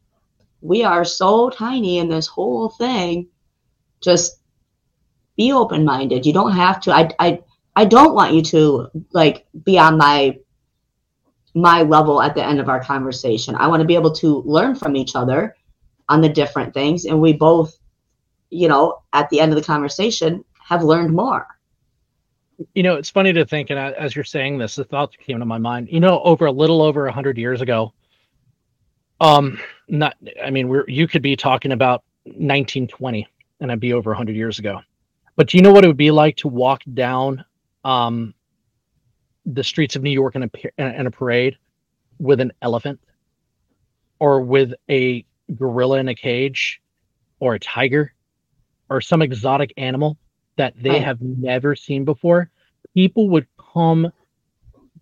we 0.61 0.83
are 0.83 1.03
so 1.03 1.49
tiny 1.49 1.97
in 1.97 2.07
this 2.07 2.27
whole 2.27 2.69
thing. 2.69 3.27
Just 3.99 4.39
be 5.35 5.51
open 5.51 5.83
minded. 5.83 6.25
You 6.25 6.33
don't 6.33 6.53
have 6.53 6.79
to. 6.81 6.93
I, 6.93 7.09
I, 7.19 7.39
I 7.75 7.85
don't 7.85 8.13
want 8.13 8.33
you 8.33 8.41
to 8.43 8.89
like 9.11 9.45
be 9.63 9.77
on 9.77 9.97
my 9.97 10.37
my 11.53 11.81
level 11.81 12.21
at 12.21 12.33
the 12.33 12.45
end 12.45 12.59
of 12.59 12.69
our 12.69 12.83
conversation. 12.83 13.55
I 13.55 13.67
want 13.67 13.81
to 13.81 13.87
be 13.87 13.95
able 13.95 14.13
to 14.15 14.41
learn 14.45 14.75
from 14.75 14.95
each 14.95 15.15
other 15.15 15.55
on 16.07 16.21
the 16.21 16.29
different 16.29 16.73
things. 16.73 17.05
And 17.05 17.19
we 17.19 17.33
both, 17.33 17.77
you 18.51 18.67
know, 18.67 19.01
at 19.13 19.29
the 19.29 19.39
end 19.39 19.51
of 19.51 19.55
the 19.55 19.65
conversation 19.65 20.45
have 20.63 20.83
learned 20.83 21.15
more. 21.15 21.47
You 22.75 22.83
know, 22.83 22.95
it's 22.95 23.09
funny 23.09 23.33
to 23.33 23.45
think, 23.45 23.71
and 23.71 23.79
as 23.79 24.15
you're 24.15 24.23
saying 24.23 24.59
this, 24.59 24.75
the 24.75 24.83
thoughts 24.83 25.15
came 25.15 25.39
to 25.39 25.45
my 25.45 25.57
mind. 25.57 25.87
You 25.89 25.99
know, 25.99 26.21
over 26.21 26.45
a 26.45 26.51
little 26.51 26.83
over 26.83 27.07
a 27.07 27.11
hundred 27.11 27.39
years 27.39 27.61
ago, 27.61 27.93
um, 29.19 29.59
not, 29.87 30.15
I 30.43 30.51
mean, 30.51 30.67
we're 30.67 30.87
you 30.87 31.07
could 31.07 31.23
be 31.23 31.35
talking 31.35 31.71
about 31.71 32.03
1920, 32.25 33.27
and 33.61 33.71
I'd 33.71 33.79
be 33.79 33.93
over 33.93 34.11
a 34.11 34.15
hundred 34.15 34.35
years 34.35 34.59
ago. 34.59 34.81
But 35.35 35.47
do 35.47 35.57
you 35.57 35.63
know 35.63 35.71
what 35.71 35.83
it 35.83 35.87
would 35.87 35.97
be 35.97 36.11
like 36.11 36.37
to 36.37 36.47
walk 36.47 36.83
down 36.93 37.43
um, 37.83 38.35
the 39.45 39.63
streets 39.63 39.95
of 39.95 40.03
New 40.03 40.11
York 40.11 40.35
in 40.35 40.43
a 40.43 40.49
in 40.77 41.07
a 41.07 41.11
parade 41.11 41.57
with 42.19 42.41
an 42.41 42.51
elephant 42.61 42.99
or 44.19 44.41
with 44.41 44.73
a 44.89 45.25
gorilla 45.55 45.97
in 45.97 46.09
a 46.09 46.15
cage 46.15 46.79
or 47.39 47.55
a 47.55 47.59
tiger 47.59 48.13
or 48.91 48.99
some 48.99 49.21
exotic 49.21 49.73
animal 49.77 50.17
that 50.57 50.73
they 50.81 50.99
have 50.99 51.21
never 51.21 51.75
seen 51.75 52.03
before, 52.03 52.51
people 52.93 53.29
would 53.29 53.47
come 53.73 54.11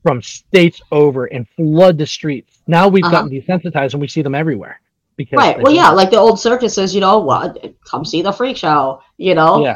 from 0.03 0.21
states 0.21 0.79
over 0.91 1.25
and 1.25 1.49
flood 1.49 1.97
the 1.97 2.05
streets. 2.05 2.61
Now 2.67 2.87
we've 2.87 3.03
uh-huh. 3.03 3.23
gotten 3.23 3.31
desensitized 3.31 3.93
and 3.93 4.01
we 4.01 4.07
see 4.07 4.21
them 4.21 4.35
everywhere. 4.35 4.79
Because 5.17 5.37
right. 5.37 5.59
Well, 5.61 5.73
yeah, 5.73 5.89
like 5.89 6.11
the 6.11 6.17
old 6.17 6.39
circuses, 6.39 6.93
you 6.95 7.01
know, 7.01 7.17
what? 7.19 7.73
Come 7.83 8.05
see 8.05 8.21
the 8.21 8.31
freak 8.31 8.55
show, 8.55 9.01
you 9.17 9.35
know? 9.35 9.63
Yeah. 9.65 9.75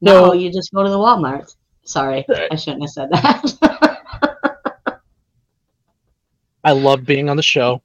No, 0.00 0.28
so, 0.28 0.32
you 0.32 0.50
just 0.50 0.72
go 0.72 0.82
to 0.82 0.88
the 0.88 0.96
Walmart. 0.96 1.54
Sorry, 1.84 2.24
I 2.50 2.56
shouldn't 2.56 2.82
have 2.82 2.90
said 2.90 3.10
that. 3.10 5.02
I 6.64 6.72
love 6.72 7.04
being 7.04 7.28
on 7.28 7.36
the 7.36 7.42
show. 7.42 7.82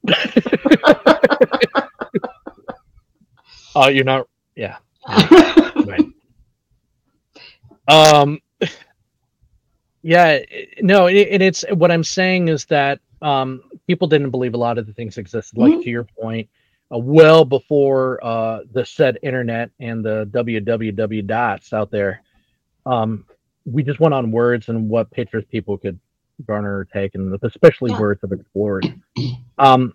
Oh, 3.74 3.82
uh, 3.82 3.88
you're 3.88 4.04
not. 4.04 4.26
Yeah. 4.56 4.76
Right. 5.08 6.06
Um. 7.86 8.40
Yeah. 10.00 10.38
No. 10.80 11.06
And 11.06 11.42
it's 11.42 11.66
what 11.70 11.90
I'm 11.90 12.02
saying 12.02 12.48
is 12.48 12.64
that 12.66 13.00
um 13.20 13.60
people 13.86 14.08
didn't 14.08 14.30
believe 14.30 14.54
a 14.54 14.56
lot 14.56 14.78
of 14.78 14.86
the 14.86 14.94
things 14.94 15.18
existed. 15.18 15.58
Like 15.58 15.72
mm-hmm. 15.72 15.82
to 15.82 15.90
your 15.90 16.04
point, 16.04 16.48
uh, 16.90 16.96
well 16.96 17.44
before 17.44 18.24
uh 18.24 18.60
the 18.72 18.86
said 18.86 19.18
internet 19.22 19.70
and 19.80 20.02
the 20.02 20.26
www 20.32 21.26
dots 21.26 21.74
out 21.74 21.90
there. 21.90 22.22
Um, 22.86 23.26
we 23.66 23.82
just 23.82 24.00
went 24.00 24.14
on 24.14 24.30
words 24.30 24.70
and 24.70 24.88
what 24.88 25.10
pictures 25.10 25.44
people 25.50 25.76
could 25.76 26.00
garner 26.46 26.78
or 26.78 26.84
take, 26.84 27.14
and 27.14 27.38
especially 27.42 27.90
yeah. 27.90 28.00
words 28.00 28.22
of 28.24 28.32
explorers. 28.32 28.86
Um, 29.58 29.94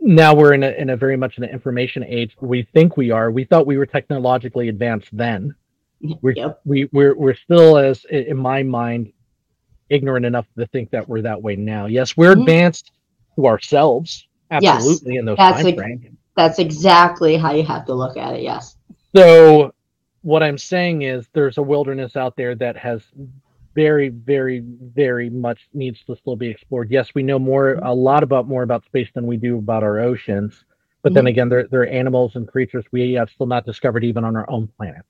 now 0.00 0.34
we're 0.34 0.54
in 0.54 0.62
a, 0.62 0.70
in 0.70 0.90
a 0.90 0.96
very 0.96 1.16
much 1.16 1.38
an 1.38 1.44
information 1.44 2.04
age. 2.04 2.36
We 2.40 2.62
think 2.62 2.96
we 2.96 3.10
are. 3.10 3.30
We 3.30 3.44
thought 3.44 3.66
we 3.66 3.76
were 3.76 3.86
technologically 3.86 4.68
advanced 4.68 5.08
then. 5.16 5.54
We're, 6.20 6.34
yep. 6.36 6.60
we 6.64 6.88
we're 6.92 7.16
we're 7.16 7.34
still 7.34 7.78
as 7.78 8.04
in 8.10 8.36
my 8.36 8.62
mind 8.62 9.12
ignorant 9.88 10.26
enough 10.26 10.46
to 10.58 10.66
think 10.66 10.90
that 10.90 11.08
we're 11.08 11.22
that 11.22 11.40
way 11.40 11.56
now. 11.56 11.86
Yes, 11.86 12.16
we're 12.16 12.32
mm-hmm. 12.32 12.42
advanced 12.42 12.92
to 13.36 13.46
ourselves, 13.46 14.28
absolutely 14.50 15.14
yes, 15.14 15.20
in 15.20 15.24
those 15.24 15.38
that's. 15.38 15.62
That's 16.36 16.58
exactly 16.58 17.36
how 17.36 17.54
you 17.54 17.64
have 17.64 17.86
to 17.86 17.94
look 17.94 18.18
at 18.18 18.34
it. 18.34 18.42
Yes. 18.42 18.76
So 19.14 19.72
what 20.20 20.42
I'm 20.42 20.58
saying 20.58 21.02
is 21.02 21.28
there's 21.32 21.56
a 21.56 21.62
wilderness 21.62 22.14
out 22.14 22.36
there 22.36 22.54
that 22.56 22.76
has 22.76 23.02
very, 23.76 24.08
very, 24.08 24.60
very 24.60 25.30
much 25.30 25.68
needs 25.74 26.02
to 26.06 26.16
still 26.16 26.34
be 26.34 26.48
explored. 26.48 26.90
Yes, 26.90 27.14
we 27.14 27.22
know 27.22 27.38
more, 27.38 27.74
a 27.74 27.94
lot 27.94 28.22
about 28.24 28.48
more 28.48 28.64
about 28.64 28.84
space 28.84 29.08
than 29.14 29.26
we 29.26 29.36
do 29.36 29.58
about 29.58 29.84
our 29.84 30.00
oceans. 30.00 30.64
But 31.02 31.14
then 31.14 31.20
mm-hmm. 31.20 31.28
again, 31.28 31.48
there, 31.50 31.68
there 31.68 31.82
are 31.82 31.86
animals 31.86 32.34
and 32.34 32.48
creatures 32.48 32.84
we 32.90 33.12
have 33.12 33.30
still 33.30 33.46
not 33.46 33.64
discovered 33.64 34.02
even 34.02 34.24
on 34.24 34.34
our 34.34 34.50
own 34.50 34.66
planet. 34.76 35.02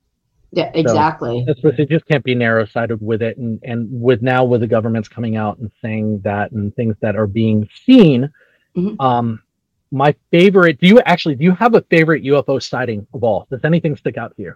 Yeah, 0.51 0.71
exactly. 0.75 1.45
So 1.47 1.55
that's 1.55 1.79
it 1.79 1.89
just 1.89 2.07
can't 2.07 2.25
be 2.25 2.35
narrow 2.35 2.67
sided 2.67 3.01
with 3.01 3.23
it. 3.23 3.39
And, 3.39 3.61
and 3.63 3.89
with 3.91 4.21
now 4.21 4.45
with 4.45 4.61
the 4.61 4.67
governments 4.67 5.09
coming 5.09 5.37
out 5.37 5.59
and 5.59 5.71
saying 5.81 6.21
that 6.25 6.51
and 6.53 6.75
things 6.75 6.97
that 7.01 7.17
are 7.17 7.27
being 7.27 7.69
seen, 7.85 8.31
mm-hmm. 8.77 9.01
um, 9.01 9.43
my 9.91 10.15
favorite, 10.31 10.81
do 10.81 10.87
you 10.87 11.01
actually, 11.01 11.37
do 11.37 11.45
you 11.45 11.53
have 11.53 11.75
a 11.75 11.83
favorite 11.83 12.25
UFO 12.25 12.63
sighting 12.63 13.07
of 13.15 13.23
all? 13.23 13.47
Does 13.51 13.65
anything 13.65 13.97
stick 13.97 14.19
out 14.19 14.37
to 14.37 14.43
you? 14.43 14.55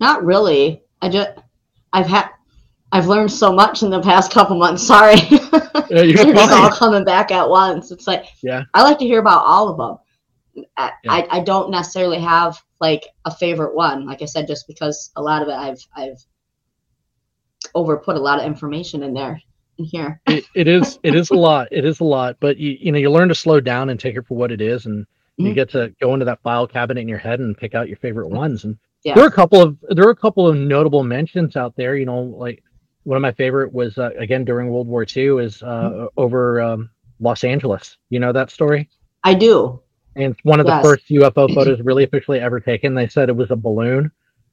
Not 0.00 0.24
really. 0.24 0.82
I 1.00 1.08
just 1.08 1.38
I've 1.94 2.06
had 2.06 2.28
I've 2.92 3.06
learned 3.06 3.32
so 3.32 3.52
much 3.52 3.82
in 3.82 3.90
the 3.90 4.02
past 4.02 4.32
couple 4.32 4.58
months. 4.58 4.86
Sorry, 4.86 5.16
yeah, 5.90 6.02
you're 6.02 6.38
all 6.52 6.70
coming 6.70 7.04
back 7.04 7.30
at 7.30 7.48
once. 7.48 7.90
It's 7.90 8.06
like 8.06 8.26
yeah, 8.42 8.64
I 8.74 8.82
like 8.82 8.98
to 8.98 9.04
hear 9.06 9.20
about 9.20 9.44
all 9.46 9.68
of 9.68 9.78
them. 9.78 10.64
I, 10.76 10.92
yeah. 11.02 11.12
I, 11.12 11.26
I 11.30 11.40
don't 11.40 11.70
necessarily 11.70 12.20
have 12.20 12.60
like 12.80 13.04
a 13.24 13.34
favorite 13.34 13.74
one. 13.74 14.06
Like 14.06 14.22
I 14.22 14.26
said, 14.26 14.46
just 14.46 14.66
because 14.66 15.10
a 15.16 15.22
lot 15.22 15.40
of 15.40 15.48
it 15.48 15.54
I've 15.54 15.86
I've 15.96 16.22
over 17.74 17.96
put 17.96 18.16
a 18.16 18.20
lot 18.20 18.40
of 18.40 18.46
information 18.46 19.02
in 19.02 19.14
there 19.14 19.40
in 19.78 19.84
here. 19.84 20.20
it, 20.26 20.44
it 20.54 20.68
is 20.68 20.98
it 21.04 21.14
is 21.14 21.30
a 21.30 21.34
lot. 21.34 21.68
It 21.70 21.84
is 21.84 22.00
a 22.00 22.04
lot, 22.04 22.36
but 22.40 22.58
you 22.58 22.76
you 22.80 22.92
know 22.92 22.98
you 22.98 23.10
learn 23.10 23.28
to 23.28 23.36
slow 23.36 23.60
down 23.60 23.90
and 23.90 24.00
take 24.00 24.16
it 24.16 24.26
for 24.26 24.36
what 24.36 24.50
it 24.50 24.60
is, 24.60 24.86
and 24.86 25.04
mm-hmm. 25.04 25.46
you 25.46 25.54
get 25.54 25.70
to 25.70 25.94
go 26.00 26.12
into 26.12 26.26
that 26.26 26.42
file 26.42 26.66
cabinet 26.66 27.00
in 27.00 27.08
your 27.08 27.18
head 27.18 27.38
and 27.38 27.56
pick 27.56 27.74
out 27.74 27.88
your 27.88 27.98
favorite 27.98 28.28
ones 28.28 28.64
and 28.64 28.78
yeah. 29.04 29.14
there 29.14 29.24
are 29.24 29.28
a 29.28 29.32
couple 29.32 29.60
of 29.62 29.76
there 29.90 30.06
are 30.06 30.10
a 30.10 30.16
couple 30.16 30.46
of 30.48 30.56
notable 30.56 31.04
mentions 31.04 31.56
out 31.56 31.74
there. 31.76 31.96
You 31.96 32.06
know, 32.06 32.20
like 32.20 32.62
one 33.04 33.16
of 33.16 33.22
my 33.22 33.32
favorite 33.32 33.72
was 33.72 33.98
uh, 33.98 34.10
again 34.18 34.44
during 34.44 34.70
World 34.70 34.88
War 34.88 35.04
II 35.16 35.44
is 35.44 35.62
uh, 35.62 35.66
mm-hmm. 35.66 36.06
over 36.16 36.60
um, 36.62 36.90
Los 37.20 37.44
Angeles. 37.44 37.96
You 38.10 38.20
know 38.20 38.32
that 38.32 38.50
story? 38.50 38.88
I 39.22 39.34
do. 39.34 39.80
and 40.16 40.32
it's 40.32 40.40
one 40.44 40.60
of 40.60 40.66
Yes. 40.66 40.82
the 40.82 40.88
first 40.88 41.08
UFO 41.08 41.52
photos 41.54 41.80
really 41.80 42.04
officially 42.04 42.38
ever 42.40 42.60
taken. 42.60 42.94
They 42.94 43.08
said 43.08 43.28
it 43.28 43.36
was 43.36 43.50
a 43.50 43.56
balloon, 43.56 44.10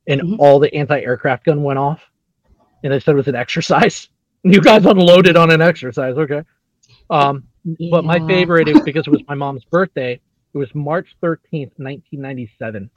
and 0.08 0.22
Mhm. 0.22 0.36
all 0.40 0.58
the 0.60 0.74
anti-aircraft 0.74 1.46
gun 1.46 1.62
went 1.64 1.78
off, 1.80 2.02
and 2.84 2.92
they 2.92 3.00
said 3.00 3.14
it 3.14 3.18
was 3.18 3.28
an 3.28 3.36
exercise. 3.36 4.10
You 4.44 4.60
guys 4.60 4.86
unloaded 4.88 5.38
on 5.38 5.52
an 5.52 5.62
exercise, 5.62 6.18
okay? 6.18 6.42
Um, 7.12 7.44
but 7.92 8.04
my 8.04 8.18
favorite 8.28 8.68
is 8.68 8.82
because 8.86 9.06
it 9.06 9.12
was 9.12 9.22
my 9.28 9.36
mom's 9.36 9.64
birthday. 9.66 10.20
It 10.54 10.58
was 10.58 10.74
March 10.74 11.16
thirteenth, 11.22 11.74
nineteen 11.78 12.22
ninety-seven, 12.22 12.90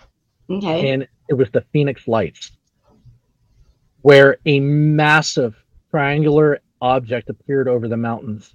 Okay. 0.51 0.91
and 0.91 1.07
it 1.29 1.35
was 1.35 1.49
the 1.53 1.63
Phoenix 1.73 2.07
Lights, 2.07 2.53
where 4.03 4.37
a 4.47 4.61
massive 4.61 5.55
triangular 5.91 6.61
object 6.83 7.31
appeared 7.31 7.67
over 7.69 7.89
the 7.89 7.97
mountains 7.97 8.55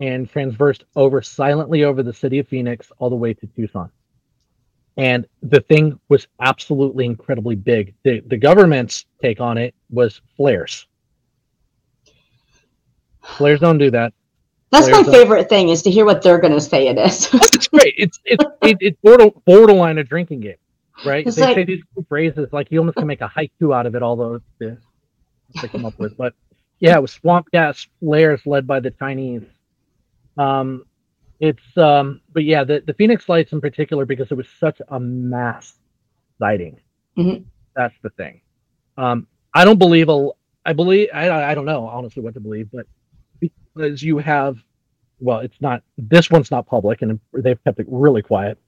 and 0.00 0.30
transversed 0.30 0.84
over 0.94 1.20
silently 1.22 1.82
over 1.84 2.02
the 2.02 2.12
city 2.12 2.38
of 2.38 2.46
Phoenix 2.46 2.92
all 2.98 3.10
the 3.10 3.16
way 3.16 3.34
to 3.34 3.46
Tucson. 3.46 3.90
And 4.98 5.26
the 5.42 5.60
thing 5.60 5.98
was 6.08 6.26
absolutely 6.40 7.04
incredibly 7.06 7.54
big. 7.56 7.94
The 8.02 8.20
the 8.20 8.36
government's 8.36 9.04
take 9.20 9.40
on 9.40 9.58
it 9.58 9.74
was 9.90 10.20
flares. 10.36 10.86
Flares 13.22 13.60
don't 13.60 13.78
do 13.78 13.90
that. 13.90 14.12
That's 14.70 14.86
my 14.88 15.02
There's 15.02 15.08
a- 15.08 15.12
favorite 15.12 15.48
thing 15.48 15.68
is 15.68 15.82
to 15.82 15.90
hear 15.90 16.04
what 16.04 16.22
they're 16.22 16.38
gonna 16.38 16.60
say 16.60 16.88
it 16.88 16.98
is. 16.98 17.28
It's 17.34 17.68
great. 17.68 17.94
It's 17.98 18.20
it's 18.24 18.44
it, 18.62 18.76
it's 18.80 18.98
border, 19.02 19.30
borderline 19.44 19.98
a 19.98 20.04
drinking 20.04 20.40
game, 20.40 20.56
right? 21.04 21.26
It's 21.26 21.36
they 21.36 21.42
like- 21.42 21.54
say 21.56 21.64
these 21.64 21.82
cool 21.94 22.04
phrases 22.08 22.48
like 22.52 22.68
you 22.70 22.78
almost 22.78 22.96
can 22.96 23.06
make 23.06 23.20
a 23.20 23.28
haiku 23.28 23.74
out 23.74 23.86
of 23.86 23.94
it. 23.94 24.02
Although 24.02 24.40
the 24.58 24.78
they 25.60 25.68
come 25.68 25.84
up 25.84 25.98
with, 25.98 26.16
but 26.16 26.34
yeah, 26.80 26.96
it 26.96 27.00
was 27.02 27.12
swamp 27.12 27.50
gas 27.52 27.86
layers 28.00 28.44
led 28.46 28.66
by 28.66 28.80
the 28.80 28.90
Chinese. 28.90 29.42
Um, 30.36 30.84
it's 31.40 31.62
um, 31.76 32.20
but 32.32 32.44
yeah, 32.44 32.64
the 32.64 32.82
the 32.86 32.94
Phoenix 32.94 33.28
Lights 33.28 33.52
in 33.52 33.60
particular 33.60 34.04
because 34.04 34.30
it 34.30 34.34
was 34.36 34.46
such 34.58 34.80
a 34.88 34.98
mass 35.00 35.74
sighting. 36.38 36.80
Mhm. 37.16 37.44
That's 37.74 37.94
the 38.02 38.10
thing. 38.10 38.40
Um, 38.96 39.26
I 39.54 39.64
don't 39.64 39.78
believe 39.78 40.08
a. 40.08 40.30
I 40.64 40.72
believe 40.72 41.08
I 41.14 41.50
I 41.50 41.54
don't 41.54 41.64
know 41.66 41.86
honestly 41.86 42.22
what 42.22 42.34
to 42.34 42.40
believe, 42.40 42.68
but 42.72 42.86
because 43.38 44.02
you 44.02 44.18
have, 44.18 44.56
well, 45.20 45.38
it's 45.40 45.60
not 45.60 45.82
this 45.96 46.30
one's 46.30 46.50
not 46.50 46.66
public, 46.66 47.02
and 47.02 47.20
they've 47.32 47.62
kept 47.64 47.78
it 47.78 47.86
really 47.88 48.22
quiet. 48.22 48.58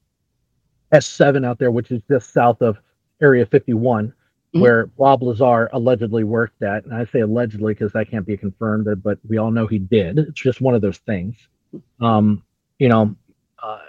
S7 0.92 1.44
out 1.44 1.58
there, 1.58 1.70
which 1.70 1.90
is 1.90 2.02
just 2.10 2.32
south 2.32 2.62
of 2.62 2.78
Area 3.20 3.44
51, 3.46 4.12
Mhm. 4.54 4.60
where 4.60 4.86
Bob 4.86 5.22
Lazar 5.22 5.68
allegedly 5.72 6.24
worked 6.24 6.62
at. 6.62 6.84
And 6.84 6.94
I 6.94 7.04
say 7.04 7.20
allegedly 7.20 7.74
because 7.74 7.92
that 7.92 8.10
can't 8.10 8.26
be 8.26 8.36
confirmed, 8.36 8.86
but 9.02 9.18
we 9.28 9.36
all 9.38 9.50
know 9.50 9.66
he 9.66 9.78
did. 9.78 10.18
It's 10.18 10.40
just 10.40 10.60
one 10.60 10.74
of 10.74 10.80
those 10.80 10.98
things. 10.98 11.36
Um, 12.00 12.42
you 12.78 12.88
know, 12.88 13.14
uh, 13.62 13.80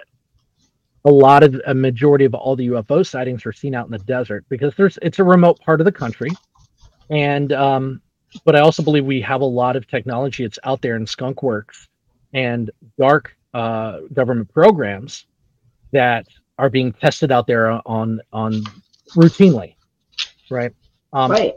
a 1.05 1.11
lot 1.11 1.43
of 1.43 1.61
a 1.65 1.73
majority 1.73 2.25
of 2.25 2.33
all 2.33 2.55
the 2.55 2.65
UFO 2.65 3.03
sightings 3.05 3.45
are 3.45 3.53
seen 3.53 3.73
out 3.73 3.85
in 3.85 3.91
the 3.91 3.99
desert 3.99 4.43
because 4.49 4.75
there's 4.75 4.99
it's 5.01 5.19
a 5.19 5.23
remote 5.23 5.59
part 5.61 5.79
of 5.79 5.85
the 5.85 5.91
country, 5.91 6.31
and 7.09 7.53
um, 7.53 8.01
but 8.43 8.55
I 8.55 8.59
also 8.59 8.83
believe 8.83 9.05
we 9.05 9.21
have 9.21 9.39
a 9.41 9.45
lot 9.45 9.77
of 9.77 9.87
technology 9.87 10.43
that's 10.43 10.59
out 10.65 10.81
there 10.81 10.97
in 10.97 11.07
skunk 11.07 11.41
works 11.41 11.87
and 12.33 12.69
dark 12.97 13.35
uh, 13.53 13.99
government 14.13 14.51
programs 14.53 15.25
that 15.93 16.27
are 16.59 16.69
being 16.69 16.91
tested 16.91 17.31
out 17.31 17.47
there 17.47 17.81
on 17.87 18.21
on 18.31 18.61
routinely, 19.15 19.75
right? 20.51 20.71
Um, 21.13 21.31
right. 21.31 21.55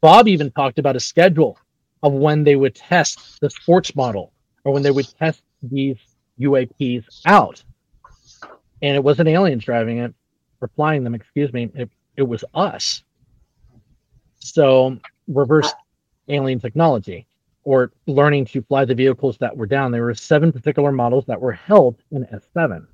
Bob 0.00 0.28
even 0.28 0.50
talked 0.50 0.78
about 0.78 0.96
a 0.96 1.00
schedule 1.00 1.56
of 2.02 2.12
when 2.12 2.42
they 2.44 2.56
would 2.56 2.74
test 2.74 3.40
the 3.40 3.48
sports 3.48 3.94
model 3.94 4.32
or 4.64 4.72
when 4.72 4.82
they 4.82 4.90
would 4.90 5.06
test 5.18 5.42
these 5.62 5.96
UAPs 6.38 7.04
out. 7.26 7.62
And 8.82 8.96
it 8.96 9.04
wasn't 9.04 9.28
aliens 9.28 9.64
driving 9.64 9.98
it 9.98 10.14
or 10.60 10.68
flying 10.68 11.04
them, 11.04 11.14
excuse 11.14 11.52
me. 11.52 11.70
It, 11.74 11.90
it 12.16 12.22
was 12.22 12.44
us. 12.54 13.02
So 14.38 14.98
reverse 15.28 15.72
alien 16.28 16.60
technology 16.60 17.26
or 17.64 17.92
learning 18.06 18.46
to 18.46 18.62
fly 18.62 18.86
the 18.86 18.94
vehicles 18.94 19.36
that 19.38 19.54
were 19.54 19.66
down. 19.66 19.92
There 19.92 20.04
were 20.04 20.14
seven 20.14 20.50
particular 20.50 20.92
models 20.92 21.26
that 21.26 21.40
were 21.40 21.52
held 21.52 21.96
in 22.10 22.24
S7. 22.24 22.86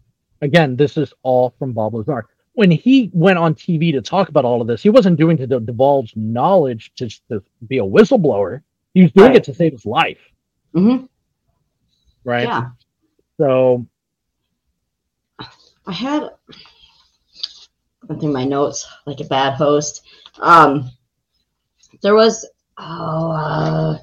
Again, 0.42 0.76
this 0.76 0.96
is 0.96 1.12
all 1.22 1.54
from 1.58 1.72
Bob 1.72 1.94
Lazar 1.94 2.26
when 2.56 2.70
he 2.70 3.10
went 3.12 3.38
on 3.38 3.54
TV 3.54 3.92
to 3.92 4.00
talk 4.00 4.30
about 4.30 4.46
all 4.46 4.62
of 4.62 4.66
this, 4.66 4.82
he 4.82 4.88
wasn't 4.88 5.18
doing 5.18 5.38
it 5.38 5.50
to 5.50 5.60
divulge 5.60 6.16
knowledge 6.16 6.90
to, 6.96 7.06
to 7.28 7.42
be 7.68 7.78
a 7.78 7.84
whistleblower. 7.84 8.62
He 8.94 9.02
was 9.02 9.12
doing 9.12 9.28
Right. 9.28 9.36
it 9.36 9.44
to 9.44 9.54
save 9.54 9.72
his 9.72 9.84
life, 9.84 10.18
hmm 10.72 11.04
right? 12.24 12.44
Yeah. 12.44 12.70
So 13.38 13.86
I 15.86 15.92
had 15.92 16.30
going 18.08 18.20
through 18.20 18.32
my 18.32 18.44
notes 18.44 18.88
like 19.04 19.20
a 19.20 19.24
bad 19.24 19.52
host. 19.54 20.06
Um, 20.40 20.90
there 22.00 22.14
was 22.14 22.48
oh, 22.78 23.30
uh, 23.32 23.98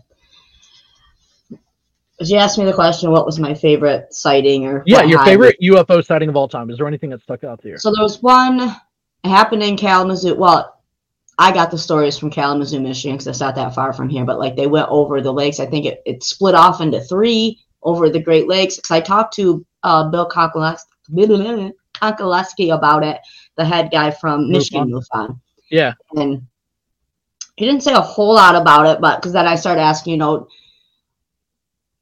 did 2.19 2.29
you 2.29 2.37
ask 2.37 2.57
me 2.57 2.65
the 2.65 2.73
question? 2.73 3.11
What 3.11 3.25
was 3.25 3.39
my 3.39 3.53
favorite 3.53 4.13
sighting 4.13 4.65
or 4.65 4.83
yeah, 4.85 5.03
your 5.03 5.23
favorite 5.25 5.57
UFO 5.61 6.05
sighting 6.05 6.29
of 6.29 6.35
all 6.35 6.47
time. 6.47 6.69
Is 6.69 6.77
there 6.77 6.87
anything 6.87 7.09
that 7.09 7.21
stuck 7.21 7.43
out 7.43 7.61
to 7.63 7.69
you? 7.69 7.77
So 7.77 7.91
there 7.93 8.03
was 8.03 8.21
one 8.21 8.59
it 8.61 9.29
happened 9.29 9.63
in 9.63 9.77
Kalamazoo. 9.77 10.35
Well, 10.35 10.81
I 11.39 11.51
got 11.51 11.71
the 11.71 11.77
stories 11.77 12.17
from 12.17 12.29
Kalamazoo, 12.29 12.79
Michigan, 12.79 13.15
because 13.15 13.27
it's 13.27 13.39
not 13.39 13.55
that 13.55 13.73
far 13.73 13.93
from 13.93 14.09
here. 14.09 14.25
But 14.25 14.39
like 14.39 14.55
they 14.55 14.67
went 14.67 14.89
over 14.89 15.21
the 15.21 15.33
lakes. 15.33 15.59
I 15.59 15.65
think 15.65 15.85
it, 15.85 16.01
it 16.05 16.23
split 16.23 16.55
off 16.55 16.81
into 16.81 17.01
three 17.01 17.59
over 17.81 18.09
the 18.09 18.21
Great 18.21 18.47
Lakes. 18.47 18.75
Because 18.75 18.91
I 18.91 19.01
talked 19.01 19.33
to 19.35 19.65
uh, 19.83 20.09
Bill 20.09 20.29
Konkolesky 20.29 20.77
about 22.73 23.03
it, 23.03 23.19
the 23.55 23.65
head 23.65 23.89
guy 23.91 24.11
from 24.11 24.49
Michigan 24.49 24.91
MUFON, 24.91 25.39
Yeah, 25.71 25.93
and 26.15 26.45
he 27.55 27.65
didn't 27.65 27.83
say 27.83 27.93
a 27.93 28.01
whole 28.01 28.35
lot 28.35 28.55
about 28.55 28.85
it. 28.85 29.01
But 29.01 29.17
because 29.17 29.33
then 29.33 29.47
I 29.47 29.55
started 29.55 29.81
asking, 29.81 30.11
you 30.11 30.17
know, 30.17 30.47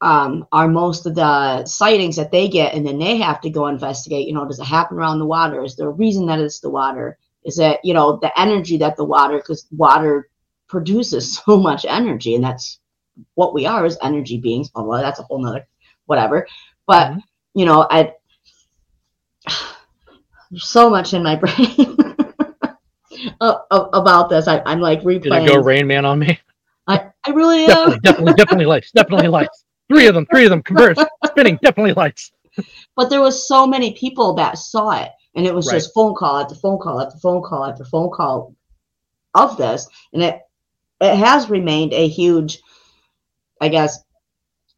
um, 0.02 0.46
are 0.50 0.68
most 0.68 1.06
of 1.06 1.14
the 1.14 1.64
sightings 1.64 2.16
that 2.16 2.32
they 2.32 2.48
get, 2.48 2.74
and 2.74 2.84
then 2.84 2.98
they 2.98 3.16
have 3.18 3.40
to 3.42 3.50
go 3.50 3.68
investigate. 3.68 4.26
You 4.26 4.34
know, 4.34 4.44
does 4.46 4.58
it 4.58 4.64
happen 4.64 4.98
around 4.98 5.20
the 5.20 5.26
water? 5.26 5.64
Is 5.64 5.76
there 5.76 5.88
a 5.88 5.92
reason 5.92 6.26
that 6.26 6.40
it's 6.40 6.60
the 6.60 6.70
water? 6.70 7.18
Is 7.44 7.58
it 7.58 7.80
you 7.84 7.94
know 7.94 8.18
the 8.20 8.38
energy 8.38 8.76
that 8.78 8.96
the 8.96 9.04
water 9.04 9.38
because 9.38 9.66
water 9.70 10.28
produces 10.68 11.36
so 11.46 11.56
much 11.56 11.86
energy, 11.88 12.34
and 12.34 12.44
that's 12.44 12.80
what 13.34 13.54
we 13.54 13.64
are 13.64 13.84
as 13.84 13.96
energy 14.02 14.38
beings. 14.38 14.70
Blah 14.70 14.82
blah. 14.82 15.00
That's 15.00 15.20
a 15.20 15.22
whole 15.22 15.40
nother 15.40 15.66
whatever. 16.06 16.46
But 16.86 17.12
Mhm. 17.12 17.22
you 17.54 17.64
know, 17.64 17.86
I 17.88 18.14
there's 20.50 20.64
so 20.66 20.90
much 20.90 21.14
in 21.14 21.22
my 21.22 21.36
brain 21.42 21.96
about 23.40 24.30
this. 24.30 24.48
I, 24.48 24.62
I'm 24.66 24.80
like 24.80 25.02
replaying. 25.02 25.22
did 25.22 25.32
it 25.34 25.46
go 25.46 25.60
Rain 25.60 25.86
Man 25.86 26.04
on 26.04 26.18
me? 26.18 26.40
I, 26.88 27.10
I 27.24 27.30
really 27.30 27.64
am. 27.66 27.70
Definitely, 27.70 28.02
definitely, 28.02 28.32
definitely 28.34 28.66
lights. 28.66 28.90
Definitely 28.90 29.28
lights. 29.28 29.64
Three 29.92 30.06
of 30.06 30.14
them. 30.14 30.26
Three 30.26 30.44
of 30.44 30.50
them 30.50 30.62
converge, 30.62 30.96
spinning. 31.26 31.58
Definitely 31.62 31.92
lights. 31.94 32.32
but 32.96 33.08
there 33.10 33.20
was 33.20 33.46
so 33.48 33.66
many 33.66 33.92
people 33.92 34.34
that 34.34 34.58
saw 34.58 34.90
it 35.02 35.10
and 35.34 35.46
it 35.46 35.54
was 35.54 35.66
Right. 35.66 35.74
just 35.74 35.94
phone 35.94 36.14
call 36.14 36.38
after 36.38 36.54
phone 36.54 36.78
call 36.78 37.00
after 37.00 37.18
phone 37.18 37.42
call 37.42 37.64
after 37.64 37.84
phone 37.84 38.10
call 38.10 38.54
of 39.34 39.56
this 39.56 39.88
and 40.12 40.22
it 40.22 40.40
it 41.00 41.16
has 41.16 41.48
remained 41.48 41.94
a 41.94 42.06
huge 42.06 42.60
i 43.62 43.68
guess 43.68 44.04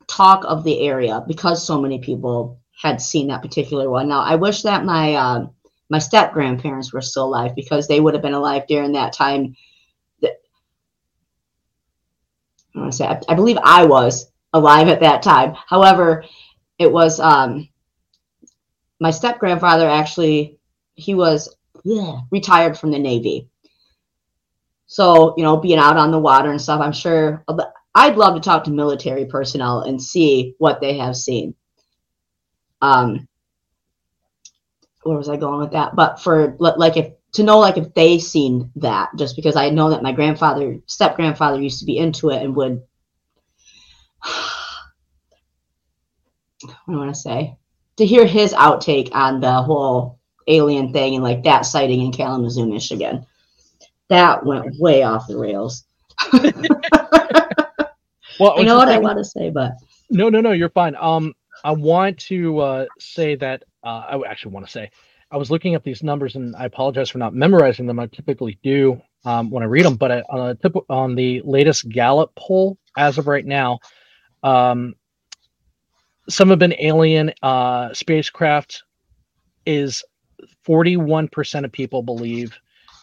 talk 0.07 0.45
of 0.47 0.63
the 0.63 0.87
area 0.87 1.25
because 1.27 1.67
so 1.67 1.81
many 1.81 1.99
people 1.99 2.61
had 2.81 3.01
seen 3.01 3.27
that 3.29 3.43
particular 3.43 3.91
one 3.91 4.09
now 4.09 4.21
i 4.21 4.37
wish 4.37 4.63
that 4.63 4.85
my 4.85 5.15
um 5.17 5.51
my 5.91 5.99
step 5.99 6.33
grandparents 6.33 6.93
were 6.93 7.01
still 7.03 7.25
alive 7.25 7.57
because 7.57 7.89
they 7.89 7.99
would 7.99 8.15
have 8.15 8.23
been 8.23 8.35
alive 8.35 8.63
during 8.69 8.93
that 8.93 9.13
time 9.13 9.57
that 10.23 10.35
I, 12.77 12.79
want 12.79 12.93
to 12.93 12.97
say, 12.97 13.07
I, 13.07 13.21
I 13.29 13.35
believe 13.35 13.59
i 13.65 13.85
was 13.85 14.31
alive 14.55 14.89
at 14.89 15.01
that 15.01 15.23
time. 15.23 15.55
However 15.67 16.25
it 16.79 16.91
was 16.91 17.21
um 17.21 17.69
my 19.01 19.11
step 19.11 19.39
grandfather 19.39 19.89
actually 19.89 20.59
he 20.95 21.15
was 21.15 21.55
bleh, 21.85 22.23
retired 22.31 22.79
from 22.79 22.91
the 22.93 22.99
navy. 22.99 23.49
So 24.87 25.35
you 25.37 25.45
know 25.45 25.59
being 25.59 25.79
out 25.79 25.99
on 25.99 26.11
the 26.11 26.19
water 26.19 26.51
and 26.51 26.61
stuff 26.61 26.81
i'm 26.81 26.93
sure 26.93 27.45
i'd 27.97 28.17
love 28.17 28.35
to 28.35 28.41
talk 28.41 28.65
to 28.65 28.71
military 28.71 29.27
personnel 29.27 29.81
and 29.83 30.01
see 30.01 30.55
what 30.59 30.81
they 30.81 30.97
have 30.99 31.17
seen. 31.17 31.55
Um 32.81 33.29
where 35.03 35.19
was 35.19 35.29
i 35.29 35.37
going 35.37 35.61
with 35.61 35.73
that? 35.73 35.95
But 35.97 36.21
for 36.21 36.57
like 36.59 36.97
if 36.97 37.13
to 37.33 37.43
know 37.43 37.59
like 37.59 37.77
if 37.77 37.93
they 37.95 38.21
seen 38.21 38.71
that 38.77 39.11
just 39.17 39.35
because 39.35 39.57
i 39.57 39.69
know 39.69 39.91
that 39.91 40.05
my 40.05 40.13
grandfather 40.13 40.79
step 40.87 41.17
grandfather 41.17 41.61
used 41.61 41.81
to 41.81 41.85
be 41.85 41.99
into 41.99 42.31
it 42.31 42.41
and 42.41 42.55
would 42.55 42.81
what 46.65 46.95
do 46.95 46.95
I 46.95 46.97
want 46.97 47.15
to 47.15 47.21
say? 47.21 47.57
To 47.99 48.07
hear 48.07 48.27
his 48.27 48.53
outtake 48.53 49.11
on 49.13 49.41
the 49.41 49.63
whole 49.63 50.19
alien 50.49 50.93
thing 50.93 51.15
and 51.15 51.25
like 51.25 51.43
that 51.45 51.63
sighting 51.63 52.01
in 52.01 52.13
Kalamazoo, 52.13 52.67
Michigan. 52.67 53.27
That 54.09 54.45
went 54.45 54.79
way 54.79 55.03
off 55.03 55.27
the 55.27 55.39
rails. 55.39 55.85
Well, 58.41 58.59
I 58.59 58.63
know 58.63 58.77
what 58.77 58.89
I 58.89 58.99
want 58.99 59.19
to 59.19 59.25
say, 59.25 59.51
but 59.51 59.73
No, 60.11 60.29
no, 60.29 60.41
no, 60.41 60.53
you're 60.53 60.71
fine. 60.71 60.97
Um, 60.97 61.35
I 61.63 61.73
want 61.73 62.19
to 62.21 62.59
uh, 62.59 62.87
say 62.99 63.37
that 63.37 63.65
uh, 63.83 64.05
I 64.09 64.29
actually 64.29 64.53
want 64.53 64.67
to 64.67 64.73
say, 64.73 64.91
I 65.31 65.37
was 65.37 65.51
looking 65.51 65.75
up 65.75 65.83
these 65.83 66.03
numbers, 66.03 66.37
and 66.37 66.55
I 66.57 66.67
apologize 66.67 67.11
for 67.11 67.19
not 67.19 67.35
memorizing 67.35 67.87
them. 67.87 67.99
I 67.99 68.07
typically 68.07 68.59
do 68.63 69.01
um, 69.25 69.51
when 69.51 69.63
I 69.63 69.67
read 69.67 69.85
them, 69.85 69.97
but 69.97 70.13
I, 70.13 70.21
on, 70.23 70.57
tip, 70.59 70.75
on 70.89 71.15
the 71.15 71.43
latest 71.45 71.89
Gallup 71.89 72.33
poll, 72.37 72.77
as 72.97 73.19
of 73.19 73.27
right 73.27 73.45
now, 73.45 73.79
um, 74.43 74.95
some 76.29 76.51
have 76.51 76.59
been 76.59 76.75
alien 76.79 77.33
uh, 77.43 77.93
spacecraft 77.93 78.83
is 79.67 80.03
41% 80.67 81.65
of 81.65 81.73
people 81.73 82.03
believe 82.03 82.59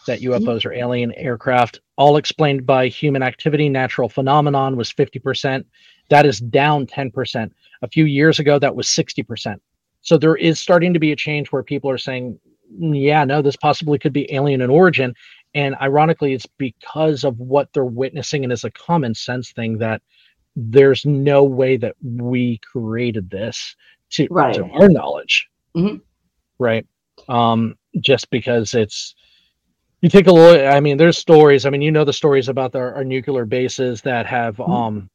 that 0.06 0.20
UFOs 0.20 0.64
are 0.66 0.72
alien 0.72 1.12
aircraft, 1.14 1.80
all 1.96 2.16
explained 2.16 2.66
by 2.66 2.88
human 2.88 3.22
activity. 3.22 3.68
Natural 3.68 4.08
phenomenon 4.08 4.76
was 4.76 4.92
50%. 4.92 5.64
That 6.08 6.26
is 6.26 6.40
down 6.40 6.86
10%. 6.86 7.50
A 7.82 7.88
few 7.88 8.04
years 8.04 8.38
ago, 8.38 8.58
that 8.58 8.74
was 8.74 8.88
60%. 8.88 9.56
So 10.02 10.18
there 10.18 10.36
is 10.36 10.58
starting 10.58 10.92
to 10.92 10.98
be 10.98 11.12
a 11.12 11.16
change 11.16 11.52
where 11.52 11.62
people 11.62 11.88
are 11.88 11.98
saying, 11.98 12.38
"Mm, 12.80 13.00
yeah, 13.00 13.24
no, 13.24 13.40
this 13.42 13.56
possibly 13.56 13.98
could 13.98 14.12
be 14.12 14.32
alien 14.32 14.60
in 14.60 14.70
origin. 14.70 15.14
And 15.54 15.76
ironically, 15.80 16.32
it's 16.32 16.46
because 16.46 17.22
of 17.22 17.38
what 17.38 17.72
they're 17.72 17.84
witnessing 17.84 18.42
and 18.42 18.52
is 18.52 18.64
a 18.64 18.70
common 18.70 19.14
sense 19.14 19.52
thing 19.52 19.78
that 19.78 20.02
there's 20.56 21.04
no 21.06 21.44
way 21.44 21.76
that 21.78 21.94
we 22.02 22.58
created 22.58 23.30
this 23.30 23.74
to, 24.10 24.26
Right. 24.30 24.54
to 24.54 24.64
our 24.64 24.88
knowledge. 24.88 25.48
Mhm. 25.76 26.00
Right. 26.58 26.86
Um, 27.28 27.76
just 28.00 28.28
because 28.30 28.74
it's 28.74 29.14
you 30.00 30.08
take 30.08 30.26
a 30.26 30.32
look 30.32 30.60
i 30.60 30.80
mean 30.80 30.96
there's 30.96 31.16
stories 31.18 31.64
i 31.66 31.70
mean 31.70 31.80
you 31.82 31.92
know 31.92 32.04
the 32.04 32.12
stories 32.12 32.48
about 32.48 32.74
our, 32.74 32.94
our 32.94 33.04
nuclear 33.04 33.44
bases 33.44 34.00
that 34.02 34.26
have 34.26 34.56
Mhm. 34.56 34.68
um 34.68 35.10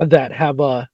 that 0.00 0.32
have 0.32 0.60
uh 0.60 0.84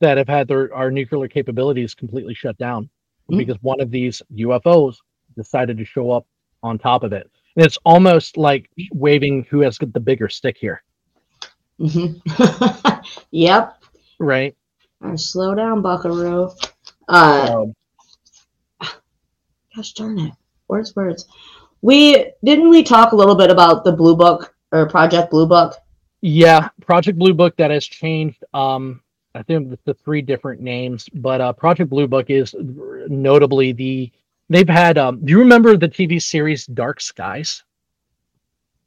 that 0.00 0.18
have 0.18 0.28
had 0.28 0.48
their 0.48 0.74
our 0.74 0.90
nuclear 0.90 1.28
capabilities 1.28 1.94
completely 1.94 2.34
shut 2.34 2.58
down 2.58 2.90
Mhm. 3.30 3.38
because 3.38 3.56
one 3.62 3.80
of 3.80 3.90
these 3.90 4.20
ufos 4.34 4.96
decided 5.36 5.78
to 5.78 5.84
show 5.84 6.10
up 6.10 6.26
on 6.62 6.78
top 6.78 7.02
of 7.02 7.12
it 7.12 7.30
and 7.56 7.64
it's 7.64 7.78
almost 7.86 8.36
like 8.36 8.68
waving 8.92 9.44
who 9.48 9.60
has 9.60 9.78
the 9.78 10.00
bigger 10.00 10.28
stick 10.28 10.56
here 10.58 10.82
Mhm. 11.80 13.04
yep. 13.30 13.82
right 14.18 14.56
slow 15.14 15.54
down, 15.54 15.82
Buckaroo. 15.82 16.50
Uh, 17.08 17.64
Um, 18.80 18.90
gosh 19.74 19.92
darn 19.92 20.18
it. 20.18 20.32
Words, 20.68 20.96
words. 20.96 21.26
We 21.82 22.32
didn't 22.42 22.70
we 22.70 22.82
talk 22.82 23.12
a 23.12 23.16
little 23.16 23.36
bit 23.36 23.50
about 23.50 23.84
the 23.84 23.92
Blue 23.92 24.16
Book 24.16 24.54
or 24.72 24.88
Project 24.88 25.30
Blue 25.30 25.46
Book? 25.46 25.74
Yeah, 26.22 26.68
Project 26.80 27.18
Blue 27.18 27.34
Book 27.34 27.56
that 27.58 27.70
has 27.70 27.86
changed. 27.86 28.42
Um, 28.52 29.00
I 29.34 29.42
think 29.42 29.70
the, 29.70 29.78
the 29.84 29.94
three 29.94 30.22
different 30.22 30.60
names, 30.60 31.08
but 31.14 31.40
uh, 31.40 31.52
Project 31.52 31.90
Blue 31.90 32.08
Book 32.08 32.30
is 32.30 32.54
notably 32.58 33.72
the 33.72 34.10
they've 34.48 34.68
had. 34.68 34.98
Um, 34.98 35.24
do 35.24 35.30
you 35.30 35.38
remember 35.38 35.76
the 35.76 35.88
TV 35.88 36.20
series 36.20 36.66
Dark 36.66 37.00
Skies? 37.00 37.62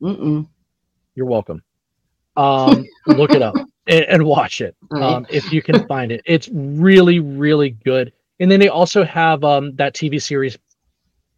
Mm-mm. 0.02 0.48
You're 1.16 1.28
welcome. 1.28 1.64
Um, 2.40 2.86
look 3.06 3.34
it 3.34 3.42
up 3.42 3.56
and, 3.88 4.06
and 4.06 4.24
watch 4.24 4.62
it 4.62 4.76
right. 4.90 5.04
um, 5.16 5.26
if 5.30 5.52
you 5.52 5.62
can 5.62 5.80
find 5.88 6.12
it. 6.12 6.22
It's 6.26 6.50
really, 6.54 7.20
really 7.20 7.72
good. 7.72 8.14
And 8.40 8.50
then 8.50 8.60
they 8.60 8.70
also 8.70 9.04
have 9.04 9.44
um, 9.44 9.76
that 9.76 9.94
TV 9.94 10.22
series 10.22 10.58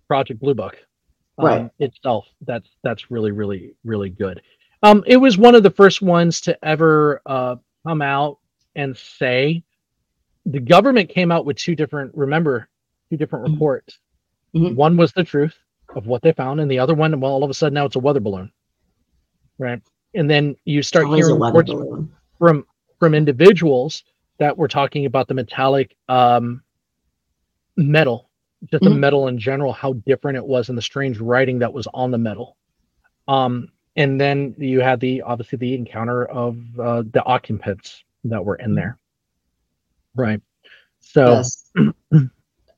Project 0.08 0.39
Blue 0.39 0.54
Book 0.54 0.78
um, 1.38 1.45
Right. 1.45 1.72
itself. 1.80 2.28
That's 2.45 2.70
that's 2.84 3.10
really, 3.10 3.32
really, 3.32 3.74
really 3.84 4.10
good. 4.10 4.41
Um, 4.84 5.04
it 5.08 5.18
was 5.18 5.38
one 5.38 5.56
of 5.56 5.64
the 5.64 5.72
first 5.72 6.02
ones 6.02 6.41
to 6.41 6.58
ever 6.66 7.22
uh, 7.26 7.56
come 7.88 8.02
out 8.02 8.39
and 8.76 8.95
say 8.95 9.64
the 10.45 10.60
government 10.60 11.10
came 11.10 11.32
out 11.32 11.45
with 11.45 11.58
two 11.58 11.76
different. 11.76 12.12
Remember, 12.16 12.68
two 13.10 13.18
different 13.18 13.45
Mhm. 13.47 13.54
reports. 13.54 13.99
Mhm. 14.56 14.76
One 14.76 14.97
was 14.97 15.14
the 15.14 15.24
truth 15.24 15.58
of 15.95 16.08
what 16.08 16.22
they 16.22 16.34
found, 16.34 16.60
and 16.60 16.70
the 16.70 16.80
other 16.80 16.93
one, 16.93 17.20
well, 17.20 17.32
all 17.32 17.43
of 17.43 17.49
a 17.49 17.54
sudden 17.54 17.76
now 17.76 17.86
it's 17.86 17.95
a 17.95 17.99
weather 17.99 18.20
balloon, 18.20 18.52
right? 19.60 19.82
And 20.14 20.30
then 20.30 20.55
you 20.66 20.82
start 20.84 21.05
Always 21.05 21.26
hearing 21.26 21.39
reports 21.39 21.72
from 22.38 22.66
from 22.99 23.14
individuals 23.16 24.03
that 24.39 24.57
were 24.57 24.68
talking 24.68 25.05
about 25.05 25.28
the 25.28 25.34
metallic 25.34 25.95
um, 26.09 26.64
metal, 27.78 28.30
just 28.70 28.84
the 28.84 28.89
Mhm. 28.89 28.99
metal 28.99 29.28
in 29.28 29.38
general, 29.39 29.72
how 29.74 29.93
different 29.93 30.38
it 30.38 30.45
was, 30.45 30.70
and 30.70 30.78
the 30.78 30.82
strange 30.82 31.20
writing 31.20 31.59
that 31.59 31.74
was 31.74 31.88
on 31.93 32.12
the 32.12 32.18
metal. 32.18 32.57
Um, 33.28 33.70
and 33.95 34.20
then 34.20 34.55
you 34.57 34.82
had 34.82 34.99
the 34.99 35.22
obviously 35.22 35.57
the 35.57 35.76
encounter 35.76 36.26
of 36.26 36.57
uh, 36.80 37.03
the 37.12 37.24
occupants 37.26 38.03
that 38.26 38.43
were 38.43 38.55
in 38.55 38.76
there, 38.76 38.97
right? 40.16 40.41
So 40.99 41.28
Yes. 41.28 41.72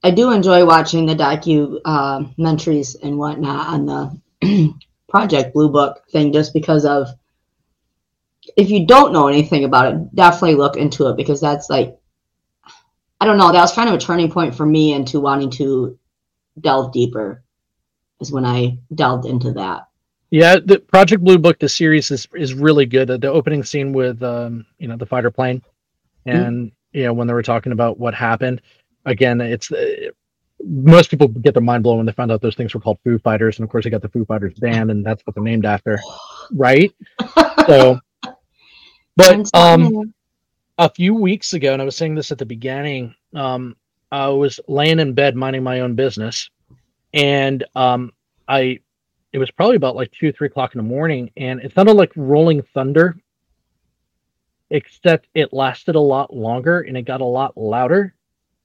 I 0.04 0.12
do 0.12 0.32
enjoy 0.32 0.66
watching 0.66 1.06
the 1.06 1.16
docu 1.16 1.80
uh, 1.86 2.20
documentaries 2.20 2.96
and 3.04 3.18
whatnot 3.18 3.68
on 3.68 3.86
the 4.42 4.74
Project 5.10 5.54
Blue 5.54 5.70
Book 5.70 6.04
thing 6.12 6.34
just 6.34 6.54
because 6.54 6.86
of 6.86 7.08
if 8.58 8.70
you 8.70 8.86
don't 8.86 9.14
know 9.14 9.28
anything 9.28 9.64
about 9.64 9.93
it, 9.93 10.16
definitely 10.16 10.56
look 10.56 10.78
into 10.78 11.08
it 11.10 11.18
because 11.18 11.41
that's 11.41 11.70
like 11.70 11.97
I 13.20 13.26
don't 13.26 13.38
know, 13.38 13.51
that 13.51 13.62
was 13.62 13.74
kind 13.74 13.88
of 13.88 13.95
a 13.95 13.99
turning 13.99 14.30
point 14.30 14.54
for 14.54 14.66
me 14.66 14.93
into 14.93 15.20
wanting 15.20 15.49
to 15.51 15.97
delve 16.60 16.91
deeper 16.91 17.43
is 18.20 18.32
when 18.32 18.45
I 18.45 18.78
delved 18.93 19.26
into 19.26 19.54
that. 19.54 19.88
Yeah, 20.30 20.58
the 20.64 20.80
Project 20.80 21.24
Blue 21.24 21.38
Book, 21.38 21.60
the 21.60 21.70
series 21.70 22.10
is 22.10 22.28
is 22.34 22.54
really 22.54 22.86
good. 22.86 23.08
The, 23.08 23.18
the 23.20 23.32
opening 23.32 23.64
scene 23.64 23.93
with 23.93 24.22
um, 24.24 24.66
you 24.80 24.88
know, 24.88 24.97
the 24.97 25.06
fighter 25.06 25.30
plane, 25.30 25.62
and 26.26 26.72
you 26.91 27.04
know 27.04 27.14
when 27.14 27.28
they 27.28 27.34
were 27.34 27.43
talking 27.43 27.72
about 27.72 27.99
what 27.99 28.16
happened. 28.16 28.62
Again, 29.06 29.41
it's 29.41 29.72
uh, 29.72 30.10
most 30.66 31.12
people 31.12 31.28
get 31.28 31.54
their 31.54 31.62
mind 31.62 31.84
blown 31.84 31.97
when 31.97 32.06
they 32.06 32.14
found 32.14 32.32
out 32.32 32.41
those 32.41 32.56
things 32.56 32.74
were 32.74 32.80
called 32.80 32.97
Foo 33.04 33.20
Fighters, 33.20 33.60
and 33.60 33.64
of 33.64 33.70
course 33.70 33.84
they 33.84 33.91
got 33.91 34.01
the 34.01 34.10
Foo 34.10 34.26
Fighters 34.26 34.56
band, 34.56 34.89
and 34.89 35.06
that's 35.06 35.22
what 35.24 35.36
they're 35.36 35.43
named 35.43 35.66
after, 35.66 35.99
right? 36.51 36.91
So, 37.68 37.97
but 39.16 39.49
um, 39.53 40.14
a 40.78 40.89
few 40.89 41.14
weeks 41.14 41.53
ago, 41.53 41.74
and 41.74 41.82
I 41.82 41.86
was 41.86 41.95
saying 41.95 42.16
this 42.16 42.32
at 42.32 42.38
the 42.38 42.45
beginning, 42.45 43.16
um, 43.36 43.76
I 44.11 44.28
was 44.30 44.59
laying 44.68 44.99
in 44.99 45.14
bed 45.14 45.36
minding 45.36 45.64
my 45.64 45.82
own 45.82 45.95
business, 45.95 46.49
and 47.14 47.64
um, 47.76 48.11
I, 48.47 48.80
it 49.34 49.39
was 49.39 49.51
probably 49.51 49.76
about 49.78 49.95
like 49.95 50.11
two, 50.11 50.32
three 50.32 50.47
o'clock 50.47 50.76
in 50.76 50.80
the 50.80 50.84
morning, 50.84 51.32
and 51.38 51.59
it 51.61 51.74
sounded 51.74 51.93
like 51.93 52.11
rolling 52.16 52.61
thunder, 52.74 53.18
except 54.72 55.28
it 55.36 55.53
lasted 55.53 55.95
a 55.95 55.99
lot 55.99 56.34
longer 56.36 56.82
and 56.82 56.97
it 56.97 57.03
got 57.03 57.22
a 57.22 57.26
lot 57.26 57.55
louder, 57.57 58.16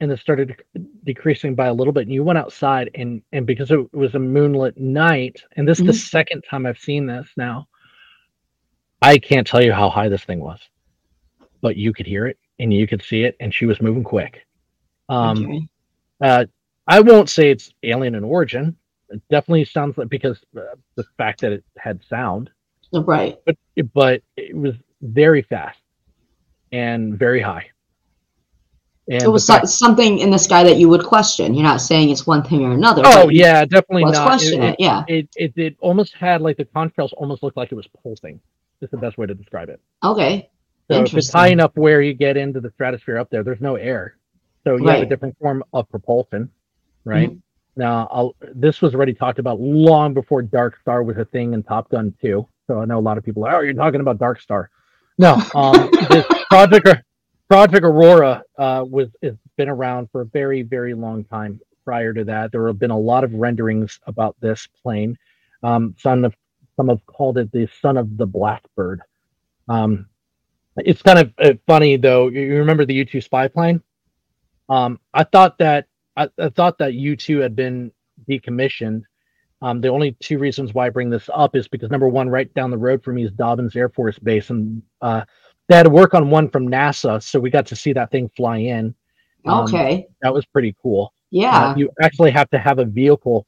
and 0.01 0.11
it 0.11 0.19
started 0.19 0.63
decreasing 1.05 1.55
by 1.55 1.67
a 1.67 1.73
little 1.75 1.93
bit. 1.93 2.03
And 2.05 2.13
you 2.13 2.25
went 2.25 2.39
outside, 2.39 2.91
and 2.95 3.23
and 3.33 3.47
because 3.47 3.71
it 3.71 3.93
was 3.95 4.15
a 4.15 4.19
moonlit 4.19 4.79
night, 4.79 5.43
and 5.57 5.69
this 5.69 5.81
is 5.81 5.87
the 5.87 5.93
Mhm. 5.93 6.11
second 6.11 6.45
time 6.49 6.67
I've 6.67 6.79
seen 6.79 7.07
this 7.07 7.29
now, 7.37 7.68
I 9.01 9.19
can't 9.19 9.47
tell 9.47 9.63
you 9.63 9.73
how 9.73 9.89
high 9.91 10.09
this 10.09 10.25
thing 10.25 10.41
was 10.41 10.61
but 11.61 11.77
you 11.77 11.93
could 11.93 12.07
hear 12.07 12.27
it 12.27 12.39
and 12.61 12.73
you 12.73 12.87
could 12.87 13.03
see 13.03 13.23
it, 13.23 13.37
and 13.41 13.55
she 13.55 13.67
was 13.67 13.81
moving 13.81 14.03
quick. 14.05 14.45
Um, 15.09 15.45
Okay. 15.45 15.69
uh, 16.21 16.45
I 16.89 17.01
won't 17.01 17.29
say 17.29 17.51
it's 17.51 17.73
alien 17.85 18.15
in 18.17 18.25
origin. 18.25 18.77
It 19.11 19.23
definitely 19.31 19.65
sounds 19.65 19.97
like 19.97 20.09
because 20.09 20.39
uh, 20.57 20.61
the 20.97 21.05
fact 21.17 21.41
that 21.43 21.53
it 21.53 21.65
had 21.79 22.01
sound, 22.09 22.51
right. 22.93 23.39
but 23.47 23.57
but 23.95 24.23
it 24.37 24.57
was 24.57 24.75
very 25.03 25.43
fast 25.43 25.79
and 26.73 27.17
very 27.19 27.41
high. 27.41 27.67
And 29.09 29.23
It 29.23 29.29
was 29.29 29.47
fact- 29.47 29.69
something 29.69 30.19
in 30.19 30.31
the 30.31 30.39
sky 30.39 30.65
that 30.65 30.77
you 30.79 30.89
would 30.89 31.05
question. 31.05 31.55
You're 31.55 31.63
not 31.63 31.81
saying 31.81 32.11
it's 32.11 32.27
one 32.27 32.43
thing 32.43 32.65
or 32.65 32.73
another. 32.73 33.03
oh 33.07 33.29
yeah, 33.31 33.65
definitely 33.65 34.05
Let's 34.05 34.19
not. 34.19 34.27
question 34.27 34.63
it. 34.63 34.71
it, 34.71 34.77
Yeah. 34.81 35.05
it, 35.09 35.29
it 35.37 35.53
it 35.57 35.77
almost 35.81 36.15
had 36.15 36.41
like 36.43 36.57
the 36.57 36.65
contrails 36.67 37.13
almost 37.17 37.43
looked 37.43 37.57
like 37.57 37.73
it 37.73 37.77
was 37.77 37.89
pulsing. 38.03 38.41
Is 38.81 38.91
the 38.91 38.97
best 38.97 39.19
way 39.19 39.27
to 39.27 39.35
describe 39.35 39.69
it. 39.69 39.81
Okay. 40.05 40.51
So 40.89 40.95
if 40.95 41.03
it's 41.03 41.11
Interesting. 41.11 41.39
high 41.39 41.49
enough 41.49 41.73
where 41.75 42.01
you 42.01 42.15
get 42.15 42.37
into 42.37 42.61
the 42.61 42.71
stratosphere 42.71 43.19
up 43.19 43.29
there, 43.29 43.43
there's 43.43 43.61
no 43.61 43.77
air. 43.77 44.17
So 44.65 44.77
you 44.77 44.87
have 44.87 45.03
a 45.03 45.07
different 45.07 45.37
form 45.39 45.65
of 45.73 45.89
propulsion, 45.91 46.51
right? 47.05 47.31
Mm-hmm. 47.31 47.39
Now, 47.77 48.09
I'll, 48.11 48.35
this 48.55 48.83
was 48.83 48.95
already 48.95 49.15
talked 49.15 49.39
about 49.39 49.61
long 49.61 50.15
before 50.15 50.43
Dark 50.43 50.79
Star 50.81 51.03
was 51.03 51.17
a 51.17 51.25
thing 51.25 51.55
in 51.55 51.63
Top 51.63 51.91
Gun 51.91 52.15
2. 52.21 52.47
So 52.67 52.81
I 52.81 52.85
know 52.85 52.99
a 52.99 53.01
lot 53.01 53.19
of 53.19 53.25
people 53.25 53.45
are, 53.45 53.57
oh, 53.57 53.61
you're 53.61 53.75
talking 53.75 54.01
about 54.01 54.19
Dark 54.19 54.41
Star. 54.41 54.71
No, 55.17 55.43
um, 55.55 55.91
this 56.11 56.27
Project, 56.51 56.89
Project 57.49 57.85
Aurora 57.85 58.43
uh, 58.59 58.85
was 58.89 59.09
has 59.23 59.35
been 59.57 59.69
around 59.69 60.09
for 60.11 60.23
a 60.23 60.27
very, 60.27 60.63
very 60.63 60.95
long 60.95 61.25
time. 61.25 61.61
Prior 61.85 62.13
to 62.13 62.25
that, 62.25 62.53
there 62.53 62.67
have 62.67 62.79
been 62.79 62.91
a 62.91 62.99
lot 62.99 63.25
of 63.25 63.33
renderings 63.33 63.99
about 64.07 64.37
this 64.41 64.69
plane. 64.83 65.17
Um, 65.63 65.95
son 65.99 66.25
of 66.25 66.35
some 66.79 66.89
have 66.89 67.05
called 67.07 67.39
it 67.39 67.51
the 67.51 67.69
son 67.83 67.97
of 67.97 68.17
the 68.17 68.27
blackbird. 68.27 69.03
Um, 69.69 70.07
it's 70.77 71.03
kind 71.03 71.19
of 71.19 71.33
uh, 71.43 71.55
funny 71.67 71.97
though. 71.97 72.29
You 72.29 72.55
remember 72.55 72.87
the 72.87 72.95
U 72.95 73.05
two 73.05 73.21
spy 73.21 73.49
plane? 73.49 73.83
Um, 74.69 75.01
I 75.13 75.25
thought 75.25 75.59
that 75.59 75.87
I, 76.17 76.29
I 76.39 76.51
thought 76.51 76.79
that 76.79 76.95
U 76.95 77.17
two 77.17 77.41
had 77.41 77.57
been 77.57 77.91
decommissioned. 78.31 79.03
Um, 79.61 79.81
the 79.81 79.89
only 79.89 80.17
two 80.21 80.39
reasons 80.39 80.73
why 80.73 80.87
I 80.87 80.91
bring 80.91 81.11
this 81.11 81.29
up 81.35 81.57
is 81.57 81.67
because 81.67 81.91
number 81.91 82.09
one, 82.09 82.29
right 82.29 82.53
down 82.55 82.71
the 82.71 82.79
road 82.79 83.03
from 83.03 83.17
me 83.17 83.25
is 83.25 83.33
Dobbins 83.33 83.75
Air 83.75 83.89
Force 83.89 84.17
Base, 84.21 84.51
and 84.51 84.81
uh, 85.03 85.25
they 85.69 85.75
had 85.75 85.83
to 85.83 85.91
work 85.91 86.15
on 86.15 86.31
one 86.31 86.49
from 86.49 86.69
NASA, 86.69 87.21
so 87.21 87.41
we 87.41 87.51
got 87.51 87.67
to 87.67 87.77
see 87.77 87.93
that 87.93 88.13
thing 88.13 88.31
fly 88.37 88.59
in. 88.59 88.95
Um, 89.47 89.65
Okay. 89.65 90.07
that 90.23 90.33
was 90.33 90.47
pretty 90.47 90.77
cool. 90.81 91.13
Yeah. 91.31 91.73
Uh, 91.73 91.77
you 91.77 91.91
actually 92.01 92.31
have 92.31 92.49
to 92.51 92.59
have 92.59 92.79
a 92.79 92.85
vehicle 92.85 93.47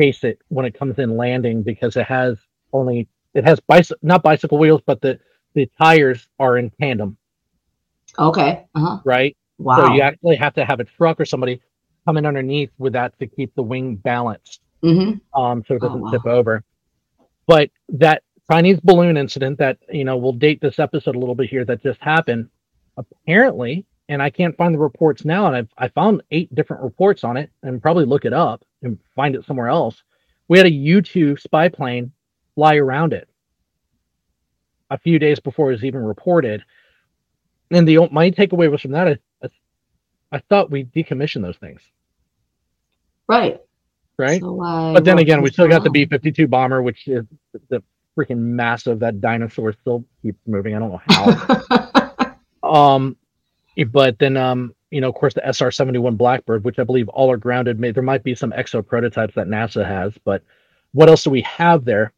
chase 0.00 0.24
it 0.24 0.38
when 0.48 0.64
it 0.64 0.72
comes 0.72 0.98
in 0.98 1.16
landing 1.16 1.62
because 1.62 1.96
it 1.96 2.06
has 2.06 2.38
only 2.74 3.08
it 3.34 3.44
has 3.44 3.60
bicycle 3.60 3.98
not 4.02 4.22
bicycle 4.24 4.58
wheels, 4.58 4.82
but 4.86 5.00
the 5.02 5.20
the 5.54 5.70
tires 5.80 6.28
are 6.40 6.58
in 6.58 6.70
tandem, 6.80 7.18
okay. 8.18 8.66
Uh-huh. 8.74 9.00
right? 9.04 9.36
Wow. 9.58 9.76
So 9.88 9.94
you 9.94 10.02
actually 10.02 10.36
have 10.36 10.54
to 10.54 10.66
have 10.66 10.80
a 10.80 10.84
truck 10.84 11.20
or 11.20 11.26
somebody 11.26 11.62
coming 12.06 12.26
underneath 12.26 12.70
with 12.78 12.94
that 12.94 13.18
to 13.20 13.26
keep 13.28 13.54
the 13.56 13.62
wing 13.62 13.96
balanced, 13.96 14.60
mm-hmm. 14.84 15.40
um, 15.40 15.64
so 15.68 15.74
it 15.76 15.82
Oh, 15.82 15.88
doesn't 15.88 16.02
wow. 16.02 16.10
tip 16.10 16.26
over. 16.26 16.64
But 17.46 17.70
that 17.90 18.22
Chinese 18.50 18.80
balloon 18.80 19.16
incident 19.16 19.58
that 19.58 19.78
you 19.90 20.04
know 20.04 20.18
will 20.18 20.32
date 20.34 20.60
this 20.60 20.78
episode 20.80 21.16
a 21.16 21.20
little 21.20 21.36
bit 21.36 21.50
here 21.50 21.64
that 21.66 21.82
just 21.82 22.00
happened, 22.00 22.50
apparently, 22.96 23.86
and 24.08 24.22
I 24.22 24.30
can't 24.30 24.56
find 24.56 24.74
the 24.74 24.78
reports 24.80 25.24
now, 25.24 25.46
and 25.46 25.56
I've 25.56 25.70
I 25.78 25.88
found 25.88 26.22
eight 26.30 26.54
different 26.54 26.82
reports 26.82 27.24
on 27.24 27.36
it, 27.38 27.50
and 27.62 27.82
probably 27.82 28.06
look 28.06 28.26
it 28.26 28.34
up 28.34 28.64
and 28.82 28.98
find 29.16 29.36
it 29.36 29.46
somewhere 29.46 29.68
else. 29.68 30.02
We 30.48 30.58
had 30.58 30.66
a 30.66 30.72
U 30.72 31.02
two 31.02 31.36
spy 31.36 31.68
plane 31.68 32.12
fly 32.54 32.76
around 32.76 33.12
it 33.12 33.28
a 34.90 34.98
few 34.98 35.18
days 35.18 35.40
before 35.40 35.70
it 35.70 35.74
was 35.74 35.84
even 35.84 36.02
reported. 36.04 36.64
And 37.70 37.88
the 37.88 38.08
my 38.12 38.30
takeaway 38.30 38.70
was 38.70 38.82
from 38.82 38.92
that 38.92 39.08
I, 39.08 39.18
I, 39.44 39.48
I 40.32 40.38
thought 40.50 40.70
we 40.70 40.84
decommissioned 40.84 41.42
those 41.42 41.56
things, 41.58 41.82
Right. 43.28 43.60
right? 44.18 44.40
So 44.40 44.56
but 44.92 45.04
then 45.04 45.18
again, 45.18 45.42
we 45.42 45.50
still 45.50 45.68
got 45.68 45.84
the 45.84 45.90
B 45.90 46.06
fifty 46.06 46.32
two 46.32 46.48
bomber, 46.48 46.82
which 46.82 47.08
is 47.08 47.24
the 47.70 47.82
freaking 48.18 48.38
massive. 48.38 49.00
That 49.00 49.20
dinosaur 49.20 49.72
still 49.72 50.04
keeps 50.22 50.40
moving. 50.46 50.74
I 50.76 50.80
don't 50.80 50.90
know 50.92 51.02
how. 51.08 52.34
um, 52.62 53.16
but 53.90 54.18
then 54.18 54.36
um, 54.36 54.74
you 54.90 55.00
know, 55.00 55.08
of 55.08 55.14
course, 55.14 55.34
the 55.34 55.46
SR 55.46 55.70
seventy 55.72 55.98
one 55.98 56.16
Blackbird, 56.16 56.64
which 56.64 56.78
I 56.78 56.84
believe 56.84 57.08
all 57.10 57.30
are 57.32 57.36
grounded. 57.38 57.80
May 57.80 57.92
there 57.92 58.02
might 58.04 58.24
be 58.24 58.34
some 58.34 58.52
exo 58.52 58.86
prototypes 58.86 59.34
that 59.36 59.48
NASA 59.48 59.86
has, 59.86 60.16
but 60.24 60.42
what 60.92 61.08
else 61.08 61.24
do 61.24 61.30
we 61.30 61.42
have 61.42 61.84
there? 61.84 62.12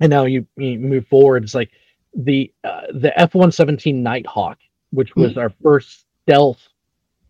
And 0.00 0.10
now 0.10 0.24
you, 0.24 0.46
you 0.56 0.78
move 0.78 1.06
forward. 1.08 1.44
It's 1.44 1.54
like 1.54 1.70
the 2.14 2.52
uh, 2.64 2.82
the 2.92 3.18
F 3.18 3.34
one 3.34 3.52
seventeen 3.52 4.02
Nighthawk, 4.02 4.58
which 4.90 5.14
was 5.16 5.36
our 5.36 5.50
first 5.62 6.04
stealth 6.22 6.60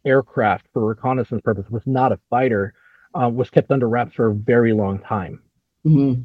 aircraft 0.04 0.66
for 0.72 0.84
reconnaissance 0.86 1.42
purpose, 1.42 1.68
was 1.70 1.86
not 1.86 2.12
a 2.12 2.18
fighter. 2.30 2.74
Uh, 3.14 3.28
was 3.28 3.48
kept 3.50 3.70
under 3.70 3.88
wraps 3.88 4.14
for 4.14 4.28
a 4.28 4.34
very 4.34 4.72
long 4.72 4.98
time. 4.98 5.40
Mhm. 5.86 6.24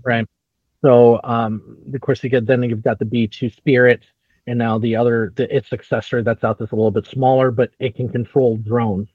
So, 0.83 1.19
um, 1.23 1.77
of 1.93 2.01
course, 2.01 2.23
you 2.23 2.29
get 2.29 2.45
then 2.47 2.63
you've 2.63 2.83
got 2.83 2.99
the 2.99 3.05
B 3.05 3.27
two 3.27 3.49
Spirit, 3.49 4.01
and 4.47 4.57
now 4.57 4.77
the 4.79 4.95
other 4.95 5.31
the, 5.35 5.55
its 5.55 5.69
successor 5.69 6.23
that's 6.23 6.43
out 6.43 6.57
that's 6.57 6.71
a 6.71 6.75
little 6.75 6.91
bit 6.91 7.05
smaller, 7.05 7.51
but 7.51 7.71
it 7.79 7.95
can 7.95 8.09
control 8.09 8.57
drones. 8.57 9.09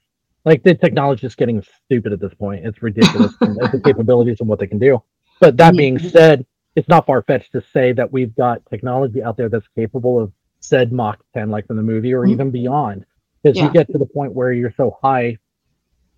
Like 0.45 0.63
the 0.63 0.73
technology 0.75 1.27
is 1.27 1.35
getting 1.35 1.61
stupid 1.85 2.13
at 2.13 2.21
this 2.21 2.33
point. 2.33 2.65
It's 2.65 2.81
ridiculous 2.81 3.33
the 3.41 3.81
capabilities 3.83 4.39
and 4.39 4.47
what 4.47 4.59
they 4.59 4.67
can 4.67 4.79
do. 4.79 5.03
But 5.41 5.57
that 5.57 5.75
being 5.75 5.99
said, 5.99 6.45
it's 6.77 6.87
not 6.87 7.07
far 7.07 7.23
fetched 7.23 7.51
to 7.53 7.63
say 7.73 7.91
that 7.91 8.13
we've 8.13 8.35
got 8.35 8.61
technology 8.69 9.23
out 9.23 9.35
there 9.35 9.49
that's 9.49 9.67
capable 9.75 10.21
of 10.21 10.31
said 10.59 10.91
Mach 10.91 11.17
10, 11.33 11.49
like 11.49 11.65
from 11.65 11.75
the 11.75 11.81
movie, 11.81 12.13
or 12.13 12.23
Mhm. 12.23 12.31
even 12.33 12.51
beyond. 12.51 13.03
Because 13.41 13.57
Yeah. 13.57 13.65
you 13.65 13.71
get 13.71 13.87
to 13.91 13.97
the 13.97 14.05
point 14.05 14.33
where 14.33 14.51
you're 14.53 14.73
so 14.77 14.95
high 15.01 15.39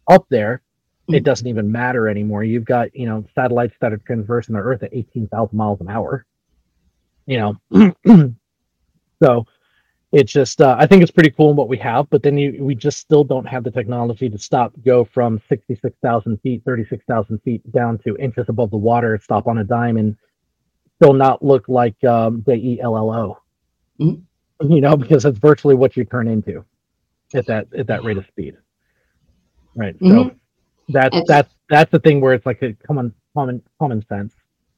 up 0.10 0.26
there, 0.30 0.62
it 1.07 1.22
Mhm. 1.22 1.24
doesn't 1.24 1.47
even 1.47 1.72
matter 1.72 2.10
anymore. 2.10 2.43
You've 2.43 2.66
got, 2.66 2.93
you 2.93 3.05
know, 3.05 3.24
satellites 3.34 3.76
that 3.80 3.93
are 3.93 3.97
traversing 3.99 4.53
the 4.53 4.60
Earth 4.60 4.84
at 4.84 4.93
18,000 4.93 5.57
miles 5.57 5.80
an 5.80 5.89
hour. 5.89 6.26
You 7.26 7.55
know, 7.72 7.95
so 9.24 9.45
it's 10.12 10.34
just, 10.34 10.60
uh, 10.60 10.76
I 10.78 10.88
think 10.88 11.03
it's 11.03 11.12
pretty 11.12 11.30
cool 11.30 11.51
in 11.51 11.55
what 11.55 11.70
we 11.70 11.78
have, 11.78 12.10
but 12.10 12.22
then 12.22 12.38
you, 12.38 12.62
we 12.66 12.76
just 12.76 12.97
still 12.97 13.24
don't 13.24 13.47
have 13.47 13.64
the 13.64 13.72
technology 13.72 14.30
to 14.30 14.38
stop, 14.38 14.74
go 14.84 15.05
from 15.05 15.39
66,000 15.47 16.38
feet, 16.41 16.64
36,000 16.66 17.39
feet 17.43 17.72
down 17.72 17.97
to 17.99 18.18
inches 18.18 18.49
above 18.49 18.72
the 18.72 18.78
water, 18.78 19.18
stop 19.24 19.47
on 19.47 19.60
a 19.60 19.64
dime, 19.64 19.95
and 19.95 20.18
still 21.02 21.14
not 21.14 21.43
look 21.43 21.68
like 21.70 22.02
um, 22.04 22.43
J 22.45 22.56
E 22.56 22.82
L 22.82 22.97
L 22.97 23.12
O. 23.12 23.38
Mhm. 24.00 24.22
You 24.62 24.82
know, 24.82 24.97
because 24.97 25.24
that's 25.24 25.38
virtually 25.39 25.76
what 25.76 25.95
you 25.95 26.04
turn 26.04 26.28
into 26.28 26.66
at 27.34 27.45
that 27.47 27.68
at 27.78 27.88
that 27.88 28.04
rate 28.04 28.18
of 28.18 28.26
speed. 28.28 28.58
Right. 29.76 29.95
So 30.00 30.06
Mhm. 30.06 30.36
that's 30.89 31.16
It's- 31.16 31.28
that's 31.28 31.56
that's 31.70 31.91
the 31.91 32.00
thing 32.00 32.20
where 32.20 32.34
it's 32.34 32.45
like 32.45 32.62
a 32.62 32.74
common 32.86 33.14
common 33.34 33.62
common 33.80 34.06
sense. 34.08 34.34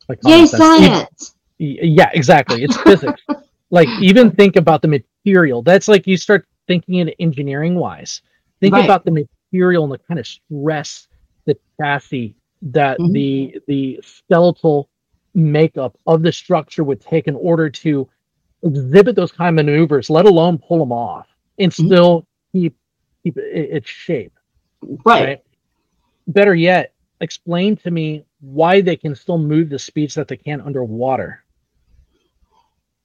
Like 0.10 0.20
Yay, 0.24 0.46
sense. 0.46 0.52
Science. 0.52 1.36
Yeah 1.60 2.10
exactly 2.14 2.64
it's 2.64 2.76
physics 2.78 3.22
like 3.70 3.88
even 4.02 4.32
think 4.32 4.56
about 4.56 4.82
the 4.82 4.88
material 4.88 5.62
that's 5.62 5.88
like 5.88 6.08
you 6.08 6.18
start 6.18 6.48
thinking 6.68 6.96
it 6.96 7.16
engineering 7.20 7.76
wise 7.76 8.22
think 8.60 8.74
Right. 8.74 8.84
about 8.84 9.06
the 9.06 9.12
material 9.12 9.84
and 9.84 9.94
the 9.94 10.00
kind 10.00 10.20
of 10.20 10.26
stress 10.26 11.08
the 11.46 11.56
chassis 11.80 12.36
that 12.64 12.98
Mhm. 12.98 13.14
the 13.14 13.60
the 13.68 14.00
skeletal 14.04 14.90
makeup 15.34 15.98
of 16.08 16.22
the 16.24 16.32
structure 16.32 16.84
would 16.84 17.02
take 17.02 17.28
in 17.28 17.36
order 17.36 17.70
to 17.70 18.08
exhibit 18.64 19.16
those 19.16 19.32
kind 19.32 19.58
of 19.60 19.66
maneuvers 19.66 20.10
let 20.10 20.26
alone 20.26 20.58
pull 20.58 20.80
them 20.80 20.92
off 20.92 21.28
and 21.60 21.72
Mhm. 21.72 21.86
still 21.88 22.28
keep 22.52 22.76
keep 23.24 23.38
its 23.38 23.90
shape 23.90 24.34
Right. 25.06 25.24
right? 25.26 25.42
Better 26.28 26.56
yet, 26.56 26.94
explain 27.22 27.76
to 27.78 27.92
me 27.92 28.26
why 28.40 28.82
they 28.82 28.96
can 28.96 29.16
still 29.16 29.38
move 29.38 29.70
the 29.70 29.80
speeds 29.80 30.16
that 30.16 30.28
they 30.28 30.38
can 30.38 30.62
underwater. 30.62 31.44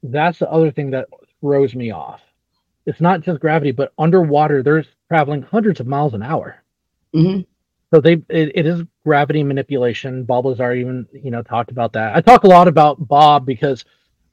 That's 0.03 0.39
the 0.39 0.51
other 0.51 0.70
thing 0.70 0.91
that 0.91 1.09
throws 1.41 1.74
me 1.74 1.91
off. 1.91 2.22
It's 2.87 3.01
not 3.01 3.20
just 3.20 3.41
gravity, 3.41 3.72
but 3.72 3.93
underwater, 3.99 4.62
they're 4.62 4.85
traveling 5.09 5.43
hundreds 5.43 5.81
of 5.81 5.87
miles 5.87 6.14
an 6.14 6.22
hour. 6.22 6.62
hmm 7.12 7.41
So 7.93 8.01
they 8.01 8.14
it, 8.28 8.53
it 8.55 8.66
is 8.66 8.82
gravity 9.05 9.43
manipulation. 9.43 10.24
Bob 10.24 10.47
Lazar 10.47 10.72
even 10.74 11.07
you 11.12 11.30
know 11.30 11.43
talked 11.43 11.70
about 11.70 11.93
that. 11.93 12.16
I 12.16 12.20
talk 12.20 12.45
a 12.45 12.49
lot 12.49 12.68
about 12.68 13.07
Bob 13.07 13.47
because 13.47 13.84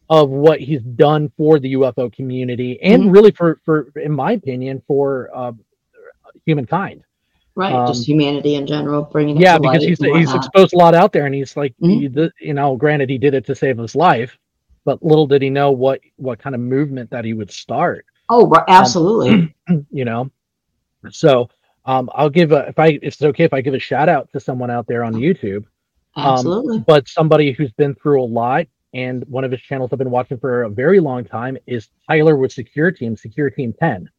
of 0.10 0.30
what 0.30 0.60
he's 0.60 0.82
done 0.82 1.32
for 1.38 1.60
the 1.60 1.74
UFO 1.74 2.14
community 2.14 2.82
and 2.82 3.04
Mhm. 3.04 3.14
really 3.14 3.32
for 3.32 3.62
for 3.64 3.92
in 3.96 4.12
my 4.12 4.34
opinion 4.34 4.82
for 4.88 5.30
uh, 5.34 5.54
humankind. 6.46 7.04
Right. 7.56 7.72
Um, 7.72 7.88
Just 7.88 8.08
humanity 8.08 8.56
in 8.56 8.66
general, 8.66 9.04
bringing 9.04 9.38
it 9.38 9.42
yeah 9.42 9.60
because 9.60 9.84
he's 9.84 10.00
he's 10.00 10.34
exposed 10.34 10.74
a 10.74 10.78
lot 10.78 10.96
out 10.96 11.14
there 11.14 11.26
and 11.28 11.36
he's 11.36 11.56
like 11.56 11.76
Mhm. 11.82 12.00
he, 12.02 12.08
the, 12.08 12.32
you 12.42 12.54
know 12.54 12.76
granted 12.76 13.10
he 13.10 13.18
did 13.20 13.34
it 13.36 13.46
to 13.46 13.56
save 13.56 13.78
his 13.78 13.96
life 13.96 14.38
but 14.86 15.02
little 15.04 15.28
did 15.28 15.42
he 15.44 15.50
know 15.52 15.72
what 15.72 16.02
what 16.16 16.40
kind 16.40 16.56
of 16.56 16.62
movement 16.62 17.10
that 17.12 17.24
he 17.26 17.34
would 17.34 17.52
start 17.52 18.06
Oh, 18.30 18.48
right. 18.48 18.64
Absolutely. 18.68 19.54
you 19.92 20.06
know 20.06 20.32
so 21.12 21.48
um 21.86 22.10
i'll 22.16 22.30
give 22.30 22.52
a 22.52 22.68
if 22.68 22.80
i 22.80 22.88
if 22.88 23.02
it's 23.04 23.22
okay 23.22 23.44
if 23.44 23.54
i 23.54 23.62
give 23.62 23.74
a 23.74 23.80
shout 23.80 24.10
out 24.10 24.30
to 24.32 24.40
someone 24.40 24.72
out 24.72 24.88
there 24.88 25.04
on 25.04 25.14
youtube. 25.14 25.66
Absolutely. 26.16 26.80
but 26.80 27.08
somebody 27.08 27.52
who's 27.52 27.72
been 27.72 27.96
through 27.96 28.22
a 28.22 28.26
lot 28.26 28.68
and 28.94 29.24
one 29.28 29.44
of 29.44 29.52
his 29.52 29.62
channels 29.62 29.90
i've 29.92 30.00
been 30.00 30.12
watching 30.12 30.38
for 30.38 30.64
a 30.64 30.70
very 30.70 31.00
long 31.00 31.26
time 31.26 31.58
is 31.66 31.90
tyler 32.08 32.36
with 32.36 32.52
secure 32.52 32.92
team 32.92 33.16
secure 33.18 33.50
team 33.50 33.74
10 33.80 34.10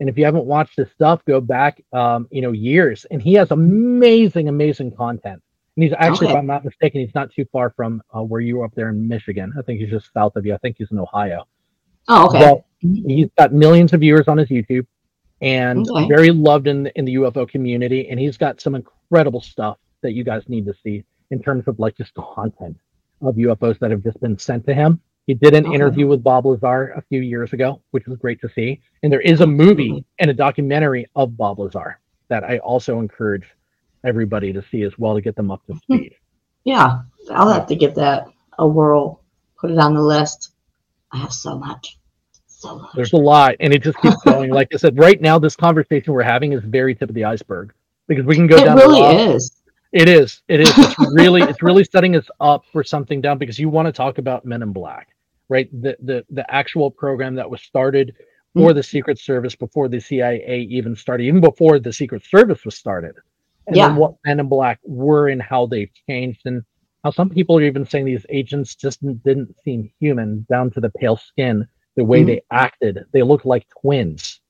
and 0.00 0.08
if 0.08 0.16
you 0.16 0.24
haven't 0.24 0.44
watched 0.44 0.76
his 0.76 0.90
stuff 0.92 1.24
go 1.26 1.40
back 1.40 1.82
um 1.92 2.28
you 2.30 2.42
know 2.42 2.52
years. 2.52 3.04
And 3.10 3.20
he 3.20 3.34
has 3.34 3.50
amazing 3.50 4.48
amazing 4.48 4.92
content. 4.92 5.42
And 5.76 5.84
he's 5.84 5.92
actually 5.98 6.28
if 6.28 6.36
i'm 6.36 6.46
not 6.46 6.64
mistaken 6.64 7.00
he's 7.00 7.14
not 7.14 7.32
too 7.32 7.44
far 7.52 7.70
from 7.70 8.02
uh, 8.14 8.22
where 8.22 8.40
you 8.40 8.58
were 8.58 8.64
up 8.64 8.74
there 8.74 8.88
in 8.88 9.06
michigan. 9.08 9.52
I 9.58 9.62
think 9.62 9.80
he's 9.80 9.90
just 9.90 10.12
south 10.12 10.36
of 10.36 10.46
you. 10.46 10.54
I 10.54 10.58
think 10.58 10.76
he's 10.78 10.90
in 10.90 10.98
ohio. 10.98 11.46
Oh, 12.08 12.26
okay. 12.28 12.40
Well, 12.40 12.64
he's 12.80 13.28
got 13.36 13.52
millions 13.52 13.92
of 13.92 14.00
viewers 14.00 14.28
on 14.28 14.38
his 14.38 14.48
youtube 14.48 14.86
and 15.40 15.88
Okay. 15.88 16.08
very 16.08 16.30
loved 16.30 16.66
in 16.66 16.86
in 16.96 17.04
the 17.04 17.14
ufo 17.14 17.48
community 17.48 18.08
and 18.08 18.18
he's 18.18 18.36
got 18.36 18.60
some 18.60 18.74
incredible 18.74 19.40
stuff 19.40 19.78
that 20.02 20.12
you 20.12 20.24
guys 20.24 20.48
need 20.48 20.66
to 20.66 20.74
see 20.82 21.04
in 21.30 21.42
terms 21.42 21.68
of 21.68 21.78
like 21.78 21.96
just 21.96 22.14
content 22.14 22.76
of 23.22 23.36
ufos 23.36 23.78
that 23.78 23.90
have 23.90 24.02
just 24.02 24.20
been 24.20 24.38
sent 24.38 24.66
to 24.66 24.74
him 24.74 25.00
he 25.26 25.34
did 25.34 25.54
an 25.54 25.66
Okay. 25.66 25.74
interview 25.74 26.06
with 26.06 26.22
bob 26.22 26.46
lazar 26.46 26.92
a 26.96 27.02
few 27.02 27.20
years 27.20 27.52
ago 27.52 27.80
which 27.92 28.06
was 28.06 28.18
great 28.18 28.40
to 28.40 28.48
see 28.48 28.80
and 29.02 29.12
there 29.12 29.20
is 29.20 29.40
a 29.40 29.46
movie 29.46 29.90
mm-hmm. 29.90 30.18
and 30.18 30.30
a 30.30 30.34
documentary 30.34 31.06
of 31.14 31.36
bob 31.36 31.58
lazar 31.58 32.00
that 32.28 32.44
i 32.44 32.58
also 32.58 32.98
encourage 32.98 33.46
everybody 34.04 34.52
to 34.52 34.62
see 34.70 34.82
as 34.82 34.98
well 34.98 35.14
to 35.14 35.20
get 35.20 35.36
them 35.36 35.50
up 35.50 35.64
to 35.66 35.72
mm-hmm. 35.72 35.94
speed 35.94 36.14
yeah. 36.68 37.00
I'll 37.30 37.50
have 37.50 37.66
to 37.68 37.76
give 37.76 37.94
that 37.94 38.26
a 38.58 38.66
whirl. 38.66 39.22
Put 39.58 39.70
it 39.70 39.78
on 39.78 39.94
the 39.94 40.02
list. 40.02 40.52
I 41.12 41.16
have 41.16 41.32
so 41.32 41.58
much. 41.58 41.98
So 42.58 42.88
there's 42.94 43.12
a 43.12 43.16
lot 43.16 43.54
and 43.60 43.72
it 43.72 43.82
just 43.84 43.98
keeps 43.98 44.16
going 44.24 44.50
like 44.50 44.66
i 44.74 44.76
said 44.76 44.98
right 44.98 45.20
now 45.20 45.38
this 45.38 45.54
conversation 45.54 46.12
we're 46.12 46.22
having 46.22 46.52
is 46.52 46.64
very 46.64 46.92
tip 46.92 47.08
of 47.08 47.14
the 47.14 47.24
iceberg 47.24 47.72
because 48.08 48.24
we 48.24 48.34
can 48.34 48.48
go 48.48 48.56
it 48.56 48.64
down 48.64 48.78
It 48.78 48.80
really 48.80 49.32
is. 49.32 49.58
It 49.92 50.08
is. 50.08 50.42
It 50.48 50.60
is. 50.60 50.72
It's 50.76 50.96
really. 51.12 51.42
it's 51.42 51.62
really 51.62 51.84
setting 51.84 52.16
us 52.16 52.28
up 52.40 52.64
for 52.72 52.84
something 52.84 53.20
down 53.20 53.38
because 53.38 53.58
you 53.58 53.68
want 53.68 53.86
to 53.86 53.92
talk 53.92 54.18
about 54.18 54.44
Men 54.44 54.62
in 54.62 54.72
Black, 54.72 55.08
right? 55.48 55.70
The 55.82 55.96
the 56.02 56.24
the 56.30 56.50
actual 56.52 56.90
program 56.90 57.34
that 57.36 57.48
was 57.48 57.62
started 57.62 58.14
for 58.54 58.68
mm-hmm. 58.70 58.76
the 58.76 58.82
Secret 58.82 59.18
Service 59.18 59.54
before 59.54 59.88
the 59.88 60.00
CIA 60.00 60.66
even 60.70 60.94
started, 60.96 61.24
even 61.24 61.40
before 61.40 61.78
the 61.78 61.92
Secret 61.92 62.24
Service 62.24 62.64
was 62.64 62.76
started. 62.76 63.14
And 63.66 63.76
Yeah. 63.76 63.94
what 63.96 64.14
Men 64.26 64.40
in 64.40 64.48
Black 64.48 64.78
were 64.82 65.28
and 65.28 65.40
how 65.40 65.66
they've 65.66 65.90
changed 66.08 66.42
and 66.44 66.62
how 67.04 67.10
some 67.10 67.30
people 67.30 67.56
are 67.58 67.62
even 67.62 67.86
saying 67.86 68.06
these 68.06 68.26
agents 68.28 68.74
just 68.74 69.00
didn't 69.22 69.54
seem 69.64 69.90
human 70.00 70.46
down 70.50 70.70
to 70.72 70.80
the 70.80 70.90
pale 70.90 71.16
skin, 71.16 71.66
the 71.98 72.04
way 72.04 72.22
Mhm. 72.22 72.26
they 72.26 72.42
acted. 72.52 73.04
They 73.12 73.22
looked 73.22 73.44
like 73.44 73.66
twins, 73.80 74.40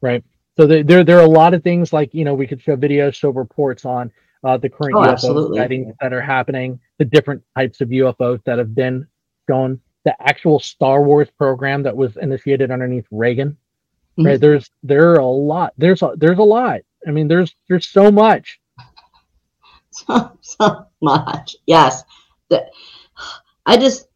right? 0.00 0.24
So 0.56 0.66
there, 0.66 0.82
there, 0.82 1.04
there 1.04 1.18
are 1.18 1.24
a 1.24 1.38
lot 1.42 1.54
of 1.54 1.62
things 1.62 1.92
like 1.92 2.12
you 2.12 2.24
know 2.24 2.34
we 2.34 2.48
could 2.48 2.60
show 2.60 2.76
videos, 2.76 3.14
show 3.14 3.30
reports 3.30 3.84
on 3.84 4.10
uh, 4.44 4.56
the 4.56 4.68
current 4.68 4.96
Oh, 4.96 5.02
UFO 5.02 5.54
sightings 5.56 5.94
that 6.00 6.12
are 6.12 6.20
happening, 6.20 6.80
the 6.98 7.04
different 7.04 7.40
types 7.56 7.80
of 7.80 7.88
UFOs 7.90 8.42
that 8.44 8.58
have 8.58 8.74
been 8.74 9.06
shown, 9.48 9.80
the 10.04 10.14
actual 10.20 10.58
Star 10.58 11.04
Wars 11.04 11.30
program 11.38 11.84
that 11.84 11.96
was 11.96 12.16
initiated 12.16 12.72
underneath 12.72 13.06
Reagan. 13.12 13.56
Mhm. 14.18 14.26
Right? 14.26 14.40
There's 14.40 14.68
there 14.82 15.12
are 15.12 15.20
a 15.20 15.26
lot. 15.26 15.72
There's 15.78 16.02
a, 16.02 16.14
there's 16.16 16.38
a 16.38 16.42
lot. 16.42 16.80
I 17.06 17.12
mean, 17.12 17.28
there's 17.28 17.54
there's 17.68 17.86
so 17.86 18.10
much. 18.10 18.60
so, 19.90 20.36
so 20.40 20.86
much. 21.00 21.54
Yes. 21.66 22.02
The, 22.48 22.66
I 23.66 23.76
just, 23.76 24.08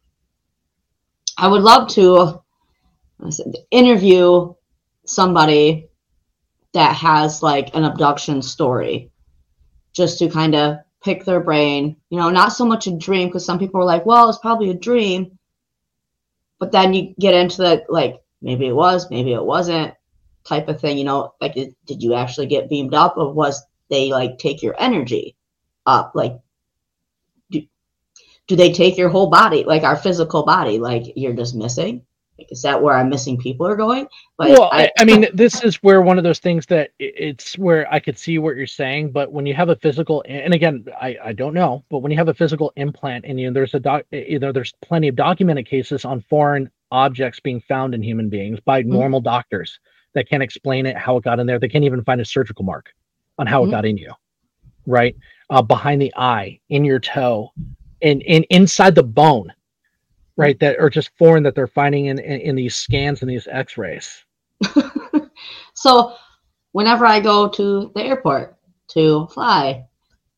I 1.37 1.47
would 1.47 1.61
love 1.61 1.87
to 1.89 2.41
I 3.23 3.29
said, 3.29 3.55
interview 3.71 4.53
somebody 5.05 5.89
that 6.73 6.95
has 6.95 7.41
like 7.41 7.75
an 7.75 7.83
abduction 7.83 8.41
story 8.41 9.11
just 9.93 10.19
to 10.19 10.29
kind 10.29 10.55
of 10.55 10.77
pick 11.03 11.25
their 11.25 11.39
brain. 11.39 11.95
You 12.09 12.19
know, 12.19 12.29
not 12.29 12.49
so 12.49 12.65
much 12.65 12.87
a 12.87 12.97
dream 12.97 13.27
because 13.27 13.45
some 13.45 13.59
people 13.59 13.81
are 13.81 13.85
like, 13.85 14.05
well, 14.05 14.29
it's 14.29 14.39
probably 14.39 14.69
a 14.69 14.75
dream. 14.75 15.37
But 16.59 16.71
then 16.71 16.93
you 16.93 17.15
get 17.19 17.33
into 17.33 17.57
the 17.57 17.83
like, 17.89 18.21
maybe 18.41 18.67
it 18.67 18.75
was, 18.75 19.09
maybe 19.09 19.33
it 19.33 19.43
wasn't 19.43 19.93
type 20.43 20.67
of 20.67 20.79
thing. 20.79 20.97
You 20.97 21.05
know, 21.05 21.33
like, 21.41 21.53
did 21.53 22.03
you 22.03 22.13
actually 22.13 22.47
get 22.47 22.69
beamed 22.69 22.93
up 22.93 23.17
or 23.17 23.33
was 23.33 23.63
they 23.89 24.11
like 24.11 24.37
take 24.37 24.61
your 24.61 24.75
energy? 24.79 25.37
up 25.87 26.11
like 26.13 26.37
do, 27.49 27.61
do 28.47 28.55
they 28.55 28.71
take 28.71 28.97
your 28.97 29.09
whole 29.09 29.29
body 29.29 29.63
like 29.63 29.83
our 29.83 29.95
physical 29.95 30.43
body 30.43 30.77
like 30.77 31.13
you're 31.15 31.33
just 31.33 31.55
missing 31.55 32.05
like 32.37 32.51
is 32.51 32.61
that 32.61 32.81
where 32.81 32.95
I'm 32.95 33.09
missing 33.09 33.37
people 33.37 33.67
are 33.67 33.75
going 33.75 34.07
like 34.37 34.49
well, 34.49 34.69
I, 34.71 34.91
I 34.99 35.05
mean, 35.05 35.27
this 35.33 35.63
is 35.63 35.77
where 35.77 36.01
one 36.01 36.17
of 36.17 36.23
those 36.23 36.39
things 36.39 36.65
that 36.67 36.91
it's 36.99 37.57
where 37.57 37.91
I 37.91 37.99
could 37.99 38.17
see 38.17 38.37
what 38.37 38.55
you're 38.55 38.67
saying, 38.67 39.11
but 39.11 39.31
when 39.31 39.45
you 39.45 39.53
have 39.55 39.69
a 39.69 39.75
physical, 39.75 40.23
and 40.27 40.53
again, 40.53 40.85
I, 40.99 41.17
I 41.23 41.33
don't 41.33 41.53
know, 41.53 41.83
but 41.89 41.99
when 41.99 42.11
you 42.11 42.17
have 42.17 42.27
a 42.27 42.33
physical 42.33 42.71
implant 42.75 43.25
in 43.25 43.37
you, 43.37 43.51
there's 43.51 43.73
a 43.73 43.79
doc, 43.79 44.03
you 44.11 44.37
know, 44.37 44.51
there's 44.51 44.73
plenty 44.83 45.07
of 45.07 45.15
documented 45.15 45.65
cases 45.65 46.05
on 46.05 46.21
foreign 46.29 46.69
objects 46.91 47.39
being 47.39 47.61
found 47.61 47.95
in 47.95 48.03
human 48.03 48.29
beings 48.29 48.59
by 48.59 48.83
Mhm. 48.83 48.87
normal 48.87 49.21
doctors 49.21 49.79
that 50.13 50.29
can't 50.29 50.43
explain 50.43 50.85
it, 50.85 50.95
how 50.95 51.17
it 51.17 51.23
got 51.23 51.39
in 51.39 51.47
there. 51.47 51.59
They 51.59 51.67
can't 51.67 51.83
even 51.83 52.03
find 52.03 52.21
a 52.21 52.25
surgical 52.25 52.63
mark 52.63 52.93
on 53.39 53.47
how 53.47 53.63
Mhm. 53.63 53.67
it 53.67 53.71
got 53.71 53.85
in 53.85 53.97
you, 53.97 54.11
right? 54.85 55.15
Uh, 55.49 55.61
behind 55.61 56.01
the 56.01 56.13
eye, 56.15 56.59
in 56.69 56.85
your 56.85 56.99
toe, 56.99 57.51
and, 58.01 58.21
and 58.23 58.45
inside 58.49 58.93
the 58.93 59.03
bone, 59.03 59.51
right? 60.37 60.59
That 60.59 60.79
are 60.79 60.89
just 60.89 61.11
foreign 61.17 61.43
that 61.43 61.55
they're 61.55 61.67
finding 61.67 62.05
in, 62.05 62.19
in, 62.19 62.39
in 62.39 62.55
these 62.55 62.75
scans 62.75 63.21
and 63.21 63.29
these 63.29 63.47
x-rays. 63.49 64.23
so 65.73 66.15
whenever 66.71 67.05
i 67.05 67.19
go 67.19 67.47
to 67.47 67.91
the 67.93 68.01
airport 68.01 68.55
to 68.87 69.27
fly 69.27 69.85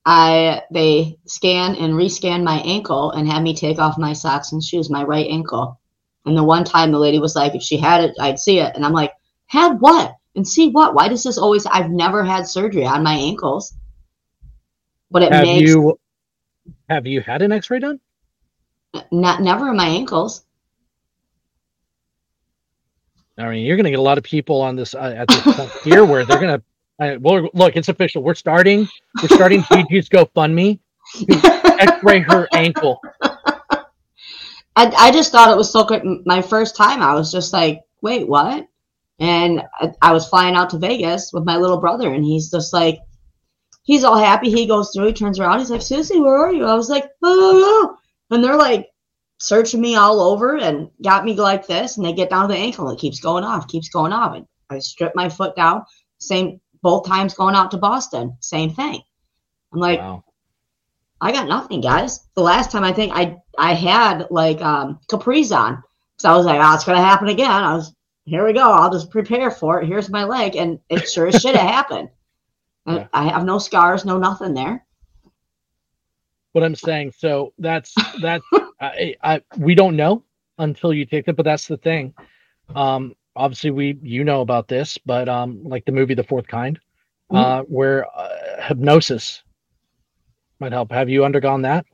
i 0.05 0.61
they 0.71 1.17
scan 1.25 1.75
and 1.75 1.93
rescan 1.93 2.43
my 2.43 2.59
ankle 2.59 3.11
and 3.11 3.27
have 3.27 3.41
me 3.41 3.55
take 3.55 3.79
off 3.79 3.97
my 3.97 4.13
socks 4.13 4.51
and 4.51 4.63
shoes 4.63 4.89
my 4.89 5.03
right 5.03 5.27
ankle. 5.27 5.79
And 6.25 6.37
the 6.37 6.43
one 6.43 6.63
time 6.63 6.91
the 6.91 6.99
lady 6.99 7.17
was 7.19 7.35
like 7.35 7.55
if 7.55 7.61
she 7.61 7.77
had 7.77 8.03
it 8.03 8.15
i'd 8.19 8.39
see 8.39 8.59
it. 8.59 8.75
And 8.75 8.85
i'm 8.85 8.93
like 8.93 9.13
had 9.47 9.79
what? 9.79 10.15
And 10.35 10.47
see 10.47 10.69
what? 10.69 10.93
Why 10.93 11.07
does 11.07 11.23
this 11.23 11.37
always 11.37 11.65
i've 11.65 11.89
never 11.89 12.23
had 12.23 12.47
surgery 12.47 12.85
on 12.85 13.03
my 13.03 13.15
ankles. 13.15 13.75
But 15.11 15.23
it 15.23 15.31
have 15.33 15.43
makes 15.43 15.69
you 15.69 15.99
have 16.89 17.07
you 17.07 17.21
had 17.21 17.41
an 17.41 17.51
x-ray 17.51 17.79
done 17.79 17.99
not 19.11 19.41
never 19.41 19.69
in 19.69 19.75
my 19.75 19.87
ankles 19.87 20.43
i 23.37 23.49
mean 23.49 23.65
you're 23.65 23.77
gonna 23.77 23.89
get 23.89 23.99
a 23.99 24.01
lot 24.01 24.17
of 24.17 24.23
people 24.23 24.61
on 24.61 24.75
this 24.75 24.95
uh, 24.95 25.13
at 25.15 25.27
this 25.27 25.41
point 25.41 25.71
here 25.83 26.05
where 26.05 26.25
they're 26.25 26.39
gonna 26.39 26.61
uh, 26.99 27.17
well 27.19 27.49
look 27.53 27.75
it's 27.75 27.89
official 27.89 28.23
we're 28.23 28.35
starting 28.35 28.87
we're 29.21 29.29
starting 29.29 29.61
gigi's 29.63 30.09
gofundme 30.09 30.79
x-ray 31.79 32.19
her 32.19 32.47
ankle 32.53 32.99
I, 34.79 34.93
I 34.97 35.11
just 35.11 35.33
thought 35.33 35.51
it 35.51 35.57
was 35.57 35.73
so 35.73 35.83
good. 35.83 36.03
My 36.25 36.41
first 36.41 36.77
time, 36.77 37.01
I 37.01 37.13
was 37.13 37.33
just 37.33 37.51
like, 37.51 37.81
wait, 38.01 38.25
what? 38.29 38.65
And 39.19 39.61
I, 39.73 39.91
I 40.01 40.13
was 40.13 40.29
flying 40.29 40.55
out 40.55 40.69
to 40.69 40.77
Vegas 40.77 41.31
with 41.33 41.43
my 41.43 41.57
little 41.57 41.81
brother, 41.81 42.13
and 42.13 42.23
he's 42.23 42.49
just 42.49 42.71
like, 42.71 42.99
he's 43.83 44.05
all 44.05 44.17
happy. 44.17 44.49
He 44.49 44.67
goes 44.67 44.91
through, 44.93 45.07
he 45.07 45.13
turns 45.13 45.37
around, 45.37 45.59
he's 45.59 45.69
like, 45.69 45.81
Susie, 45.81 46.21
where 46.21 46.37
are 46.37 46.53
you? 46.53 46.65
I 46.65 46.75
was 46.75 46.89
like, 46.89 47.09
oh, 47.21 47.97
and 48.31 48.43
they're 48.43 48.57
like 48.57 48.87
searching 49.39 49.81
me 49.81 49.95
all 49.95 50.19
over 50.19 50.57
and 50.57 50.89
got 51.03 51.25
me 51.25 51.33
like 51.35 51.67
this, 51.67 51.97
and 51.97 52.05
they 52.05 52.13
get 52.13 52.29
down 52.29 52.47
to 52.47 52.53
the 52.53 52.59
ankle, 52.59 52.87
and 52.87 52.97
it 52.97 53.01
keeps 53.01 53.19
going 53.19 53.43
off, 53.43 53.67
keeps 53.67 53.89
going 53.89 54.13
off. 54.13 54.35
And 54.35 54.45
I 54.69 54.79
strip 54.79 55.13
my 55.15 55.29
foot 55.29 55.55
down. 55.55 55.83
Same 56.19 56.59
both 56.81 57.05
times 57.05 57.33
going 57.33 57.55
out 57.55 57.71
to 57.71 57.77
Boston, 57.77 58.35
same 58.39 58.73
thing. 58.73 59.01
I'm 59.73 59.79
like, 59.79 59.99
wow 59.99 60.23
I 61.21 61.31
got 61.31 61.47
nothing, 61.47 61.81
guys. 61.81 62.27
The 62.35 62.41
last 62.41 62.71
time 62.71 62.83
I 62.83 62.93
think 62.93 63.11
I 63.13 63.37
I 63.57 63.73
had 63.73 64.27
like 64.29 64.61
um 64.61 64.99
capris 65.09 65.55
on. 65.55 65.83
So 66.17 66.29
I 66.31 66.35
was 66.35 66.45
like, 66.45 66.59
oh, 66.61 66.75
it's 66.75 66.85
gonna 66.85 67.03
happen 67.03 67.27
again. 67.27 67.51
I 67.51 67.75
was 67.75 67.93
here 68.25 68.45
we 68.45 68.53
go. 68.53 68.71
I'll 68.71 68.91
just 68.91 69.09
prepare 69.09 69.51
for 69.51 69.81
it. 69.81 69.87
Here's 69.87 70.09
my 70.09 70.23
leg. 70.23 70.55
And 70.55 70.79
it 70.89 71.09
sure 71.09 71.27
as 71.27 71.41
shit 71.41 71.55
have 71.55 71.69
happened. 71.73 72.09
Yeah. 72.85 73.07
I 73.13 73.27
have 73.27 73.43
no 73.43 73.59
scars, 73.59 74.05
no 74.05 74.17
nothing 74.17 74.53
there. 74.53 74.85
What 76.59 76.67
i'm 76.67 76.75
saying 76.75 77.11
so 77.17 77.53
that's 77.59 78.07
that's 78.21 78.45
I, 78.81 79.15
I 79.23 79.41
we 79.57 79.75
don't 79.75 79.95
know 79.97 80.23
until 80.59 80.93
you 80.93 81.05
take 81.05 81.27
it 81.27 81.35
but 81.37 81.45
that's 81.45 81.67
the 81.67 81.77
thing 81.77 82.13
um 82.75 83.15
obviously 83.35 83.71
we 83.71 83.97
you 84.01 84.23
know 84.23 84.41
about 84.41 84.67
this 84.67 84.97
but 84.97 85.29
um 85.29 85.63
like 85.63 85.85
the 85.85 85.91
movie 85.91 86.15
the 86.15 86.23
fourth 86.23 86.47
kind 86.47 86.79
uh 87.33 87.63
where 87.63 88.05
uh, 88.17 88.61
hypnosis 88.67 89.43
might 90.59 90.71
help 90.73 90.91
have 90.91 91.09
you 91.09 91.25
undergone 91.25 91.61
that 91.63 91.85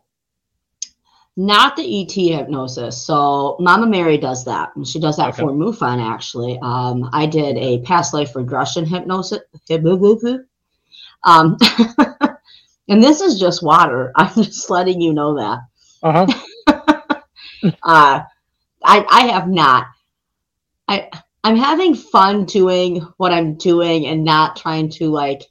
Not 1.38 1.76
the 1.76 2.01
ET 2.01 2.11
hypnosis. 2.13 3.01
So 3.01 3.57
Mama 3.59 3.88
Mary 3.88 4.18
does 4.18 4.45
that. 4.45 4.76
And 4.76 4.88
she 4.88 4.99
does 4.99 5.18
that 5.18 5.36
Okay. 5.36 5.41
for 5.41 5.51
MUFON 5.51 6.01
actually. 6.01 6.59
Um, 6.61 7.09
I 7.13 7.26
did 7.26 7.57
a 7.57 7.82
past 7.82 8.13
life 8.13 8.36
regression 8.36 8.86
hypnosis. 8.86 9.39
hypnosis. 9.68 10.41
Um, 11.24 11.57
and 12.90 13.04
this 13.04 13.22
is 13.22 13.40
just 13.40 13.64
water. 13.64 14.12
I'm 14.18 14.34
just 14.44 14.70
letting 14.70 15.02
you 15.02 15.14
know 15.14 15.36
that. 15.36 15.60
uh-huh 16.04 16.28
uh, 16.68 17.74
I 17.84 18.26
I 18.84 19.28
have 19.32 19.48
not. 19.48 19.88
I 20.88 21.10
I'm 21.44 21.56
having 21.58 21.94
fun 21.96 22.46
doing 22.46 23.02
what 23.18 23.32
I'm 23.32 23.56
doing 23.56 24.08
and 24.08 24.24
not 24.24 24.56
trying 24.58 24.90
to 24.92 25.10
like 25.10 25.44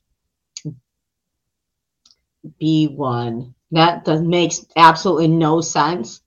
be 2.59 2.87
one. 2.89 3.55
That 3.71 4.05
does 4.05 4.21
makes 4.23 4.67
absolutely 4.77 5.29
no 5.29 5.61
sense. 5.61 6.21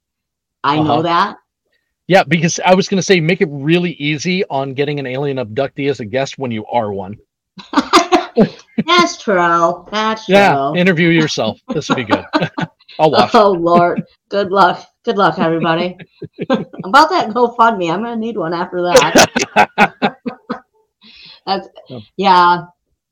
I 0.63 0.79
Uh-huh. 0.79 0.81
know 0.81 1.03
that. 1.03 1.37
Yeah, 2.07 2.23
because 2.23 2.59
I 2.65 2.73
was 2.75 2.87
going 2.87 2.97
to 2.99 3.03
say 3.03 3.19
make 3.19 3.41
it 3.41 3.49
really 3.51 3.91
easy 3.93 4.43
on 4.45 4.73
getting 4.73 4.99
an 4.99 5.05
alien 5.07 5.37
abductee 5.37 5.89
as 5.89 5.99
a 5.99 6.05
guest 6.05 6.37
when 6.37 6.51
you 6.51 6.65
are 6.67 6.91
one. 6.91 7.17
That's 8.85 9.17
true. 9.21 9.85
That's 9.91 10.25
true. 10.25 10.35
Yeah, 10.35 10.73
interview 10.73 11.09
yourself. 11.09 11.59
This 11.69 11.89
would 11.89 11.95
be 11.97 12.03
good. 12.03 12.25
I'll 12.99 13.11
watch. 13.11 13.31
Oh 13.33 13.51
Lord. 13.51 14.03
Good 14.29 14.51
luck. 14.51 14.85
Good 15.03 15.17
luck, 15.17 15.39
everybody. 15.39 15.95
About 16.49 17.09
that 17.09 17.29
GoFundMe, 17.29 17.91
I'm 17.91 18.03
gonna 18.03 18.15
need 18.15 18.37
one 18.37 18.53
after 18.53 18.81
that. 18.81 20.15
That's 21.45 21.67
Yeah. 22.17 22.63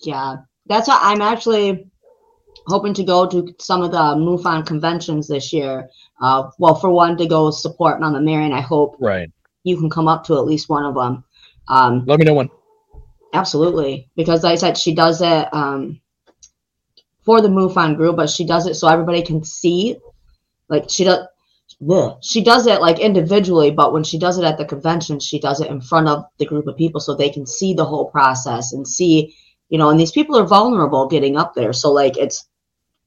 yeah. 0.01 0.36
That's 0.67 0.88
why 0.88 0.99
I'm 1.01 1.21
actually 1.21 1.88
hoping 2.67 2.93
to 2.95 3.03
go 3.03 3.28
to 3.28 3.53
some 3.59 3.82
of 3.84 3.91
the 3.91 3.97
MUFON 3.97 4.65
conventions 4.65 5.28
this 5.28 5.53
year. 5.53 5.88
Uh, 6.21 6.49
well, 6.57 6.76
for 6.76 6.89
one, 6.89 7.15
to 7.17 7.28
go 7.28 7.51
support 7.51 7.99
Mama 7.99 8.19
Mary, 8.21 8.45
and 8.45 8.53
I 8.53 8.61
hope 8.61 8.95
Right. 8.99 9.30
you 9.63 9.78
can 9.78 9.89
come 9.89 10.07
up 10.07 10.23
to 10.26 10.36
at 10.38 10.45
least 10.45 10.67
one 10.69 10.84
of 10.84 10.95
them. 10.95 11.23
Um, 11.67 12.03
Let 12.07 12.19
me 12.19 12.26
know 12.26 12.34
when. 12.34 12.49
Absolutely, 13.36 14.09
because 14.15 14.43
like 14.43 14.53
I 14.53 14.55
said 14.55 14.77
she 14.77 14.95
does 14.95 15.21
it 15.21 15.53
um, 15.53 15.99
for 17.25 17.41
the 17.41 17.49
MUFON 17.49 17.97
group, 17.97 18.15
but 18.15 18.29
she 18.29 18.45
does 18.45 18.65
it 18.65 18.75
so 18.75 18.88
everybody 18.88 19.21
can 19.21 19.43
see. 19.43 19.97
Like 20.69 20.89
she 20.89 21.03
does, 21.03 21.27
bleh. 21.81 22.17
she 22.21 22.43
does 22.43 22.65
it 22.65 22.79
like 22.79 22.99
individually, 22.99 23.71
but 23.71 23.91
when 23.91 24.03
she 24.03 24.17
does 24.17 24.38
it 24.38 24.45
at 24.45 24.57
the 24.57 24.65
convention, 24.65 25.19
she 25.19 25.39
does 25.39 25.59
it 25.59 25.69
in 25.69 25.81
front 25.81 26.07
of 26.07 26.23
the 26.38 26.45
group 26.45 26.67
of 26.67 26.77
people 26.77 27.01
so 27.01 27.13
they 27.13 27.29
can 27.29 27.45
see 27.45 27.73
the 27.73 27.83
whole 27.83 28.09
process 28.09 28.71
and 28.71 28.88
see, 28.88 29.36
you 29.69 29.77
know. 29.77 29.89
And 29.89 29.99
these 29.99 30.13
people 30.13 30.38
are 30.38 30.47
vulnerable 30.47 31.07
getting 31.07 31.36
up 31.36 31.53
there, 31.55 31.73
so 31.73 31.91
like 31.91 32.17
it's, 32.17 32.47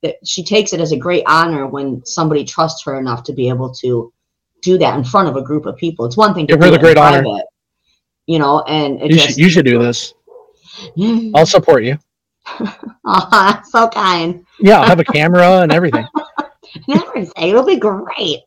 it, 0.03 0.17
she 0.25 0.45
takes 0.45 0.75
it 0.75 0.81
as 0.81 0.93
a 0.93 0.97
great 0.97 1.25
honor 1.27 1.67
when 1.67 2.05
somebody 2.05 2.45
trusts 2.45 2.85
her 2.85 2.99
enough 2.99 3.23
to 3.25 3.33
be 3.33 3.49
able 3.49 3.73
to 3.77 4.13
do 4.61 4.77
that 4.77 4.97
in 4.99 5.05
front 5.05 5.29
of 5.29 5.37
a 5.37 5.43
group 5.43 5.65
of 5.65 5.77
people. 5.77 6.05
It's 6.05 6.17
one 6.17 6.35
thing 6.35 6.47
to 6.49 6.53
Give 6.55 6.61
her 6.61 6.67
do 6.67 6.73
the 6.73 6.79
great 6.79 6.99
honor. 6.99 7.25
you 8.27 8.39
know, 8.39 8.61
and 8.63 9.01
You 9.01 9.09
just 9.09 9.29
should, 9.29 9.39
you 9.39 9.49
should 9.49 9.65
do 9.65 9.79
this. 9.79 10.15
I'll 11.35 11.47
support 11.47 11.85
you. 11.85 11.99
Aw, 13.05 13.63
so 13.69 13.89
kind. 13.89 14.45
Yeah, 14.61 14.81
I'll 14.81 14.87
have 14.87 15.01
a 15.01 15.05
camera 15.05 15.61
and 15.63 15.73
everything. 15.73 16.07
And 16.87 17.01
everything. 17.01 17.49
It'll 17.49 17.65
be 17.65 17.79
great. 17.79 18.41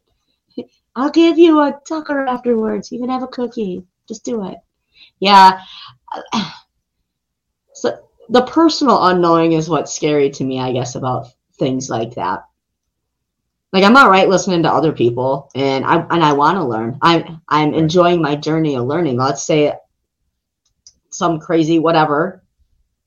I'll 0.95 1.09
give 1.09 1.39
you 1.39 1.59
a 1.61 1.79
tucker 1.87 2.27
afterwards. 2.27 2.91
You 2.91 2.99
can 2.99 3.09
have 3.09 3.23
a 3.23 3.27
cookie. 3.27 3.83
Just 4.07 4.23
do 4.23 4.45
it. 4.45 4.57
Yeah. 5.19 5.59
so 7.73 7.97
the 8.29 8.43
personal 8.43 9.07
unknowing 9.07 9.53
is 9.53 9.69
what's 9.69 9.95
scary 9.95 10.29
to 10.31 10.43
me, 10.43 10.59
I 10.59 10.71
guess, 10.71 10.93
about 10.95 11.27
things 11.57 11.89
like 11.89 12.13
that. 12.15 12.45
Like 13.73 13.83
I'm 13.85 13.95
all 13.95 14.09
right 14.09 14.27
listening 14.27 14.63
to 14.63 14.71
other 14.71 14.91
people, 14.91 15.49
and 15.55 15.85
I 15.85 16.05
and 16.09 16.23
I 16.23 16.33
want 16.33 16.57
to 16.57 16.63
learn. 16.63 16.97
I'm 17.01 17.41
I'm 17.47 17.73
enjoying 17.73 18.21
my 18.21 18.35
journey 18.35 18.75
of 18.75 18.85
learning. 18.85 19.17
Let's 19.17 19.43
say 19.43 19.73
some 21.11 21.39
crazy 21.39 21.79
whatever 21.79 22.43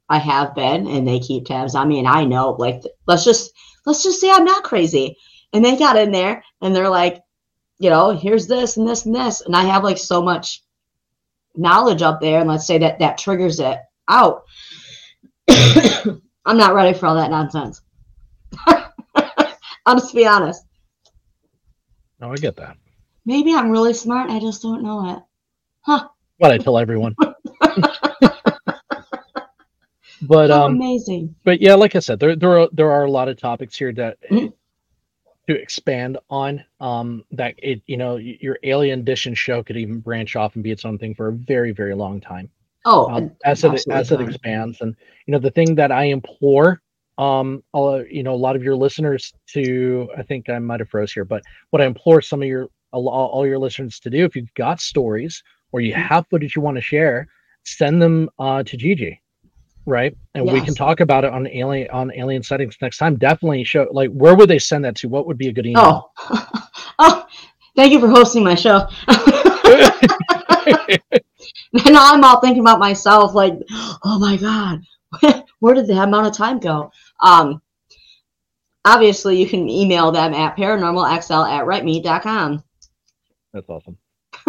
I 0.08 0.18
have 0.18 0.54
been, 0.54 0.86
and 0.86 1.06
they 1.06 1.18
keep 1.18 1.46
tabs 1.46 1.74
on 1.74 1.88
me, 1.88 1.98
and 1.98 2.08
I 2.08 2.24
know. 2.24 2.50
Like 2.52 2.82
let's 3.06 3.24
just 3.24 3.52
let's 3.86 4.02
just 4.02 4.20
say 4.20 4.30
I'm 4.30 4.44
not 4.44 4.64
crazy, 4.64 5.16
and 5.52 5.64
they 5.64 5.76
got 5.76 5.96
in 5.96 6.12
there, 6.12 6.44
and 6.60 6.74
they're 6.74 6.88
like, 6.88 7.22
you 7.78 7.90
know, 7.90 8.10
here's 8.10 8.46
this 8.46 8.76
and 8.76 8.86
this 8.86 9.06
and 9.06 9.14
this, 9.14 9.40
and 9.40 9.56
I 9.56 9.64
have 9.64 9.84
like 9.84 9.98
so 9.98 10.22
much 10.22 10.62
knowledge 11.56 12.02
up 12.02 12.20
there, 12.20 12.40
and 12.40 12.48
let's 12.48 12.66
say 12.66 12.78
that 12.78 12.98
that 12.98 13.18
triggers 13.18 13.60
it 13.60 13.78
out. 14.08 14.44
I'm 15.48 16.58
not 16.58 16.74
ready 16.74 16.96
for 16.96 17.06
all 17.06 17.16
that 17.16 17.30
nonsense. 17.30 17.80
I'll 18.66 19.98
just 19.98 20.14
be 20.14 20.26
honest. 20.26 20.64
No, 22.20 22.32
I 22.32 22.36
get 22.36 22.56
that. 22.56 22.76
Maybe 23.26 23.54
I'm 23.54 23.70
really 23.70 23.94
smart. 23.94 24.30
I 24.30 24.38
just 24.38 24.62
don't 24.62 24.82
know 24.82 25.16
it. 25.16 25.22
Huh. 25.80 26.08
What 26.38 26.52
I 26.52 26.58
tell 26.58 26.78
everyone. 26.78 27.14
but 30.26 30.50
How 30.50 30.66
um, 30.66 30.76
amazing. 30.76 31.34
but 31.44 31.60
yeah, 31.60 31.74
like 31.74 31.94
I 31.96 32.00
said, 32.00 32.20
there 32.20 32.36
there 32.36 32.58
are 32.58 32.68
there 32.72 32.90
are 32.90 33.04
a 33.04 33.10
lot 33.10 33.28
of 33.28 33.36
topics 33.38 33.76
here 33.78 33.92
that 33.94 34.18
Mhm. 34.30 34.52
to 35.48 35.60
expand 35.60 36.18
on. 36.30 36.64
Um, 36.80 37.24
that 37.32 37.54
it 37.58 37.82
you 37.86 37.96
know 37.96 38.16
your 38.16 38.58
Alien 38.62 39.00
Edition 39.00 39.34
show 39.34 39.62
could 39.62 39.76
even 39.76 40.00
branch 40.00 40.36
off 40.36 40.54
and 40.54 40.64
be 40.64 40.70
its 40.70 40.84
own 40.84 40.98
thing 40.98 41.14
for 41.14 41.28
a 41.28 41.32
very 41.32 41.72
very 41.72 41.94
long 41.94 42.20
time. 42.20 42.50
Oh, 42.86 43.08
um, 43.10 43.30
as 43.44 43.64
it 43.64 43.84
as 43.90 44.10
it 44.12 44.20
expands 44.20 44.80
and 44.82 44.94
you 45.26 45.32
know 45.32 45.38
the 45.38 45.50
thing 45.50 45.74
that 45.74 45.90
i 45.90 46.04
implore 46.04 46.82
um 47.16 47.62
all, 47.72 48.04
you 48.04 48.22
know 48.22 48.34
a 48.34 48.36
lot 48.46 48.56
of 48.56 48.62
your 48.62 48.76
listeners 48.76 49.32
to 49.46 50.08
i 50.18 50.22
think 50.22 50.50
i 50.50 50.58
might 50.58 50.80
have 50.80 50.88
froze 50.90 51.10
here 51.12 51.24
but 51.24 51.42
what 51.70 51.80
i 51.80 51.86
implore 51.86 52.20
some 52.20 52.42
of 52.42 52.48
your 52.48 52.68
all, 52.92 53.08
all 53.08 53.46
your 53.46 53.58
listeners 53.58 53.98
to 54.00 54.10
do 54.10 54.24
if 54.26 54.36
you've 54.36 54.52
got 54.54 54.80
stories 54.80 55.42
or 55.72 55.80
you 55.80 55.94
have 55.94 56.26
footage 56.28 56.54
you 56.56 56.60
want 56.60 56.76
to 56.76 56.80
share 56.82 57.26
send 57.64 58.02
them 58.02 58.28
uh 58.38 58.62
to 58.62 58.76
gigi 58.76 59.18
right 59.86 60.16
and 60.34 60.50
we 60.50 60.60
can 60.60 60.74
talk 60.74 61.00
about 61.00 61.24
it 61.24 61.32
on 61.32 61.46
alien 61.48 61.88
on 61.90 62.10
alien 62.14 62.42
settings 62.42 62.76
next 62.80 62.98
time 62.98 63.16
definitely 63.16 63.62
show 63.64 63.86
like 63.92 64.10
where 64.10 64.34
would 64.34 64.48
they 64.48 64.58
send 64.58 64.84
that 64.84 64.96
to 64.96 65.08
what 65.08 65.26
would 65.26 65.36
be 65.36 65.48
a 65.48 65.52
good 65.52 65.66
email 65.66 66.10
Oh, 66.30 66.48
oh, 66.98 67.26
thank 67.76 67.92
you 67.92 68.00
for 68.00 68.08
hosting 68.08 68.44
my 68.44 68.54
show. 68.54 68.86
and 69.08 69.14
now 71.92 72.12
I'm 72.12 72.24
all 72.24 72.40
thinking 72.40 72.60
about 72.60 72.78
myself, 72.78 73.34
like, 73.34 73.54
oh 73.70 74.18
my 74.18 74.36
god, 74.36 74.82
where 75.60 75.74
did 75.74 75.86
that 75.88 76.08
amount 76.08 76.26
of 76.26 76.36
time 76.36 76.58
go? 76.58 76.90
Um, 77.20 77.60
obviously, 78.84 79.40
you 79.40 79.48
can 79.48 79.68
email 79.68 80.12
them 80.12 80.34
at 80.34 80.56
paranormalxl 80.56 81.48
at 81.48 81.64
writeme.com. 81.64 82.62
That's 83.52 83.68
awesome. 83.68 83.98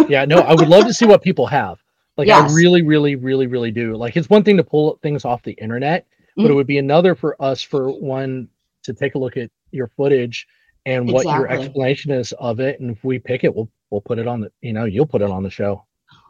Yeah, 0.10 0.26
no, 0.26 0.38
I 0.38 0.54
would 0.56 0.68
love 0.68 0.86
to 0.86 0.94
see 0.94 1.06
what 1.06 1.22
people 1.22 1.48
have. 1.48 1.80
Like 2.18 2.28
Yes. 2.28 2.52
I 2.52 2.56
really, 2.56 2.82
really, 2.82 3.16
really, 3.16 3.48
really 3.48 3.72
do. 3.72 3.96
Like 3.96 4.16
it's 4.16 4.30
one 4.30 4.44
thing 4.44 4.58
to 4.58 4.64
pull 4.64 5.00
things 5.02 5.26
off 5.26 5.44
the 5.44 5.54
internet, 5.54 6.08
but 6.36 6.46
it 6.46 6.50
Mhm. 6.50 6.56
would 6.56 6.68
be 6.68 6.78
another 6.78 7.16
for 7.16 7.42
us 7.42 7.62
for 7.62 7.92
one 7.92 8.48
to 8.84 8.94
take 8.94 9.16
a 9.16 9.18
look 9.18 9.38
at 9.38 9.50
your 9.72 9.88
footage 9.88 10.48
and 10.86 11.12
what 11.12 11.26
your 11.26 11.48
explanation 11.50 12.12
is 12.12 12.32
of 12.34 12.60
it. 12.60 12.80
And 12.80 12.92
if 12.92 13.04
we 13.04 13.20
pick 13.20 13.44
it, 13.44 13.54
we'll 13.54 13.70
we'll 13.90 14.02
put 14.02 14.20
it 14.20 14.28
on 14.28 14.42
the 14.42 14.52
you 14.62 14.74
know, 14.74 14.86
you'll 14.86 15.06
put 15.06 15.22
it 15.22 15.30
on 15.30 15.44
the 15.44 15.50
show. 15.50 15.84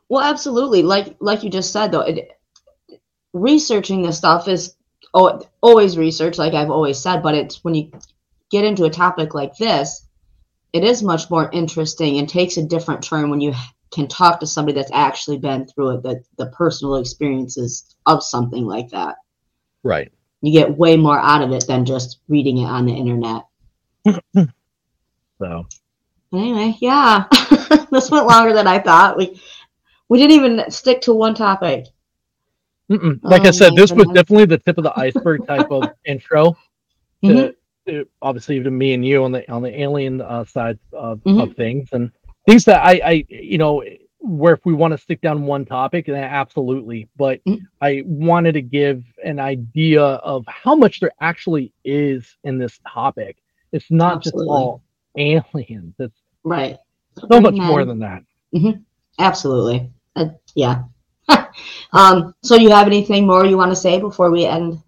Well, 0.10 0.24
absolutely. 0.24 0.82
Like 0.84 1.16
like 1.20 1.44
you 1.44 1.50
just 1.50 1.72
said, 1.72 1.92
though, 1.92 2.02
it, 2.02 2.30
researching 3.34 4.02
this 4.02 4.18
stuff 4.18 4.48
is 4.48 4.76
oh, 5.14 5.42
always 5.62 5.98
research, 5.98 6.38
like 6.38 6.54
I've 6.54 6.72
always 6.72 6.98
said. 6.98 7.22
But 7.22 7.36
it's 7.36 7.64
when 7.64 7.76
you 7.76 7.92
get 8.50 8.66
into 8.66 8.86
a 8.86 8.90
topic 8.90 9.34
like 9.34 9.56
this, 9.58 10.08
it 10.74 10.84
is 10.84 11.04
much 11.04 11.30
more 11.30 11.50
interesting 11.52 12.18
and 12.18 12.28
takes 12.28 12.58
a 12.58 12.64
different 12.64 13.04
turn 13.04 13.30
when 13.30 13.42
you 13.42 13.54
can 13.92 14.08
talk 14.08 14.40
to 14.40 14.48
somebody 14.48 14.76
that's 14.78 14.92
actually 14.94 15.38
been 15.38 15.66
through 15.68 15.92
it, 15.98 16.04
the 16.04 16.24
the 16.38 16.48
personal 16.48 16.96
experiences 16.98 17.96
of 18.06 18.24
something 18.24 18.66
like 18.66 18.90
that. 18.90 19.16
Right. 19.84 20.12
You 20.42 20.52
get 20.52 20.78
way 20.78 20.98
more 20.98 21.20
out 21.20 21.42
of 21.42 21.52
it 21.52 21.66
than 21.68 21.86
just 21.86 22.20
reading 22.28 22.58
it 22.60 22.66
on 22.66 22.86
the 22.86 22.94
internet. 22.94 23.44
So 25.40 25.68
But 26.32 26.38
anyway, 26.38 26.78
yeah, 26.80 27.26
this 27.92 28.10
went 28.10 28.28
longer 28.28 28.54
than 28.54 28.68
I 28.68 28.80
thought. 28.80 29.18
We 29.18 29.40
we 30.10 30.18
didn't 30.18 30.32
even 30.36 30.72
stick 30.72 31.02
to 31.02 31.14
one 31.14 31.36
topic. 31.36 31.86
mm-mm. 32.92 33.20
like 33.24 33.42
I 33.44 33.50
Oh 33.50 33.52
said, 33.52 33.74
my 33.74 33.82
this 33.82 33.92
was 33.92 34.08
definitely 34.14 34.46
the 34.46 34.60
tip 34.60 34.78
of 34.78 34.84
the 34.84 34.98
iceberg 34.98 35.46
type 35.48 35.68
of 35.72 35.84
intro. 36.06 36.56
to, 37.24 37.30
Mhm. 37.30 37.56
to- 37.88 38.08
obviously 38.22 38.62
to 38.64 38.72
me 38.72 38.94
and 38.94 39.06
you 39.06 39.24
on 39.24 39.32
the 39.32 39.50
on 39.52 39.62
the 39.62 39.82
alien 39.82 40.22
uh, 40.22 40.46
side 40.46 40.80
of, 40.94 41.20
Mhm. 41.24 41.42
of 41.44 41.56
things 41.56 41.90
and 41.92 42.12
things 42.46 42.66
that 42.66 42.84
I 42.84 43.02
I 43.04 43.26
you 43.30 43.58
know 43.58 43.84
where 44.20 44.54
if 44.54 44.66
we 44.66 44.74
want 44.74 44.92
to 44.92 44.98
stick 44.98 45.22
down 45.22 45.44
one 45.46 45.66
topic 45.66 46.08
then 46.08 46.24
absolutely 46.24 47.08
but 47.16 47.44
Mhm. 47.46 47.62
I 47.82 48.04
wanted 48.06 48.54
to 48.54 48.62
give 48.62 49.04
an 49.24 49.40
idea 49.40 50.02
of 50.04 50.44
how 50.48 50.76
much 50.76 51.00
there 51.00 51.12
actually 51.22 51.74
is 51.84 52.38
in 52.44 52.58
this 52.58 52.80
topic. 52.88 53.38
It's 53.72 53.92
not 53.92 54.18
Absolutely. 54.18 54.46
just 54.46 54.50
all 54.50 54.82
aliens. 55.18 55.94
It's 56.00 56.22
Right. 56.44 56.78
so 57.32 57.40
much 57.40 57.56
more 57.56 57.86
than 57.86 58.00
that. 58.00 58.24
Absolutely. 59.20 59.92
Uh, 60.16 60.30
yeah. 60.56 60.84
um, 61.94 62.34
so 62.44 62.56
you 62.56 62.70
have 62.70 62.88
anything 62.88 63.26
more 63.28 63.46
you 63.46 63.58
want 63.58 63.72
to 63.72 63.76
say 63.76 64.00
before 64.00 64.32
we 64.32 64.46
end 64.46 64.82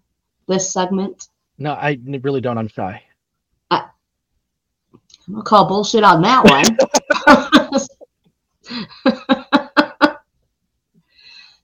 this 0.46 0.72
segment? 0.72 1.28
No, 1.58 1.72
I 1.72 1.98
really 2.22 2.40
don't. 2.40 2.58
I'm 2.58 2.68
shy. 2.68 3.02
I'm 5.28 5.34
gonna 5.34 5.44
call 5.44 5.68
bullshit 5.68 6.04
on 6.04 6.22
that 6.22 6.44
one. 6.44 6.64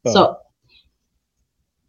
so 0.06 0.38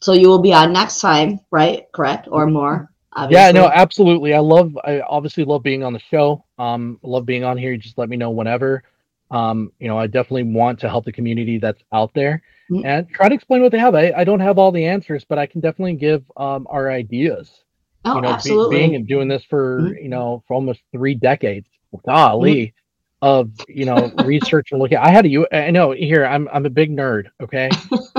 so 0.02 0.14
you 0.14 0.28
will 0.28 0.40
be 0.42 0.54
on 0.54 0.72
next 0.72 1.00
time, 1.02 1.40
right? 1.52 1.86
Correct? 1.94 2.28
Or 2.30 2.46
more, 2.46 2.92
obviously. 3.14 3.42
Yeah, 3.44 3.52
no, 3.52 3.68
absolutely. 3.74 4.34
I 4.34 4.40
love 4.40 4.78
I 4.84 5.02
obviously 5.02 5.44
love 5.46 5.64
being 5.64 5.84
on 5.84 5.94
the 5.94 6.00
show. 6.00 6.46
Um 6.60 7.00
love 7.02 7.26
being 7.26 7.44
on 7.44 7.58
here. 7.58 7.72
You 7.72 7.78
just 7.78 7.98
let 7.98 8.10
me 8.10 8.18
know 8.18 8.30
whenever. 8.30 8.84
Um, 9.32 9.72
you 9.80 9.88
know, 9.88 9.98
I 9.98 10.06
definitely 10.06 10.44
want 10.44 10.80
to 10.82 10.90
help 10.90 11.04
the 11.06 11.12
community 11.12 11.58
that's 11.58 11.82
out 11.92 12.14
there 12.14 12.44
Mhm. 12.70 12.86
and 12.86 13.10
try 13.10 13.28
to 13.28 13.34
explain 13.34 13.64
what 13.64 13.72
they 13.72 13.80
have. 13.80 13.96
I, 13.96 14.12
I 14.16 14.24
don't 14.24 14.40
have 14.40 14.60
all 14.60 14.72
the 14.72 14.86
answers, 14.86 15.26
but 15.28 15.40
I 15.40 15.48
can 15.48 15.62
definitely 15.62 15.96
give 15.96 16.24
um 16.38 16.68
our 16.70 16.92
ideas. 16.92 17.64
Oh, 18.06 18.16
you 18.16 18.22
know, 18.22 18.28
be- 18.30 18.34
absolutely. 18.36 18.78
being 18.78 18.96
and 18.96 19.08
doing 19.08 19.28
this 19.28 19.44
for, 19.44 19.82
Mhm. 19.82 20.04
you 20.04 20.10
know, 20.10 20.44
for 20.48 20.54
almost 20.54 20.82
three 20.92 21.16
decades. 21.16 21.68
Golly. 22.06 22.74
Of 23.22 23.52
you 23.68 23.86
know 23.86 24.12
research 24.26 24.70
and 24.72 24.80
looking, 24.80 24.98
I 24.98 25.10
had 25.10 25.26
a 25.26 25.30
U. 25.30 25.48
I 25.52 25.72
know 25.72 25.92
here 25.92 26.26
I'm 26.26 26.48
I'm 26.52 26.66
a 26.66 26.70
big 26.70 26.92
nerd. 26.92 27.28
Okay, 27.42 27.70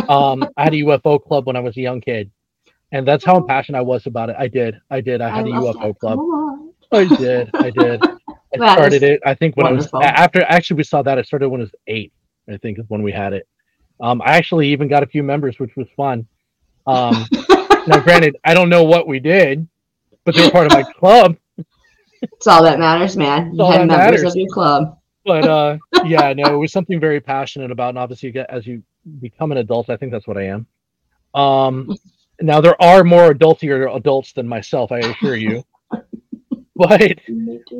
um, 0.09 0.43
I 0.57 0.65
had 0.65 0.75
a 0.75 0.79
UFO 0.79 1.23
club 1.23 1.47
when 1.47 1.55
I 1.55 1.61
was 1.61 1.77
a 1.77 1.81
young 1.81 2.01
kid, 2.01 2.31
and 2.93 3.07
that's 3.07 3.25
how 3.25 3.41
passionate 3.41 3.79
I 3.79 3.83
was 3.83 4.07
about 4.07 4.31
it. 4.31 4.37
I 4.39 4.49
did, 4.49 4.81
I 4.91 5.01
did. 5.01 5.21
I 5.21 5.29
had 5.29 5.47
a 5.47 5.51
UFO 5.51 5.89
that. 5.89 6.01
club. 6.01 6.19
I 6.93 7.05
did. 7.17 7.51
I 7.55 7.71
did. 7.71 8.03
I 8.61 8.75
started 8.75 9.03
it. 9.03 9.21
I 9.25 9.35
think 9.35 9.57
when 9.57 9.67
wonderful. 9.67 10.01
I 10.01 10.07
was 10.07 10.13
after. 10.17 10.43
Actually, 10.43 10.79
we 10.79 10.85
saw 10.85 11.03
that. 11.03 11.19
I 11.19 11.23
started 11.23 11.49
when 11.51 11.61
I 11.61 11.65
was 11.65 11.75
eight. 11.87 12.13
I 12.49 12.57
think 12.57 12.79
is 12.79 12.85
when 12.89 13.03
we 13.03 13.13
had 13.13 13.33
it. 13.33 13.47
Um, 14.01 14.23
I 14.23 14.37
actually 14.37 14.69
even 14.69 14.89
got 14.89 15.03
a 15.03 15.07
few 15.07 15.23
members, 15.23 15.59
which 15.59 15.75
was 15.77 15.89
fun. 15.97 16.27
Um, 16.87 17.27
now, 17.87 18.01
granted, 18.01 18.37
I 18.45 18.55
don't 18.55 18.69
know 18.69 18.85
what 18.85 19.07
we 19.07 19.19
did, 19.19 19.67
but 20.25 20.35
they 20.35 20.45
were 20.45 20.51
part 20.51 20.67
of 20.67 20.73
my 20.73 20.83
club. 20.83 21.37
It's 22.35 22.47
all 22.47 22.63
that 22.65 22.79
matters, 22.79 23.17
man. 23.17 23.55
You 23.55 23.63
all 23.63 23.73
had 23.73 23.87
members 23.87 23.97
matters. 24.23 24.23
of 24.25 24.37
your 24.37 24.49
club. 24.49 24.99
But 25.25 25.45
uh, 25.45 25.79
yeah, 26.05 26.33
no, 26.33 26.55
it 26.55 26.59
was 26.59 26.73
something 26.73 27.01
very 27.01 27.21
passionate 27.21 27.71
about. 27.71 27.91
And 27.91 27.99
obviously, 27.99 28.29
you 28.29 28.33
get, 28.33 28.49
as 28.51 28.67
you 28.67 28.83
become 29.21 29.53
an 29.53 29.59
adult, 29.59 29.91
I 29.91 29.97
think 29.97 30.13
that's 30.13 30.27
what 30.27 30.37
I 30.37 30.45
am. 30.47 30.67
Um, 31.35 31.97
now 32.41 32.61
there 32.61 32.81
are 32.83 33.05
more 33.05 33.33
adultier 33.33 33.95
adults 33.95 34.33
than 34.33 34.47
myself, 34.49 34.93
I 34.93 34.99
assure 35.01 35.37
you. 35.37 35.65
but 36.77 37.19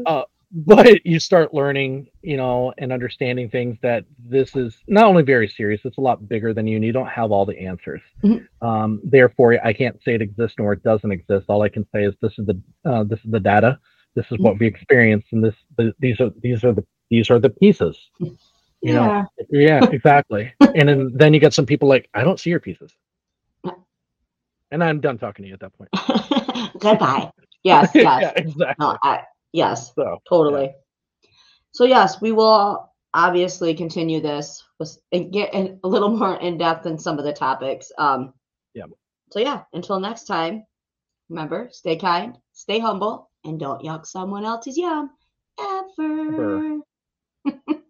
Uh, 0.07 0.23
but 0.53 1.05
you 1.05 1.19
start 1.19 1.53
learning 1.53 2.07
you 2.23 2.37
know 2.37 2.73
and 2.79 2.93
understanding 2.93 3.51
things 3.51 3.77
that 3.83 4.05
this 4.19 4.55
is 4.55 4.77
not 4.87 5.05
only 5.05 5.23
very 5.23 5.49
serious 5.49 5.81
it's 5.85 5.99
a 5.99 6.01
lot 6.01 6.29
bigger 6.29 6.55
than 6.55 6.67
you 6.67 6.77
and 6.77 6.85
you 6.85 6.93
don't 6.93 7.09
have 7.09 7.33
all 7.33 7.45
the 7.45 7.59
answers 7.59 8.01
Mhm. 8.23 8.47
um, 8.63 9.01
therefore 9.05 9.59
i 9.65 9.73
can't 9.73 10.01
say 10.05 10.15
it 10.15 10.23
exists 10.23 10.57
nor 10.59 10.73
it 10.73 10.83
doesn't 10.85 11.11
exist 11.11 11.47
all 11.49 11.63
i 11.63 11.69
can 11.69 11.85
say 11.93 12.05
is 12.05 12.15
this 12.23 12.39
is 12.39 12.47
the 12.47 12.61
uh, 12.85 13.03
this 13.05 13.19
is 13.25 13.31
the 13.33 13.41
data 13.41 13.79
this 14.17 14.27
is 14.33 14.39
what 14.39 14.59
we 14.59 14.67
experienced 14.67 15.29
and 15.33 15.45
this 15.45 15.55
the, 15.77 15.95
these 16.01 16.21
are 16.21 16.31
these 16.43 16.65
are 16.65 16.73
the 16.73 16.85
these 17.11 17.31
are 17.31 17.39
the 17.39 17.51
pieces 17.51 17.97
you 18.19 18.93
know 18.93 19.25
yeah. 19.53 19.81
yeah 19.81 19.85
exactly 19.93 20.53
and 20.75 20.89
then, 20.89 21.13
then 21.15 21.33
you 21.33 21.39
get 21.41 21.55
some 21.55 21.67
people 21.67 21.89
like 21.89 22.09
i 22.15 22.25
don't 22.25 22.41
see 22.41 22.51
your 22.51 22.61
pieces 22.61 22.93
and 24.73 24.83
i'm 24.83 25.01
done 25.01 25.17
talking 25.19 25.45
to 25.45 25.49
you 25.49 25.55
at 25.55 25.61
that 25.61 25.73
point 25.75 25.91
Goodbye. 26.79 27.31
Yes, 27.63 27.91
yes. 27.95 28.23
yeah 28.23 28.33
exactly 28.37 28.75
No, 28.79 28.97
I, 29.03 29.23
yes, 29.53 29.93
so 29.95 30.19
totally. 30.29 30.75
So 31.73 31.85
yes, 31.85 32.21
we 32.21 32.33
will 32.33 32.93
obviously 33.15 33.75
continue 33.75 34.21
this 34.21 34.63
with, 34.79 34.99
and 35.13 35.33
get 35.33 35.53
in, 35.55 35.79
a 35.85 35.89
little 35.89 36.11
more 36.11 36.37
in 36.41 36.59
depth 36.59 36.87
in 36.87 36.99
some 36.99 37.19
of 37.19 37.25
the 37.25 37.33
topics. 37.33 37.91
Um, 37.99 38.33
Yeah. 38.75 38.85
so 39.31 39.41
yeah, 39.41 39.63
until 39.73 40.01
next 40.01 40.25
time, 40.25 40.65
remember, 41.29 41.69
stay 41.73 41.97
kind, 41.97 42.37
stay 42.53 42.79
humble, 42.79 43.31
and 43.47 43.59
don't 43.61 43.83
yuck 43.83 44.07
someone 44.07 44.45
else's 44.45 44.77
yum 44.77 45.11
ever. 45.59 46.81
Ever. 47.47 47.81